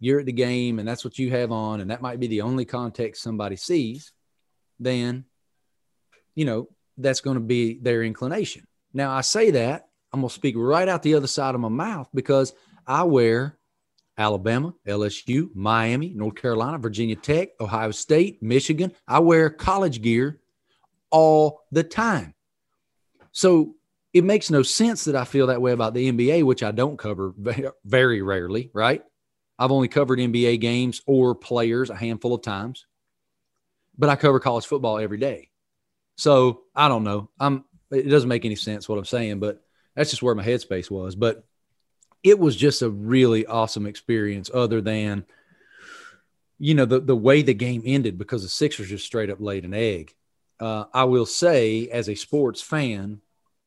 you're 0.00 0.20
at 0.20 0.26
the 0.26 0.32
game 0.32 0.78
and 0.78 0.88
that's 0.88 1.04
what 1.04 1.18
you 1.18 1.30
have 1.30 1.52
on, 1.52 1.80
and 1.80 1.90
that 1.90 2.02
might 2.02 2.20
be 2.20 2.26
the 2.26 2.42
only 2.42 2.64
context 2.64 3.22
somebody 3.22 3.56
sees, 3.56 4.12
then 4.80 5.24
you 6.34 6.44
know, 6.44 6.68
that's 6.98 7.20
going 7.20 7.36
to 7.36 7.42
be 7.42 7.78
their 7.78 8.02
inclination. 8.02 8.66
Now, 8.92 9.12
I 9.12 9.22
say 9.22 9.50
that 9.52 9.88
I'm 10.12 10.20
going 10.20 10.28
to 10.28 10.34
speak 10.34 10.54
right 10.56 10.88
out 10.88 11.02
the 11.02 11.14
other 11.14 11.26
side 11.26 11.54
of 11.54 11.60
my 11.60 11.68
mouth 11.68 12.08
because 12.14 12.52
I 12.86 13.04
wear 13.04 13.58
Alabama, 14.18 14.74
LSU, 14.86 15.48
Miami, 15.54 16.12
North 16.14 16.34
Carolina, 16.34 16.78
Virginia 16.78 17.16
Tech, 17.16 17.50
Ohio 17.60 17.90
State, 17.90 18.42
Michigan. 18.42 18.92
I 19.08 19.20
wear 19.20 19.48
college 19.48 20.02
gear 20.02 20.40
all 21.10 21.62
the 21.70 21.82
time. 21.82 22.34
So 23.32 23.74
it 24.12 24.24
makes 24.24 24.50
no 24.50 24.62
sense 24.62 25.04
that 25.04 25.16
I 25.16 25.24
feel 25.24 25.48
that 25.48 25.62
way 25.62 25.72
about 25.72 25.94
the 25.94 26.10
NBA, 26.10 26.44
which 26.44 26.62
I 26.62 26.70
don't 26.70 26.98
cover 26.98 27.34
very 27.84 28.22
rarely, 28.22 28.70
right? 28.72 29.02
I've 29.58 29.72
only 29.72 29.88
covered 29.88 30.18
NBA 30.18 30.60
games 30.60 31.02
or 31.06 31.34
players 31.34 31.90
a 31.90 31.96
handful 31.96 32.34
of 32.34 32.42
times, 32.42 32.86
but 33.96 34.08
I 34.08 34.16
cover 34.16 34.40
college 34.40 34.66
football 34.66 34.98
every 34.98 35.18
day. 35.18 35.50
So 36.16 36.62
I 36.74 36.88
don't 36.88 37.04
know. 37.04 37.30
I'm 37.38 37.64
it 37.90 38.08
doesn't 38.08 38.28
make 38.28 38.44
any 38.44 38.56
sense 38.56 38.88
what 38.88 38.98
I'm 38.98 39.04
saying, 39.04 39.40
but 39.40 39.62
that's 39.94 40.10
just 40.10 40.22
where 40.22 40.34
my 40.34 40.44
headspace 40.44 40.90
was. 40.90 41.14
But 41.14 41.44
it 42.22 42.38
was 42.38 42.56
just 42.56 42.82
a 42.82 42.90
really 42.90 43.46
awesome 43.46 43.86
experience, 43.86 44.50
other 44.52 44.80
than 44.80 45.24
you 46.58 46.74
know 46.74 46.84
the 46.84 47.00
the 47.00 47.16
way 47.16 47.42
the 47.42 47.54
game 47.54 47.82
ended 47.84 48.18
because 48.18 48.42
the 48.42 48.48
Sixers 48.48 48.88
just 48.88 49.06
straight 49.06 49.30
up 49.30 49.40
laid 49.40 49.64
an 49.64 49.74
egg. 49.74 50.14
Uh, 50.62 50.84
I 50.94 51.04
will 51.04 51.26
say, 51.26 51.88
as 51.88 52.08
a 52.08 52.14
sports 52.14 52.62
fan, 52.62 53.20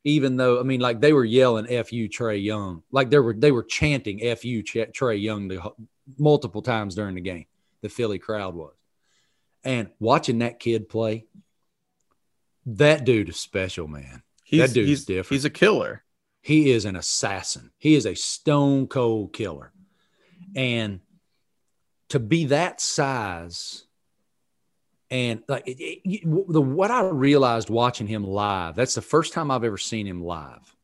even 0.05 0.37
though 0.37 0.61
I 0.61 0.63
mean, 0.63 0.79
like 0.79 1.01
they 1.01 1.11
were 1.11 1.25
yelling 1.25 1.65
"Fu 1.65 2.07
Trae 2.07 2.41
Young," 2.41 2.83
like 2.89 3.09
they 3.09 3.19
were 3.19 3.33
they 3.33 3.51
were 3.51 3.63
chanting 3.63 4.19
"Fu 4.19 4.63
Trae 4.63 5.21
Young" 5.21 5.49
the, 5.49 5.61
multiple 6.17 6.61
times 6.61 6.95
during 6.95 7.15
the 7.15 7.21
game. 7.21 7.47
The 7.81 7.89
Philly 7.89 8.17
crowd 8.17 8.55
was, 8.55 8.73
and 9.65 9.89
watching 9.99 10.39
that 10.39 10.61
kid 10.61 10.87
play, 10.87 11.25
that 12.67 13.03
dude 13.03 13.27
is 13.27 13.37
special, 13.37 13.89
man. 13.89 14.23
He's, 14.45 14.61
that 14.61 14.73
dude's 14.73 14.87
he's, 14.87 15.05
different. 15.05 15.35
He's 15.35 15.45
a 15.45 15.49
killer. 15.49 16.01
He 16.41 16.71
is 16.71 16.85
an 16.85 16.95
assassin. 16.95 17.71
He 17.77 17.95
is 17.95 18.05
a 18.05 18.15
stone 18.15 18.87
cold 18.87 19.33
killer. 19.33 19.73
And 20.55 21.01
to 22.09 22.19
be 22.19 22.45
that 22.45 22.79
size 22.79 23.84
and 25.16 25.43
like 25.47 25.66
it, 25.66 26.01
it, 26.03 26.22
the 26.26 26.61
what 26.61 26.91
I 26.91 27.07
realized 27.07 27.70
watching 27.70 28.05
him 28.05 28.26
live, 28.26 28.76
that's 28.76 28.95
the 28.95 29.01
first 29.01 29.32
time 29.32 29.49
I've 29.49 29.63
ever 29.63 29.78
seen 29.78 30.05
him 30.05 30.22
live. 30.22 30.76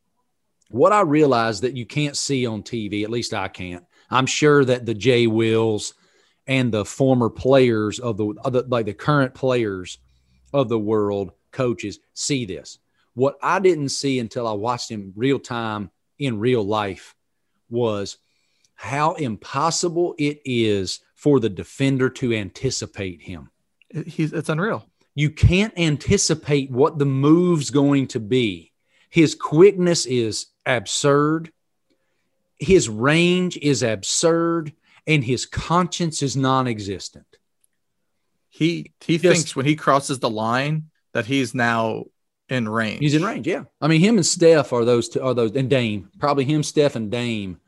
What 0.70 0.94
I 0.94 1.02
realized 1.02 1.64
that 1.64 1.76
you 1.76 1.86
can't 1.86 2.16
see 2.16 2.46
on 2.46 2.64
TV, 2.64 3.04
at 3.04 3.10
least 3.10 3.34
I 3.34 3.50
can't. 3.50 3.84
I'm 4.10 4.26
sure 4.26 4.64
that 4.64 4.86
the 4.86 4.94
Jay 4.94 5.28
Wills 5.28 5.96
and 6.48 6.72
the 6.72 6.86
former 6.86 7.30
players 7.30 8.00
of 8.00 8.16
the, 8.16 8.34
of 8.46 8.54
the 8.54 8.64
like 8.70 8.86
the 8.86 8.94
current 8.94 9.34
players 9.34 9.98
of 10.54 10.70
the 10.70 10.80
world 10.80 11.34
coaches 11.52 12.00
see 12.14 12.46
this. 12.46 12.80
What 13.14 13.36
I 13.44 13.60
didn't 13.60 13.90
see 13.90 14.18
until 14.20 14.48
I 14.48 14.54
watched 14.54 14.90
him 14.90 15.12
real 15.18 15.40
time 15.40 15.92
in 16.20 16.40
real 16.40 16.64
life 16.64 17.16
was 17.70 18.18
how 18.76 19.16
impossible 19.16 20.16
it 20.18 20.40
is 20.46 21.02
for 21.16 21.42
the 21.42 21.50
defender 21.50 22.10
to 22.10 22.34
anticipate 22.34 23.22
him. 23.24 23.50
He's 24.06 24.34
it's 24.34 24.50
unreal. 24.50 24.88
You 25.16 25.30
can't 25.30 25.74
anticipate 25.78 26.72
what 26.72 26.98
the 26.98 27.06
move's 27.06 27.70
going 27.70 28.08
to 28.08 28.20
be. 28.20 28.72
His 29.10 29.36
quickness 29.36 30.06
is 30.06 30.48
absurd. 30.66 31.52
His 32.60 32.88
range 32.88 33.58
is 33.58 33.84
absurd 33.84 34.74
and 35.08 35.24
his 35.24 35.46
conscience 35.46 36.22
is 36.22 36.38
non-existent. 36.38 37.26
He 38.50 38.92
he 39.02 39.18
Just- 39.18 39.24
thinks 39.24 39.56
when 39.56 39.66
he 39.66 39.76
crosses 39.76 40.20
the 40.20 40.30
line 40.30 40.90
that 41.14 41.26
he's 41.26 41.54
now 41.54 42.06
in 42.50 42.68
range. 42.68 43.00
He's 43.00 43.16
in 43.16 43.24
range, 43.24 43.48
yeah. 43.48 43.64
I 43.82 43.88
mean, 43.88 44.02
him 44.02 44.18
and 44.18 44.26
Steph 44.26 44.74
are 44.74 44.86
those 44.86 45.10
two, 45.10 45.22
are 45.22 45.34
those 45.34 45.56
and 45.56 45.70
Dame, 45.70 46.10
probably 46.20 46.44
him, 46.46 46.64
Steph, 46.64 46.96
and 46.96 47.10
Dame 47.10 47.60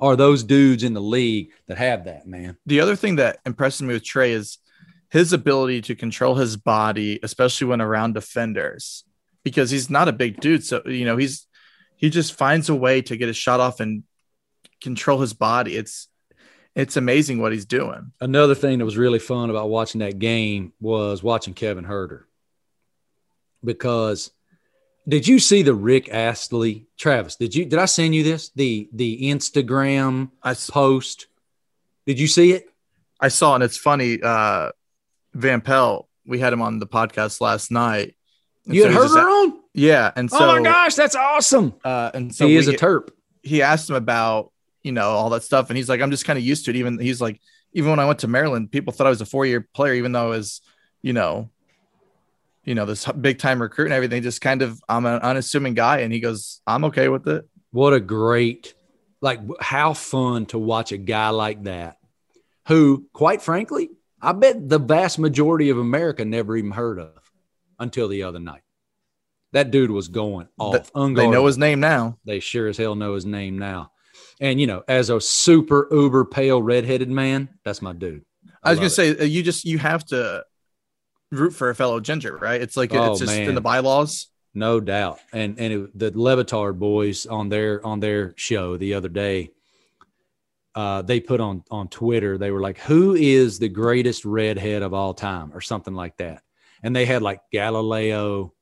are 0.00 0.14
those 0.14 0.44
dudes 0.44 0.84
in 0.84 0.94
the 0.94 1.00
league 1.02 1.50
that 1.66 1.76
have 1.76 2.04
that, 2.04 2.26
man. 2.26 2.56
The 2.66 2.80
other 2.80 2.94
thing 2.94 3.16
that 3.16 3.40
impresses 3.44 3.82
me 3.82 3.94
with 3.94 4.04
Trae 4.04 4.30
is 4.30 4.58
his 5.10 5.32
ability 5.32 5.82
to 5.82 5.94
control 5.94 6.34
his 6.34 6.56
body, 6.56 7.18
especially 7.22 7.66
when 7.66 7.80
around 7.80 8.14
defenders, 8.14 9.04
because 9.42 9.70
he's 9.70 9.88
not 9.88 10.08
a 10.08 10.12
big 10.12 10.40
dude. 10.40 10.64
So 10.64 10.82
you 10.86 11.04
know 11.04 11.16
he's 11.16 11.46
he 11.96 12.10
just 12.10 12.34
finds 12.34 12.68
a 12.68 12.74
way 12.74 13.02
to 13.02 13.16
get 13.16 13.28
a 13.28 13.34
shot 13.34 13.60
off 13.60 13.80
and 13.80 14.04
control 14.80 15.20
his 15.20 15.32
body. 15.32 15.76
It's 15.76 16.08
it's 16.74 16.96
amazing 16.96 17.40
what 17.40 17.52
he's 17.52 17.66
doing. 17.66 18.12
Another 18.20 18.54
thing 18.54 18.78
that 18.78 18.84
was 18.84 18.96
really 18.96 19.18
fun 19.18 19.50
about 19.50 19.68
watching 19.68 20.00
that 20.00 20.18
game 20.18 20.72
was 20.80 21.22
watching 21.22 21.54
Kevin 21.54 21.84
Huerter. 21.84 22.22
Because 23.64 24.30
did 25.08 25.26
you 25.26 25.38
see 25.38 25.62
the 25.62 25.74
Rick 25.74 26.08
Astley 26.10 26.86
Travis? 26.96 27.36
Did 27.36 27.54
you 27.54 27.64
did 27.64 27.78
I 27.78 27.86
send 27.86 28.14
you 28.14 28.22
this? 28.22 28.50
The 28.50 28.88
the 28.92 29.22
Instagram 29.22 30.30
I, 30.42 30.54
post. 30.54 31.26
Did 32.06 32.20
you 32.20 32.28
see 32.28 32.52
it? 32.52 32.70
I 33.20 33.28
saw 33.28 33.54
and 33.54 33.64
it's 33.64 33.76
funny. 33.76 34.22
Uh, 34.22 34.70
Van 35.34 35.60
Pelt, 35.60 36.08
we 36.26 36.38
had 36.38 36.52
him 36.52 36.62
on 36.62 36.78
the 36.78 36.86
podcast 36.86 37.40
last 37.40 37.70
night. 37.70 38.14
And 38.66 38.74
You 38.74 38.82
so 38.82 38.88
had 38.88 38.94
he 38.96 39.02
just- 39.02 39.14
Huerter 39.16 39.44
on? 39.44 39.60
Yeah, 39.74 40.10
and 40.16 40.30
so 40.30 40.38
oh 40.40 40.46
my 40.46 40.62
gosh, 40.62 40.94
that's 40.94 41.14
awesome. 41.14 41.74
uh, 41.84 42.10
and 42.14 42.34
so 42.34 42.46
he 42.46 42.56
is 42.56 42.66
we- 42.66 42.74
a 42.74 42.78
terp. 42.78 43.10
he 43.42 43.62
asked 43.62 43.88
him 43.88 43.96
about 43.96 44.50
you 44.82 44.92
know 44.92 45.10
all 45.10 45.30
that 45.30 45.42
stuff 45.42 45.70
and 45.70 45.76
he's 45.76 45.88
like 45.88 46.00
i'm 46.00 46.10
just 46.10 46.24
kind 46.24 46.38
of 46.38 46.44
used 46.44 46.64
to 46.64 46.70
it 46.70 46.76
even 46.76 46.98
he's 46.98 47.20
like 47.20 47.40
even 47.72 47.90
when 47.90 47.98
i 47.98 48.06
went 48.06 48.20
to 48.20 48.28
maryland 48.28 48.70
people 48.70 48.92
thought 48.92 49.06
i 49.08 49.10
was 49.10 49.20
a 49.20 49.26
four-year 49.26 49.68
player 49.74 49.92
even 49.94 50.12
though 50.12 50.26
i 50.26 50.28
was 50.28 50.60
you 51.02 51.12
know 51.12 51.50
you 52.64 52.74
know 52.76 52.86
this 52.86 53.04
big 53.20 53.38
time 53.38 53.60
recruit 53.60 53.86
and 53.86 53.92
everything 53.92 54.22
just 54.22 54.40
kind 54.40 54.62
of 54.62 54.80
i'm 54.88 55.04
an 55.04 55.20
unassuming 55.20 55.74
guy 55.74 55.98
and 55.98 56.12
he 56.12 56.20
goes 56.20 56.60
i'm 56.66 56.84
okay 56.84 57.08
with 57.08 57.26
it 57.28 57.46
What 57.72 57.92
a 57.92 58.00
great, 58.00 58.74
like, 59.20 59.40
how 59.60 59.94
fun 59.94 60.46
to 60.46 60.58
watch 60.58 60.92
a 60.92 60.96
guy 60.96 61.30
like 61.30 61.64
that 61.64 61.98
who, 62.68 63.06
quite 63.12 63.42
frankly, 63.42 63.90
I 64.20 64.32
bet 64.32 64.68
the 64.68 64.78
vast 64.78 65.18
majority 65.18 65.70
of 65.70 65.78
America 65.78 66.24
never 66.24 66.56
even 66.56 66.72
heard 66.72 66.98
of 66.98 67.30
until 67.78 68.08
the 68.08 68.24
other 68.24 68.40
night. 68.40 68.62
That 69.52 69.70
dude 69.70 69.90
was 69.90 70.08
going 70.08 70.48
off. 70.58 70.90
Th- 70.92 71.14
they 71.16 71.28
know 71.28 71.46
his 71.46 71.56
name 71.56 71.80
now 71.80 72.18
They 72.24 72.40
sure 72.40 72.68
as 72.68 72.76
hell 72.76 72.94
know 72.94 73.14
his 73.14 73.24
name 73.24 73.58
now. 73.58 73.92
And, 74.40 74.60
you 74.60 74.66
know, 74.66 74.82
as 74.88 75.08
a 75.10 75.20
super 75.20 75.88
uber 75.90 76.24
pale 76.24 76.60
redheaded 76.62 77.08
man, 77.10 77.48
that's 77.64 77.80
my 77.80 77.92
dude. 77.92 78.24
i 78.62 78.70
was 78.70 78.78
gonna 78.78 78.86
it. 78.86 78.90
say 78.90 79.18
uh, 79.18 79.24
you 79.24 79.42
just 79.42 79.64
you 79.64 79.78
have 79.78 80.04
to 80.06 80.44
root 81.32 81.50
for 81.50 81.70
a 81.70 81.74
fellow 81.74 82.00
ginger 82.00 82.36
right 82.36 82.60
it's 82.60 82.76
like 82.76 82.92
Oh, 82.94 83.10
it's 83.12 83.20
just 83.20 83.36
man. 83.36 83.48
in 83.48 83.54
the 83.54 83.60
bylaws 83.60 84.28
No 84.54 84.80
doubt. 84.80 85.18
And 85.32 85.58
and 85.58 85.72
it, 85.72 85.98
the 85.98 86.10
Le 86.18 86.36
Batard 86.42 86.78
boys 86.78 87.26
on 87.26 87.48
their 87.48 87.84
on 87.86 88.00
their 88.00 88.34
show 88.36 88.76
the 88.76 88.94
other 88.94 89.08
day, 89.08 89.50
uh, 90.78 91.02
they 91.02 91.18
put 91.20 91.40
on 91.40 91.62
on 91.70 91.88
Twitter, 91.88 92.38
they 92.38 92.50
were 92.50 92.60
like, 92.68 92.78
Who 92.90 93.14
is 93.14 93.58
the 93.58 93.68
greatest 93.68 94.24
redhead 94.24 94.82
of 94.82 94.92
all 94.94 95.12
time? 95.14 95.48
or 95.54 95.60
something 95.60 95.94
like 96.02 96.16
that. 96.18 96.42
And 96.84 96.94
they 96.94 97.04
had 97.06 97.22
like 97.22 97.40
Galileo, 97.52 98.52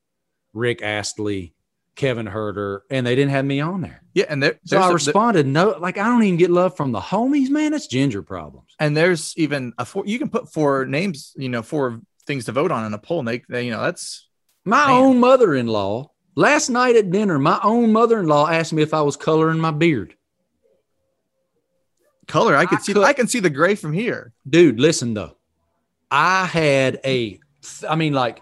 Rick 0.53 0.81
Astley, 0.81 1.53
Kevin 1.95 2.25
Huerter, 2.27 2.81
and 2.89 3.05
they 3.05 3.15
didn't 3.15 3.31
have 3.31 3.45
me 3.45 3.59
on 3.59 3.81
there. 3.81 4.01
yeah 4.13 4.25
and 4.29 4.41
there, 4.41 4.59
So 4.65 4.79
I 4.79 4.91
responded, 4.91 5.45
No, 5.47 5.77
like 5.79 5.97
I 5.97 6.05
don't 6.05 6.23
even 6.23 6.37
get 6.37 6.49
love 6.51 6.75
from 6.77 6.91
the 6.91 6.99
homies, 6.99 7.49
man. 7.49 7.73
It's 7.73 7.87
ginger 7.87 8.21
problems. 8.23 8.71
and 8.79 8.95
there's 8.97 9.33
even 9.37 9.73
a 9.77 9.85
four 9.85 10.03
you 10.05 10.17
can 10.19 10.29
put 10.29 10.51
four 10.53 10.85
names 10.85 11.33
you 11.37 11.49
know 11.49 11.61
four 11.63 12.01
things 12.27 12.45
to 12.45 12.51
vote 12.51 12.71
on 12.71 12.85
in 12.85 12.93
a 12.93 12.97
poll 12.97 13.19
and 13.19 13.27
they, 13.27 13.43
they 13.49 13.65
you 13.65 13.71
know 13.71 13.81
that's 13.81 14.27
My 14.65 14.87
Man. 14.87 15.01
own 15.01 15.19
mother 15.19 15.55
in 15.55 15.67
law, 15.67 16.11
last 16.35 16.69
night 16.69 16.95
at 16.95 17.09
dinner, 17.11 17.37
my 17.39 17.59
own 17.63 17.93
mother 17.93 18.19
in 18.19 18.27
law 18.27 18.47
asked 18.49 18.73
me 18.73 18.81
if 18.83 18.93
I 18.93 19.01
was 19.01 19.15
coloring 19.15 19.59
my 19.59 19.71
beard. 19.71 20.15
Color. 22.27 22.55
I 22.55 22.65
can 22.65 22.77
I 22.77 22.81
see 22.81 22.93
could- 22.93 23.03
i 23.03 23.13
can 23.13 23.27
see 23.27 23.39
the 23.39 23.49
gray 23.49 23.75
from 23.75 23.93
here. 23.93 24.33
Dude 24.49 24.79
listen 24.79 25.13
though. 25.13 25.37
I 26.11 26.45
had 26.45 26.99
a 27.05 27.39
i 27.89 27.95
mean 27.95 28.13
like 28.13 28.41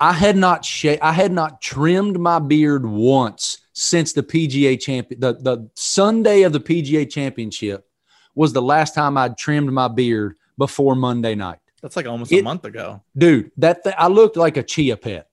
i 0.00 0.12
had 0.12 0.36
not 0.36 0.64
sha- 0.64 0.98
i 1.02 1.10
had 1.12 1.32
not 1.32 1.60
trimmed 1.60 2.18
my 2.20 2.38
beard 2.38 2.86
once 2.86 3.58
since 3.72 4.12
the 4.12 4.22
pga 4.22 4.78
champion 4.80 5.18
the, 5.20 5.32
the 5.34 5.68
sunday 5.74 6.42
of 6.42 6.52
the 6.52 6.60
pga 6.60 7.10
championship 7.10 7.88
was 8.36 8.52
the 8.52 8.62
last 8.62 8.94
time 8.94 9.16
i'd 9.16 9.36
trimmed 9.36 9.72
my 9.72 9.88
beard 9.88 10.36
before 10.58 10.94
monday 10.94 11.34
night. 11.34 11.58
That's 11.82 11.96
like 11.96 12.06
almost 12.06 12.30
It- 12.30 12.40
a 12.40 12.44
month 12.44 12.64
ago. 12.66 13.02
dude 13.18 13.50
that 13.56 13.82
th- 13.82 13.96
i 13.98 14.06
looked 14.06 14.36
like 14.36 14.56
a 14.56 14.62
chia 14.62 14.96
pet. 14.96 15.28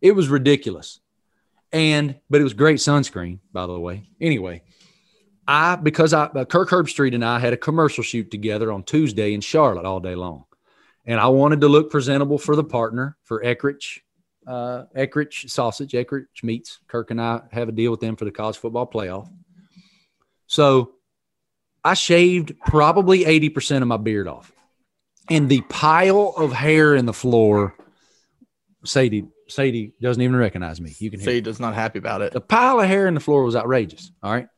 It 0.00 0.12
was 0.12 0.28
ridiculous. 0.28 1.00
And 1.72 2.14
but 2.30 2.40
it 2.40 2.44
was 2.44 2.54
great 2.54 2.76
sunscreen 2.78 3.40
by 3.52 3.66
the 3.66 3.78
way. 3.80 4.08
Anyway 4.20 4.62
i 5.48 5.76
because 5.76 6.12
i 6.12 6.24
uh, 6.24 6.44
kirk 6.44 6.68
herbstreit 6.70 7.14
and 7.14 7.24
i 7.24 7.38
had 7.38 7.52
a 7.52 7.56
commercial 7.56 8.02
shoot 8.02 8.30
together 8.30 8.72
on 8.72 8.82
tuesday 8.82 9.32
in 9.34 9.40
charlotte 9.40 9.84
all 9.84 10.00
day 10.00 10.14
long 10.14 10.44
and 11.04 11.20
i 11.20 11.26
wanted 11.26 11.60
to 11.60 11.68
look 11.68 11.90
presentable 11.90 12.38
for 12.38 12.56
the 12.56 12.64
partner 12.64 13.16
for 13.22 13.42
eckrich 13.42 14.00
uh 14.46 14.84
eckrich 14.96 15.48
sausage 15.50 15.92
eckrich 15.92 16.42
meats 16.42 16.78
kirk 16.88 17.10
and 17.10 17.20
i 17.20 17.40
have 17.52 17.68
a 17.68 17.72
deal 17.72 17.90
with 17.90 18.00
them 18.00 18.16
for 18.16 18.24
the 18.24 18.30
college 18.30 18.56
football 18.56 18.86
playoff 18.86 19.28
so 20.46 20.92
i 21.84 21.94
shaved 21.94 22.54
probably 22.66 23.24
80% 23.24 23.82
of 23.82 23.88
my 23.88 23.96
beard 23.96 24.28
off 24.28 24.52
and 25.28 25.48
the 25.48 25.60
pile 25.62 26.34
of 26.36 26.52
hair 26.52 26.94
in 26.94 27.06
the 27.06 27.12
floor. 27.12 27.74
Sadie, 28.84 29.26
Sadie 29.48 29.92
doesn't 30.00 30.22
even 30.22 30.36
recognize 30.36 30.80
me. 30.80 30.94
You 30.98 31.10
can 31.10 31.20
hear 31.20 31.26
Say 31.26 31.40
does 31.40 31.58
not 31.58 31.74
happy 31.74 31.98
about 31.98 32.22
it. 32.22 32.32
the 32.32 32.40
pile 32.40 32.80
of 32.80 32.86
hair 32.86 33.08
in 33.08 33.14
the 33.14 33.20
floor 33.20 33.42
was 33.42 33.56
outrageous. 33.56 34.12
All 34.22 34.32
right. 34.32 34.48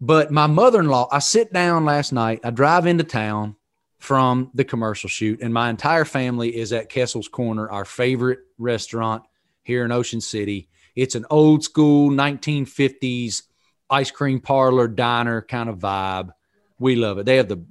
But 0.00 0.30
my 0.30 0.46
mother-in-law, 0.46 1.08
I 1.10 1.20
sit 1.20 1.52
down 1.52 1.84
last 1.84 2.12
night. 2.12 2.40
I 2.44 2.50
drive 2.50 2.86
into 2.86 3.04
town 3.04 3.56
from 3.98 4.50
the 4.54 4.64
commercial 4.64 5.08
shoot, 5.08 5.40
and 5.40 5.54
my 5.54 5.70
entire 5.70 6.04
family 6.04 6.54
is 6.54 6.72
at 6.72 6.90
Kessel's 6.90 7.28
Korner, 7.28 7.70
our 7.70 7.84
favorite 7.84 8.40
restaurant 8.58 9.22
here 9.62 9.84
in 9.84 9.92
Ocean 9.92 10.20
City. 10.20 10.68
It's 10.94 11.14
an 11.14 11.26
old 11.30 11.64
school 11.64 12.10
1950s 12.10 13.42
ice 13.88 14.10
cream 14.10 14.40
parlor 14.40 14.88
diner 14.88 15.42
kind 15.42 15.68
of 15.68 15.78
vibe. 15.78 16.30
We 16.78 16.96
love 16.96 17.18
it. 17.18 17.26
They 17.26 17.36
have 17.36 17.48
the 17.48 17.64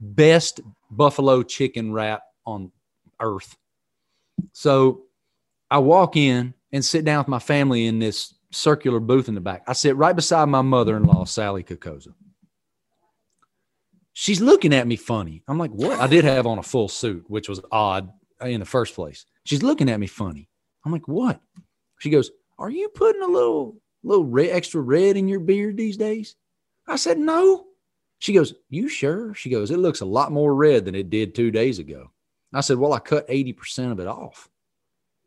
best 0.00 0.60
buffalo 0.90 1.42
chicken 1.42 1.92
wrap 1.92 2.22
on 2.46 2.70
earth. 3.20 3.56
So 4.52 5.02
I 5.70 5.78
walk 5.78 6.16
in 6.16 6.54
and 6.72 6.84
sit 6.84 7.04
down 7.04 7.18
with 7.18 7.28
my 7.28 7.38
family 7.38 7.86
in 7.86 7.98
this 7.98 8.34
circular 8.52 9.00
booth 9.00 9.28
in 9.28 9.34
the 9.34 9.40
back. 9.40 9.64
I 9.66 9.72
sit 9.72 9.96
right 9.96 10.14
beside 10.14 10.48
my 10.48 10.62
mother 10.62 10.96
in 10.96 11.04
law, 11.04 11.24
Sally 11.24 11.64
Kokoza. 11.64 12.14
She's 14.12 14.40
looking 14.40 14.74
at 14.74 14.86
me 14.86 14.96
funny. 14.96 15.42
I'm 15.48 15.58
like, 15.58 15.70
what? 15.70 15.98
I 15.98 16.06
did 16.06 16.24
have 16.24 16.46
on 16.46 16.58
a 16.58 16.62
full 16.62 16.88
suit, 16.88 17.24
which 17.28 17.48
was 17.48 17.60
odd 17.72 18.12
in 18.42 18.60
the 18.60 18.66
first 18.66 18.94
place. 18.94 19.24
She's 19.44 19.62
looking 19.62 19.88
at 19.88 19.98
me 19.98 20.06
funny. 20.06 20.48
I'm 20.84 20.92
like, 20.92 21.08
what? 21.08 21.40
She 21.98 22.10
goes, 22.10 22.30
Are 22.58 22.70
you 22.70 22.88
putting 22.88 23.22
a 23.22 23.26
little 23.26 23.76
little 24.02 24.24
red, 24.24 24.50
extra 24.50 24.80
red 24.80 25.16
in 25.16 25.28
your 25.28 25.40
beard 25.40 25.76
these 25.76 25.96
days? 25.96 26.36
I 26.86 26.96
said, 26.96 27.18
No. 27.18 27.66
She 28.18 28.32
goes, 28.32 28.54
You 28.68 28.88
sure? 28.88 29.34
She 29.34 29.50
goes, 29.50 29.70
It 29.70 29.78
looks 29.78 30.00
a 30.00 30.06
lot 30.06 30.32
more 30.32 30.54
red 30.54 30.84
than 30.84 30.94
it 30.94 31.10
did 31.10 31.34
two 31.34 31.50
days 31.50 31.78
ago. 31.78 32.10
I 32.52 32.60
said, 32.60 32.78
Well, 32.78 32.92
I 32.92 32.98
cut 32.98 33.28
80% 33.28 33.92
of 33.92 34.00
it 34.00 34.06
off. 34.06 34.48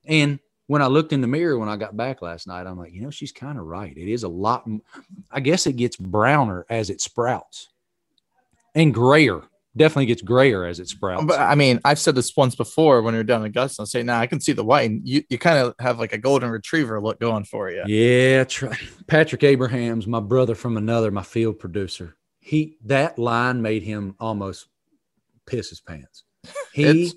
And 0.06 0.40
when 0.68 0.82
I 0.82 0.88
looked 0.88 1.14
in 1.14 1.22
the 1.22 1.28
mirror 1.28 1.60
when 1.60 1.70
I 1.70 1.76
got 1.76 1.96
back 1.96 2.22
last 2.22 2.48
night, 2.48 2.66
I'm 2.66 2.78
like, 2.78 2.94
you 2.94 3.02
know, 3.02 3.12
she's 3.12 3.32
kind 3.32 3.58
of 3.58 3.66
right. 3.66 3.96
It 3.96 4.12
is 4.12 4.24
a 4.24 4.28
lot. 4.28 4.68
I 5.32 5.40
guess 5.40 5.68
it 5.68 5.76
gets 5.76 5.96
browner 5.96 6.66
as 6.70 6.90
it 6.90 7.02
sprouts 7.02 7.70
and 8.74 8.94
grayer. 8.94 9.42
Definitely 9.78 10.06
gets 10.06 10.22
grayer 10.22 10.66
as 10.66 10.80
it 10.80 10.88
sprouts. 10.88 11.26
But 11.26 11.40
I 11.40 11.54
mean, 11.56 11.82
I've 11.84 12.00
said 12.00 12.16
this 12.16 12.36
once 12.36 12.56
before 12.56 13.02
when 13.02 13.14
we 13.14 13.20
were 13.20 13.26
down 13.26 13.42
in 13.42 13.48
Augusta. 13.48 13.82
I 13.82 13.86
say, 13.86 14.04
now 14.04 14.16
nah, 14.16 14.22
I 14.22 14.28
can 14.28 14.40
see 14.40 14.54
the 14.54 14.64
white, 14.64 14.90
and 14.90 15.06
you, 15.06 15.22
you 15.30 15.38
kind 15.38 15.58
of 15.58 15.76
have 15.80 16.00
like 16.00 16.14
a 16.14 16.18
golden 16.18 16.50
retriever 16.50 17.02
look 17.02 17.20
going 17.20 17.44
for 17.44 17.70
you. 17.70 17.84
Yeah, 17.86 18.46
try. 18.46 18.78
Patrick 19.08 19.44
Abrahams, 19.44 20.08
my 20.08 20.22
brother 20.22 20.56
from 20.56 20.78
another, 20.78 21.12
my 21.12 21.24
field 21.24 21.60
producer. 21.60 22.16
He 22.40 22.78
that 22.86 23.20
line 23.20 23.62
made 23.62 23.84
him 23.84 24.16
almost 24.18 24.68
piss 25.46 25.70
his 25.70 25.82
pants. 25.82 26.24
He 26.72 27.12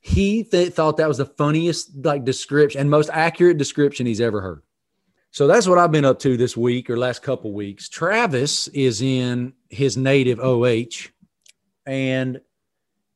he 0.00 0.44
th- 0.44 0.72
thought 0.72 0.96
that 0.96 1.08
was 1.08 1.18
the 1.18 1.26
funniest 1.26 2.04
like 2.04 2.24
description 2.24 2.80
and 2.80 2.90
most 2.90 3.10
accurate 3.12 3.58
description 3.58 4.06
he's 4.06 4.20
ever 4.20 4.40
heard. 4.40 4.62
So 5.30 5.46
that's 5.46 5.68
what 5.68 5.78
I've 5.78 5.92
been 5.92 6.04
up 6.04 6.18
to 6.20 6.36
this 6.36 6.56
week 6.56 6.90
or 6.90 6.96
last 6.96 7.22
couple 7.22 7.52
weeks. 7.52 7.88
Travis 7.88 8.66
is 8.68 9.00
in 9.00 9.52
his 9.68 9.96
native 9.96 10.40
OH, 10.40 11.10
and 11.86 12.40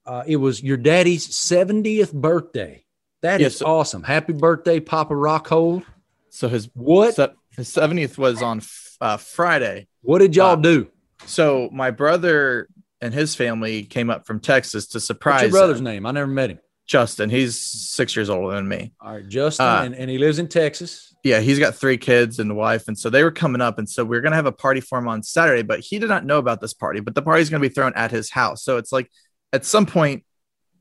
uh, 0.07 0.23
it 0.27 0.37
was 0.37 0.63
your 0.63 0.77
daddy's 0.77 1.27
70th 1.27 2.13
birthday. 2.13 2.85
That 3.23 3.41
yes, 3.41 3.55
is 3.55 3.59
so, 3.59 3.67
awesome. 3.67 4.03
Happy 4.03 4.33
birthday, 4.33 4.79
Papa 4.79 5.15
Rockhold. 5.15 5.85
So 6.31 6.49
his 6.49 6.69
what? 6.75 7.17
His 7.57 7.69
70th 7.69 8.19
was 8.19 8.43
on 8.43 8.61
uh, 9.01 9.17
Friday. 9.17 9.89
What 10.03 10.19
did 10.19 10.37
y'all 10.37 10.53
uh, 10.53 10.57
do? 10.57 10.89
So 11.27 11.69
my 11.73 11.91
brother 11.91 12.69
and 13.01 13.15
his 13.15 13.35
family 13.35 13.85
came 13.85 14.11
up 14.11 14.27
from 14.27 14.41
Texas 14.41 14.89
to 14.89 15.01
surprise. 15.01 15.43
What's 15.43 15.43
your 15.43 15.51
brother's 15.53 15.79
him. 15.79 15.85
name? 15.85 16.07
I 16.07 16.11
never 16.11 16.27
met 16.27 16.51
him. 16.51 16.59
Justin. 16.87 17.31
He's 17.31 17.59
six 17.59 18.15
years 18.15 18.29
older 18.29 18.55
than 18.55 18.69
me. 18.69 18.93
All 19.01 19.15
right, 19.15 19.29
Justin, 19.29 19.67
uh, 19.67 19.83
and, 19.85 19.95
and, 19.95 20.11
he 20.11 20.19
lives 20.19 20.39
in 20.39 20.49
Texas. 20.49 21.15
Yeah, 21.25 21.41
he's 21.41 21.59
got 21.59 21.75
three 21.75 21.97
kids 21.97 22.39
and 22.39 22.51
a 22.51 22.55
wife, 22.55 22.89
and 22.89 22.99
so 22.99 23.09
they 23.09 23.23
were 23.23 23.31
coming 23.31 23.63
up, 23.63 23.79
and 23.79 23.89
so 23.89 24.05
we 24.05 24.17
are 24.17 24.21
gonna 24.21 24.37
have 24.37 24.47
a 24.47 24.53
party 24.53 24.81
for 24.81 24.99
him 24.99 25.09
on 25.09 25.23
Saturday. 25.23 25.63
But 25.63 25.81
he 25.81 25.99
did 25.99 26.09
not 26.09 26.27
know 26.27 26.39
about 26.39 26.61
this 26.61 26.75
party. 26.75 27.01
But 27.01 27.15
the 27.15 27.23
party's 27.23 27.49
gonna 27.49 27.63
be 27.63 27.69
thrown 27.69 27.93
at 27.97 28.11
his 28.11 28.31
house, 28.31 28.63
so 28.63 28.77
it's 28.77 28.93
like 28.93 29.11
at 29.53 29.65
some 29.65 29.87
point 29.87 30.25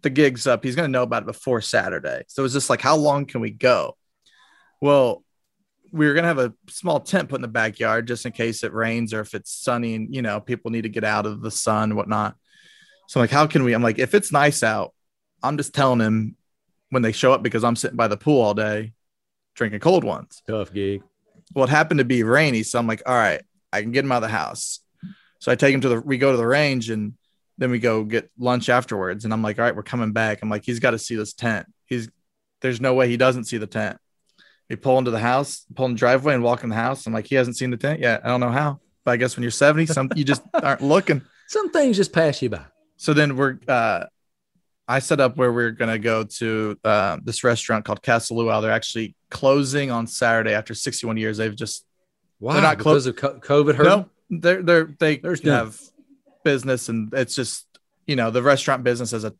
the 0.01 0.09
gig's 0.09 0.45
up. 0.45 0.63
He's 0.63 0.75
gonna 0.75 0.89
know 0.89 1.03
about 1.03 1.23
it 1.23 1.27
before 1.27 1.61
Saturday. 1.61 2.23
So 2.27 2.43
it's 2.43 2.53
just 2.53 2.69
like, 2.69 2.81
how 2.81 2.97
long 2.97 3.25
can 3.25 3.39
we 3.39 3.51
go? 3.51 3.97
Well, 4.81 5.23
we 5.93 6.07
were 6.07 6.13
gonna 6.13 6.27
have 6.27 6.39
a 6.39 6.53
small 6.69 6.99
tent 6.99 7.29
put 7.29 7.37
in 7.37 7.41
the 7.43 7.47
backyard 7.47 8.07
just 8.07 8.25
in 8.25 8.33
case 8.33 8.63
it 8.63 8.73
rains 8.73 9.13
or 9.13 9.21
if 9.21 9.33
it's 9.33 9.51
sunny 9.51 9.95
and 9.95 10.13
you 10.13 10.21
know 10.21 10.41
people 10.41 10.71
need 10.71 10.81
to 10.81 10.89
get 10.89 11.05
out 11.05 11.25
of 11.25 11.41
the 11.41 11.51
sun 11.51 11.91
and 11.91 11.95
whatnot. 11.95 12.35
So 13.07 13.19
I'm 13.19 13.23
like, 13.23 13.31
how 13.31 13.47
can 13.47 13.63
we? 13.63 13.73
I'm 13.73 13.83
like, 13.83 13.99
if 13.99 14.13
it's 14.13 14.31
nice 14.31 14.63
out, 14.63 14.92
I'm 15.43 15.57
just 15.57 15.75
telling 15.75 15.99
him 15.99 16.35
when 16.89 17.01
they 17.01 17.11
show 17.11 17.33
up 17.33 17.43
because 17.43 17.63
I'm 17.63 17.75
sitting 17.75 17.97
by 17.97 18.07
the 18.07 18.17
pool 18.17 18.41
all 18.41 18.53
day 18.53 18.93
drinking 19.55 19.79
cold 19.79 20.03
ones. 20.03 20.41
Tough 20.47 20.73
gig. 20.73 21.03
Well, 21.53 21.65
it 21.65 21.69
happened 21.69 21.99
to 21.99 22.05
be 22.05 22.23
rainy. 22.23 22.63
So 22.63 22.79
I'm 22.79 22.87
like, 22.87 23.03
all 23.05 23.15
right, 23.15 23.43
I 23.71 23.81
can 23.81 23.91
get 23.91 24.05
him 24.05 24.11
out 24.11 24.17
of 24.17 24.29
the 24.29 24.29
house. 24.29 24.79
So 25.39 25.51
I 25.51 25.55
take 25.55 25.73
him 25.73 25.81
to 25.81 25.89
the, 25.89 26.01
we 26.01 26.17
go 26.17 26.31
to 26.31 26.37
the 26.37 26.47
range 26.47 26.89
and 26.89 27.13
then 27.57 27.69
we 27.69 27.79
go 27.79 28.03
get 28.03 28.31
lunch 28.37 28.69
afterwards. 28.69 29.25
And 29.25 29.33
I'm 29.33 29.41
like, 29.41 29.59
all 29.59 29.65
right, 29.65 29.75
we're 29.75 29.83
coming 29.83 30.13
back. 30.13 30.41
I'm 30.41 30.49
like, 30.49 30.65
he's 30.65 30.79
got 30.79 30.91
to 30.91 30.99
see 30.99 31.15
this 31.15 31.33
tent. 31.33 31.67
He's, 31.85 32.09
there's 32.61 32.81
no 32.81 32.93
way 32.93 33.09
he 33.09 33.17
doesn't 33.17 33.43
see 33.45 33.57
the 33.57 33.67
tent. 33.67 33.97
We 34.69 34.77
pull 34.77 34.97
into 34.97 35.11
the 35.11 35.19
house, 35.19 35.65
pull 35.75 35.85
in 35.87 35.93
the 35.93 35.97
driveway 35.97 36.33
and 36.33 36.43
walk 36.43 36.63
in 36.63 36.69
the 36.69 36.75
house. 36.75 37.05
I'm 37.05 37.13
like, 37.13 37.27
he 37.27 37.35
hasn't 37.35 37.57
seen 37.57 37.69
the 37.69 37.77
tent 37.77 37.99
yet. 37.99 38.21
I 38.23 38.29
don't 38.29 38.39
know 38.39 38.51
how, 38.51 38.79
but 39.03 39.11
I 39.11 39.17
guess 39.17 39.35
when 39.35 39.43
you're 39.43 39.51
70, 39.51 39.87
some, 39.87 40.09
you 40.15 40.23
just 40.23 40.41
aren't 40.53 40.81
looking. 40.81 41.21
Some 41.47 41.69
things 41.71 41.97
just 41.97 42.13
pass 42.13 42.41
you 42.41 42.49
by. 42.49 42.65
So 42.95 43.13
then 43.13 43.35
we're, 43.35 43.59
uh, 43.67 44.05
I 44.87 44.99
set 44.99 45.19
up 45.19 45.37
where 45.37 45.51
we 45.51 45.63
are 45.63 45.71
gonna 45.71 45.99
go 45.99 46.23
to 46.23 46.77
uh, 46.83 47.17
this 47.23 47.43
restaurant 47.43 47.85
called 47.85 48.03
Casa 48.03 48.33
Lu 48.33 48.49
Al. 48.49 48.61
They're 48.61 48.71
actually 48.71 49.15
closing 49.29 49.91
on 49.91 50.07
Saturday 50.07 50.53
after 50.53 50.73
61 50.73 51.17
years. 51.17 51.37
They've 51.37 51.55
just 51.55 51.85
wow, 52.39 52.53
they're 52.53 52.61
not 52.61 52.79
closed 52.79 53.07
of 53.07 53.15
COVID. 53.15 53.75
Hurt? 53.75 53.85
No, 53.85 54.09
they're 54.29 54.61
they're 54.61 54.95
they 54.99 55.17
There's 55.17 55.41
have 55.43 55.79
business, 56.43 56.89
and 56.89 57.13
it's 57.13 57.35
just 57.35 57.65
you 58.05 58.15
know 58.15 58.29
the 58.29 58.43
restaurant 58.43 58.83
business 58.83 59.13
as 59.13 59.23
a 59.23 59.33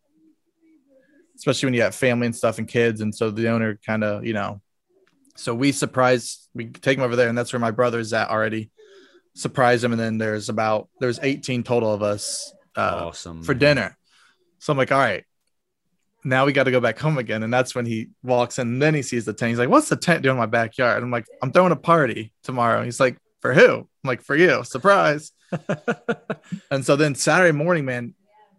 especially 1.36 1.68
when 1.68 1.74
you 1.74 1.82
have 1.82 1.96
family 1.96 2.28
and 2.28 2.36
stuff 2.36 2.58
and 2.58 2.68
kids, 2.68 3.02
and 3.02 3.14
so 3.14 3.30
the 3.30 3.50
owner 3.50 3.80
kind 3.86 4.04
of 4.04 4.26
you 4.26 4.34
know. 4.34 4.62
So 5.36 5.54
we 5.54 5.72
surprise 5.72 6.48
we 6.54 6.68
take 6.68 6.98
him 6.98 7.04
over 7.04 7.16
there, 7.16 7.28
and 7.28 7.38
that's 7.38 7.52
where 7.52 7.60
my 7.60 7.72
brother's 7.72 8.14
at 8.14 8.30
already. 8.30 8.70
Surprise 9.36 9.84
him, 9.84 9.92
and 9.92 10.00
then 10.00 10.18
there's 10.18 10.50
about 10.50 10.90
there's 11.00 11.20
18 11.22 11.64
total 11.64 11.92
of 11.92 12.04
us 12.04 12.54
uh, 12.76 13.08
awesome 13.08 13.44
for 13.44 13.54
man. 13.54 13.60
dinner. 13.60 13.98
So 14.60 14.72
I'm 14.72 14.78
like, 14.78 14.92
all 14.92 15.00
right, 15.00 15.26
now 16.24 16.46
we 16.46 16.54
got 16.54 16.64
to 16.64 16.72
go 16.72 16.80
back 16.80 16.98
home 16.98 17.18
again. 17.18 17.44
And 17.44 17.54
that's 17.54 17.76
when 17.76 17.86
he 17.86 18.10
walks 18.24 18.60
in 18.60 18.68
and 18.68 18.82
then 18.82 18.94
he 18.94 19.02
sees 19.02 19.26
the 19.26 19.34
tent. 19.34 19.50
He's 19.50 19.60
like, 19.60 19.70
what's 19.70 19.90
the 19.90 19.96
tent 19.96 20.24
doing 20.24 20.36
in 20.36 20.40
my 20.40 20.46
backyard? 20.46 21.04
I'm 21.04 21.12
like, 21.12 21.26
I'm 21.42 21.52
throwing 21.52 21.72
a 21.72 21.78
party 21.78 22.34
tomorrow. 22.44 22.84
He's 22.84 23.00
like, 23.00 23.18
for 23.42 23.54
who? 23.54 23.80
I'm 23.80 23.88
like, 24.04 24.22
for 24.22 24.36
you. 24.36 24.64
Surprise. 24.64 25.32
and 26.72 26.86
so 26.86 26.96
then 26.96 27.16
Saturday 27.16 27.52
morning, 27.52 27.86
man, 27.86 28.14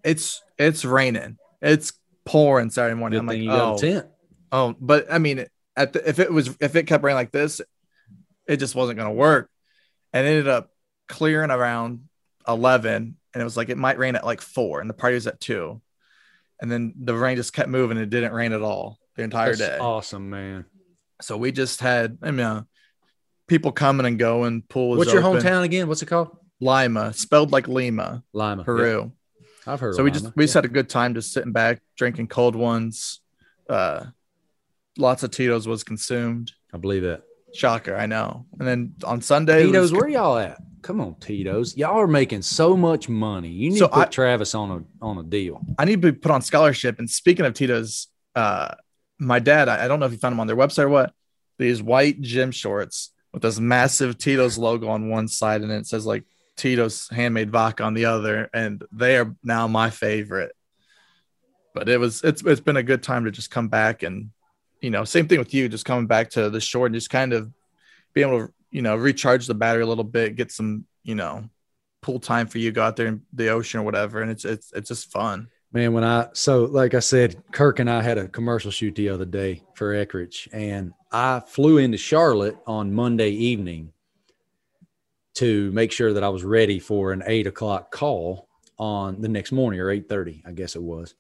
it's 0.05 0.43
it's 0.59 0.85
raining. 0.85 1.39
It's 1.63 1.93
pouring 2.25 2.71
Saturday 2.71 2.95
morning. 2.95 3.17
Good 3.17 3.23
I'm 3.23 3.27
like, 3.27 3.39
you 3.39 3.51
oh, 3.51 3.79
tent. 3.79 4.07
oh, 4.53 4.77
but 4.79 5.07
I 5.11 5.19
mean, 5.19 5.47
at 5.77 5.93
the, 5.93 6.09
if 6.09 6.19
it 6.19 6.33
was 6.33 6.57
if 6.61 6.77
it 6.77 6.87
kept 6.87 7.03
raining 7.03 7.17
like 7.17 7.33
this, 7.33 7.61
it 8.47 8.59
just 8.59 8.75
wasn't 8.75 8.99
going 8.99 9.09
to 9.09 9.15
work. 9.15 9.51
And 10.13 10.27
it 10.27 10.31
ended 10.31 10.49
up 10.49 10.71
clearing 11.09 11.51
around 11.51 12.09
11 12.47 13.17
and 13.35 13.41
it 13.41 13.45
was 13.45 13.57
like 13.57 13.69
it 13.69 13.79
might 13.79 13.99
rain 13.99 14.17
at 14.17 14.25
like 14.25 14.41
4 14.41 14.81
and 14.81 14.89
the 14.89 14.95
party 14.95 15.15
was 15.15 15.27
at 15.27 15.41
2 15.41 15.81
and 16.65 16.73
then 16.73 16.95
the 16.97 17.15
rain 17.15 17.37
just 17.37 17.53
kept 17.53 17.69
moving. 17.69 17.99
It 17.99 18.09
didn't 18.09 18.33
rain 18.33 18.55
at 18.55 18.63
all 18.63 18.99
the 19.17 19.23
entire 19.23 19.55
That's 19.55 19.73
day. 19.73 19.79
Awesome, 19.79 20.31
man. 20.31 20.65
So 21.21 21.37
we 21.37 21.53
just 21.53 21.83
had, 21.83 22.17
I 22.23 22.31
mean, 22.31 22.41
uh, 22.41 22.63
people 23.47 23.71
coming 23.71 24.07
and 24.07 24.19
going. 24.19 24.63
Pool. 24.63 24.97
What's 24.97 25.13
your 25.13 25.23
open. 25.23 25.43
hometown 25.43 25.63
again? 25.63 25.89
What's 25.89 26.01
it 26.01 26.07
called? 26.07 26.35
Lima, 26.61 27.13
spelled 27.13 27.53
like 27.53 27.69
Lima. 27.69 28.23
Lima, 28.33 28.65
Peru. 28.65 29.13
Yeah. 29.37 29.75
I've 29.75 29.81
heard. 29.81 29.95
So 29.95 30.03
we 30.03 30.11
Lima. 30.11 30.23
just 30.23 30.37
we 30.37 30.43
yeah. 30.43 30.47
just 30.47 30.55
had 30.55 30.65
a 30.65 30.69
good 30.69 30.89
time 30.89 31.13
just 31.13 31.35
sitting 31.35 31.53
back, 31.53 31.83
drinking 31.99 32.29
cold 32.29 32.57
ones. 32.57 33.21
Uh, 33.69 34.07
lots 34.97 35.23
of 35.23 35.33
Tito's 35.33 35.69
was 35.69 35.85
consumed. 35.85 36.51
I 36.73 36.79
believe 36.79 37.05
it. 37.05 37.23
Shocker, 37.55 37.97
I 37.97 38.07
know. 38.07 38.47
And 38.59 38.67
then 38.67 38.95
on 39.05 39.21
Sunday, 39.21 39.67
Tito's, 39.67 39.93
was, 39.93 40.01
where 40.01 40.09
y'all 40.09 40.37
at? 40.39 40.61
Come 40.83 41.01
on, 41.01 41.15
Tito's. 41.21 41.77
Y'all 41.77 42.01
are 42.01 42.07
making 42.07 42.43
so 42.43 42.77
much 42.77 43.09
money. 43.09 43.49
You 43.49 43.71
need 43.71 43.79
so 43.79 43.87
to 43.87 43.93
put 43.95 44.09
I, 44.09 44.11
Travis 44.11 44.55
on 44.55 44.71
a 44.71 45.05
on 45.05 45.19
a 45.19 45.23
deal. 45.23 45.65
I 45.79 45.85
need 45.85 46.03
to 46.03 46.13
be 46.13 46.19
put 46.19 46.31
on 46.31 46.43
scholarship. 46.43 46.99
And 46.99 47.09
speaking 47.09 47.47
of 47.47 47.55
Tito's, 47.55 48.09
uh, 48.35 48.75
my 49.19 49.39
dad, 49.39 49.69
I, 49.69 49.85
I 49.85 49.89
don't 49.89 50.01
know 50.01 50.07
if 50.07 50.13
you 50.13 50.19
found 50.19 50.33
them 50.33 50.41
on 50.41 50.47
their 50.47 50.57
website 50.57 50.85
or 50.85 50.89
what, 50.89 51.15
these 51.59 51.83
white 51.83 52.21
gym 52.21 52.51
shorts 52.51 53.13
with 53.33 53.43
this 53.43 53.59
massive 53.59 54.19
Tito's 54.19 54.59
logo 54.59 54.89
on 54.89 55.09
one 55.09 55.29
side, 55.29 55.63
and 55.63 55.73
it 55.73 55.87
says 55.87 56.05
like 56.05 56.25
Tito's 56.57 57.09
handmade 57.09 57.51
vodka 57.51 57.85
on 57.85 57.95
the 57.95 58.07
other, 58.07 58.51
and 58.53 58.85
they 58.93 59.17
are 59.17 59.35
now 59.43 59.67
my 59.67 59.91
favorite. 59.91 60.53
But 61.75 61.89
it 61.89 61.99
was 61.99 62.23
it's 62.23 62.43
it's 62.45 62.61
been 62.61 62.77
a 62.77 62.83
good 62.83 63.03
time 63.03 63.25
to 63.25 63.31
just 63.31 63.51
come 63.51 63.69
back 63.69 64.03
and 64.03 64.31
you 64.85 64.91
know, 64.91 65.05
same 65.05 65.27
thing 65.29 65.39
with 65.39 65.55
you, 65.55 65.69
just 65.69 65.87
coming 65.87 66.07
back 66.07 66.31
to 66.31 66.51
the 66.51 66.61
shore 66.61 66.87
and 66.87 66.95
just 66.95 67.11
kind 67.11 67.33
of 67.33 67.51
be 68.13 68.23
able 68.23 68.39
to 68.47 68.53
you 68.71 68.83
know, 68.83 68.97
recharge 68.97 69.47
the 69.47 69.55
battery 69.55 69.85
a 69.85 69.87
little 69.87 70.11
bit, 70.19 70.35
get 70.35 70.51
some, 70.51 70.85
you 71.05 71.15
know, 71.15 71.49
pool 72.01 72.19
time 72.19 72.49
for 72.49 72.59
you, 72.59 72.73
go 72.73 72.83
out 72.83 72.97
there 72.97 73.07
in 73.07 73.23
the 73.33 73.49
ocean 73.49 73.79
or 73.79 73.85
whatever. 73.85 74.21
And 74.21 74.31
it's, 74.33 74.45
it's, 74.45 74.73
it's 74.73 74.89
just 74.89 75.13
fun. 75.13 75.47
Man, 75.73 75.93
when 75.93 76.03
I, 76.03 76.27
so 76.33 76.65
like 76.65 76.93
I 76.95 76.99
said, 76.99 77.41
Kirk 77.53 77.79
and 77.79 77.89
I 77.89 78.03
had 78.03 78.19
a 78.19 78.27
commercial 78.27 78.73
shoot 78.73 78.97
the 78.97 79.11
other 79.11 79.25
day 79.25 79.63
for 79.77 79.95
Eckrich 79.95 80.49
and 80.53 80.93
I 81.13 81.41
flew 81.47 81.79
into 81.79 81.99
Charlotte 81.99 82.59
on 82.67 82.93
Monday 82.93 83.31
evening. 83.31 83.93
to 85.35 85.71
make 85.73 85.93
sure 85.93 86.13
that 86.13 86.25
I 86.25 86.29
was 86.29 86.45
ready 86.45 86.79
for 86.79 87.13
an 87.13 87.23
eight 87.27 87.47
o'clock 87.47 87.91
call 87.91 88.49
on 88.79 89.21
the 89.21 89.29
next 89.29 89.53
morning 89.53 89.81
or 89.81 89.91
eight 89.91 90.09
thirty, 90.09 90.43
I 90.47 90.53
guess 90.53 90.77
it 90.77 90.83
was, 90.83 91.15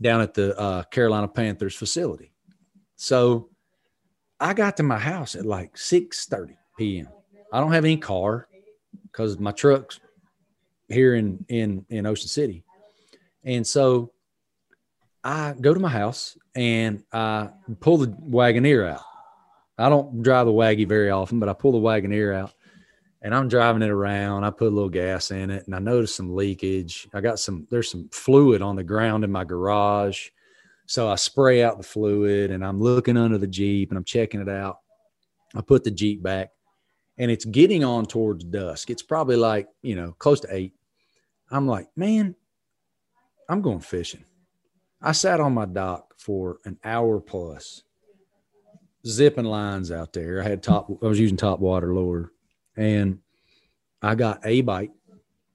down 0.00 0.20
at 0.20 0.34
the 0.34 0.58
uh, 0.58 0.82
Carolina 0.84 1.28
Panthers 1.28 1.74
facility. 1.74 2.32
So 2.96 3.50
I 4.40 4.54
got 4.54 4.76
to 4.78 4.82
my 4.82 4.98
house 4.98 5.34
at 5.34 5.46
like 5.46 5.76
six 5.76 6.26
thirty 6.26 6.56
p.m. 6.78 7.08
I 7.52 7.60
don't 7.60 7.72
have 7.72 7.84
any 7.84 7.96
car 7.96 8.48
because 9.10 9.38
my 9.38 9.52
truck's 9.52 10.00
here 10.88 11.14
in 11.14 11.44
in 11.48 11.84
in 11.88 12.06
Ocean 12.06 12.28
City, 12.28 12.64
and 13.44 13.66
so 13.66 14.12
I 15.22 15.54
go 15.58 15.72
to 15.72 15.80
my 15.80 15.88
house 15.88 16.36
and 16.54 17.02
I 17.12 17.48
pull 17.80 17.96
the 17.96 18.08
Wagoneer 18.08 18.88
out. 18.90 19.02
I 19.78 19.88
don't 19.88 20.22
drive 20.22 20.46
the 20.46 20.52
Waggy 20.52 20.86
very 20.86 21.10
often, 21.10 21.40
but 21.40 21.48
I 21.48 21.54
pull 21.54 21.72
the 21.72 21.78
Wagoneer 21.78 22.34
out 22.34 22.52
and 23.22 23.34
I'm 23.34 23.48
driving 23.48 23.82
it 23.82 23.90
around. 23.90 24.44
I 24.44 24.50
put 24.50 24.68
a 24.68 24.70
little 24.70 24.90
gas 24.90 25.30
in 25.30 25.50
it 25.50 25.64
and 25.66 25.74
I 25.74 25.78
noticed 25.78 26.14
some 26.14 26.36
leakage. 26.36 27.08
I 27.14 27.20
got 27.22 27.40
some, 27.40 27.66
there's 27.70 27.90
some 27.90 28.08
fluid 28.12 28.62
on 28.62 28.76
the 28.76 28.84
ground 28.84 29.24
in 29.24 29.32
my 29.32 29.44
garage. 29.44 30.28
So 30.86 31.08
I 31.08 31.14
spray 31.14 31.62
out 31.62 31.78
the 31.78 31.84
fluid 31.84 32.50
and 32.50 32.64
I'm 32.64 32.80
looking 32.80 33.16
under 33.16 33.38
the 33.38 33.46
Jeep 33.46 33.90
and 33.90 33.98
I'm 33.98 34.04
checking 34.04 34.40
it 34.40 34.48
out. 34.48 34.78
I 35.54 35.60
put 35.60 35.84
the 35.84 35.90
Jeep 35.90 36.22
back 36.22 36.50
and 37.18 37.30
it's 37.30 37.44
getting 37.44 37.84
on 37.84 38.06
towards 38.06 38.44
dusk. 38.44 38.90
It's 38.90 39.02
probably 39.02 39.36
like, 39.36 39.68
you 39.82 39.96
know, 39.96 40.12
close 40.18 40.40
to 40.40 40.54
eight. 40.54 40.74
I'm 41.50 41.66
like, 41.66 41.88
man, 41.96 42.34
I'm 43.48 43.62
going 43.62 43.80
fishing. 43.80 44.24
I 45.00 45.12
sat 45.12 45.40
on 45.40 45.54
my 45.54 45.66
dock 45.66 46.14
for 46.18 46.58
an 46.64 46.78
hour 46.84 47.20
plus, 47.20 47.82
zipping 49.06 49.44
lines 49.44 49.92
out 49.92 50.12
there. 50.12 50.40
I 50.40 50.44
had 50.44 50.62
top, 50.62 50.90
I 51.02 51.06
was 51.06 51.20
using 51.20 51.36
top 51.36 51.60
water 51.60 51.94
lure, 51.94 52.32
and 52.76 53.18
I 54.00 54.14
got 54.14 54.40
a 54.44 54.62
bite, 54.62 54.92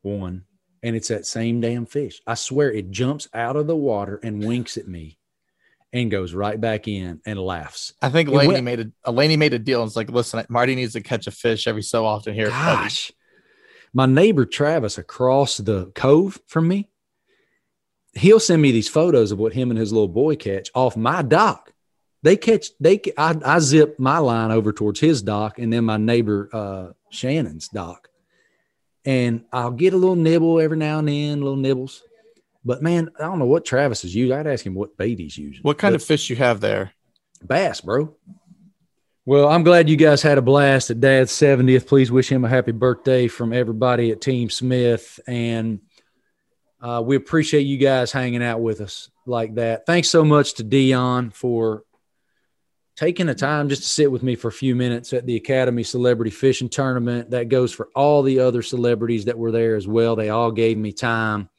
one, 0.03 0.45
and 0.83 0.95
it's 0.95 1.07
that 1.07 1.25
same 1.25 1.61
damn 1.61 1.87
fish. 1.87 2.21
I 2.27 2.35
swear 2.35 2.71
it 2.71 2.91
jumps 2.91 3.27
out 3.33 3.55
of 3.55 3.65
the 3.67 3.75
water 3.75 4.19
and 4.23 4.45
winks 4.45 4.77
at 4.77 4.87
me 4.87 5.18
and 5.91 6.11
goes 6.11 6.33
right 6.33 6.59
back 6.59 6.87
in 6.87 7.19
and 7.25 7.39
laughs. 7.39 7.93
I 8.01 8.09
think 8.09 8.29
Laney 8.29 8.47
went- 8.47 8.63
made 8.63 8.91
a 9.03 9.11
Laney 9.11 9.37
made 9.37 9.53
a 9.53 9.59
deal. 9.59 9.81
And 9.81 9.87
it's 9.87 9.95
like, 9.95 10.09
listen, 10.09 10.45
Marty 10.49 10.75
needs 10.75 10.93
to 10.93 11.01
catch 11.01 11.27
a 11.27 11.31
fish 11.31 11.67
every 11.67 11.81
so 11.81 12.05
often 12.05 12.33
here. 12.33 12.49
Gosh, 12.49 13.11
my 13.93 14.05
neighbor 14.05 14.45
Travis 14.45 14.97
across 14.97 15.57
the 15.57 15.87
cove 15.95 16.39
from 16.47 16.67
me, 16.67 16.89
he'll 18.13 18.39
send 18.39 18.61
me 18.61 18.71
these 18.71 18.89
photos 18.89 19.31
of 19.31 19.39
what 19.39 19.53
him 19.53 19.71
and 19.71 19.79
his 19.79 19.91
little 19.91 20.07
boy 20.07 20.35
catch 20.35 20.69
off 20.75 20.95
my 20.95 21.21
dock. 21.21 21.73
They 22.21 22.35
catch 22.35 22.67
they 22.79 22.99
I, 23.17 23.35
I 23.43 23.59
zip 23.59 23.97
my 23.97 24.17
line 24.19 24.51
over 24.51 24.73
towards 24.73 24.99
his 24.99 25.21
dock 25.21 25.57
and 25.57 25.71
then 25.71 25.85
my 25.85 25.97
neighbor 25.97 26.49
uh, 26.51 26.87
Shannon's 27.09 27.69
dock, 27.69 28.09
and 29.05 29.45
I'll 29.51 29.71
get 29.71 29.93
a 29.93 29.97
little 29.97 30.17
nibble 30.17 30.59
every 30.59 30.77
now 30.77 30.99
and 30.99 31.07
then, 31.07 31.41
little 31.41 31.55
nibbles. 31.55 32.03
But 32.65 32.81
man, 32.81 33.09
I 33.17 33.23
don't 33.23 33.39
know 33.39 33.45
what 33.45 33.65
Travis 33.65 34.03
is 34.03 34.13
using. 34.13 34.35
I'd 34.37 34.47
ask 34.47 34.65
him 34.65 34.73
what 34.75 34.97
bait 34.97 35.19
he's 35.19 35.37
using. 35.37 35.61
What 35.63 35.77
kind 35.77 35.93
But- 35.93 36.01
of 36.01 36.07
fish 36.07 36.29
you 36.29 36.35
have 36.35 36.59
there? 36.61 36.91
bass, 37.45 37.79
bro. 37.81 38.15
Well, 39.25 39.47
I'm 39.47 39.63
glad 39.63 39.87
you 39.89 39.95
guys 39.95 40.21
had 40.21 40.37
a 40.37 40.41
blast 40.41 40.89
at 40.89 40.99
Dad's 40.99 41.31
70th. 41.31 41.87
Please 41.87 42.11
wish 42.11 42.29
him 42.31 42.43
a 42.43 42.49
happy 42.49 42.71
birthday 42.71 43.27
from 43.27 43.53
everybody 43.53 44.11
at 44.11 44.19
Team 44.21 44.49
Smith. 44.49 45.19
And 45.27 45.79
uh, 46.81 47.01
we 47.05 47.15
appreciate 47.15 47.61
you 47.61 47.77
guys 47.77 48.11
hanging 48.11 48.43
out 48.43 48.59
with 48.59 48.81
us 48.81 49.09
like 49.25 49.55
that. 49.55 49.85
Thanks 49.85 50.09
so 50.09 50.25
much 50.25 50.55
to 50.55 50.63
Deion 50.63 51.31
for 51.33 51.83
taking 52.97 53.27
the 53.27 53.35
time 53.35 53.69
just 53.69 53.83
to 53.83 53.87
sit 53.89 54.11
with 54.11 54.23
me 54.23 54.35
for 54.35 54.47
a 54.49 54.51
few 54.51 54.75
minutes 54.75 55.13
at 55.13 55.25
the 55.25 55.35
Academy 55.35 55.83
Celebrity 55.83 56.31
Fishing 56.31 56.67
Tournament. 56.69 57.29
That 57.31 57.47
goes 57.49 57.71
for 57.71 57.87
all 57.95 58.23
the 58.23 58.39
other 58.39 58.61
celebrities 58.63 59.25
that 59.25 59.37
were 59.37 59.51
there 59.51 59.75
as 59.75 59.87
well. 59.87 60.15
They 60.15 60.29
all 60.29 60.51
gave 60.51 60.77
me 60.77 60.91
time. 60.91 61.49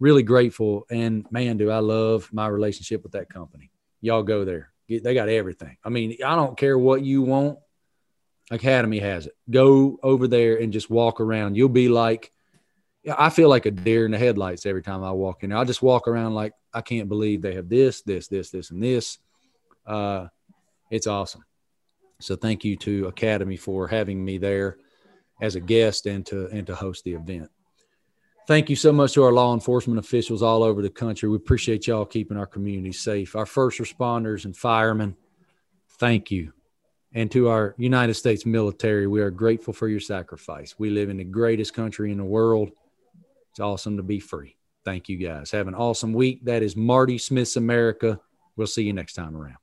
Really 0.00 0.22
grateful. 0.22 0.86
And 0.90 1.26
man, 1.30 1.56
do 1.56 1.70
I 1.70 1.78
love 1.78 2.28
my 2.32 2.46
relationship 2.46 3.02
with 3.02 3.12
that 3.12 3.28
company. 3.28 3.70
Y'all 4.00 4.22
go 4.22 4.44
there. 4.44 4.72
Get, 4.88 5.04
they 5.04 5.14
got 5.14 5.28
everything. 5.28 5.76
I 5.84 5.90
mean, 5.90 6.16
I 6.24 6.34
don't 6.34 6.58
care 6.58 6.76
what 6.76 7.02
you 7.02 7.22
want. 7.22 7.58
Academy 8.50 8.98
has 8.98 9.26
it. 9.26 9.34
Go 9.50 9.98
over 10.02 10.28
there 10.28 10.56
and 10.56 10.72
just 10.72 10.90
walk 10.90 11.20
around. 11.20 11.56
You'll 11.56 11.68
be 11.68 11.88
like, 11.88 12.32
I 13.16 13.30
feel 13.30 13.48
like 13.48 13.66
a 13.66 13.70
deer 13.70 14.04
in 14.04 14.10
the 14.10 14.18
headlights 14.18 14.66
every 14.66 14.82
time 14.82 15.02
I 15.02 15.12
walk 15.12 15.42
in 15.42 15.50
there. 15.50 15.58
I 15.58 15.64
just 15.64 15.82
walk 15.82 16.06
around 16.06 16.34
like 16.34 16.52
I 16.74 16.82
can't 16.82 17.08
believe 17.08 17.42
they 17.42 17.54
have 17.54 17.68
this, 17.68 18.02
this, 18.02 18.28
this, 18.28 18.50
this, 18.50 18.70
and 18.70 18.82
this. 18.82 19.18
Uh, 19.86 20.28
it's 20.90 21.06
awesome. 21.06 21.44
So 22.20 22.36
thank 22.36 22.64
you 22.64 22.76
to 22.76 23.08
Academy 23.08 23.56
for 23.56 23.88
having 23.88 24.24
me 24.24 24.38
there 24.38 24.76
as 25.40 25.56
a 25.56 25.60
guest 25.60 26.06
and 26.06 26.24
to 26.26 26.46
and 26.46 26.66
to 26.68 26.74
host 26.74 27.02
the 27.04 27.14
event. 27.14 27.50
Thank 28.48 28.68
you 28.68 28.76
so 28.76 28.92
much 28.92 29.12
to 29.14 29.22
our 29.22 29.32
law 29.32 29.54
enforcement 29.54 30.00
officials 30.00 30.42
all 30.42 30.64
over 30.64 30.82
the 30.82 30.90
country. 30.90 31.28
We 31.28 31.36
appreciate 31.36 31.86
y'all 31.86 32.04
keeping 32.04 32.36
our 32.36 32.46
community 32.46 32.92
safe. 32.92 33.36
Our 33.36 33.46
first 33.46 33.78
responders 33.78 34.44
and 34.44 34.56
firemen, 34.56 35.16
thank 35.98 36.30
you. 36.30 36.52
And 37.14 37.30
to 37.32 37.48
our 37.48 37.74
United 37.78 38.14
States 38.14 38.44
military, 38.44 39.06
we 39.06 39.20
are 39.20 39.30
grateful 39.30 39.72
for 39.72 39.86
your 39.86 40.00
sacrifice. 40.00 40.74
We 40.76 40.90
live 40.90 41.08
in 41.08 41.18
the 41.18 41.24
greatest 41.24 41.72
country 41.72 42.10
in 42.10 42.18
the 42.18 42.24
world. 42.24 42.70
It's 43.50 43.60
awesome 43.60 43.96
to 43.98 44.02
be 44.02 44.18
free. 44.18 44.56
Thank 44.84 45.08
you 45.08 45.18
guys. 45.18 45.50
Have 45.52 45.68
an 45.68 45.74
awesome 45.74 46.12
week. 46.12 46.44
That 46.44 46.62
is 46.62 46.74
Marty 46.74 47.18
Smith's 47.18 47.56
America. 47.56 48.18
We'll 48.56 48.66
see 48.66 48.82
you 48.82 48.92
next 48.92 49.12
time 49.12 49.36
around. 49.36 49.61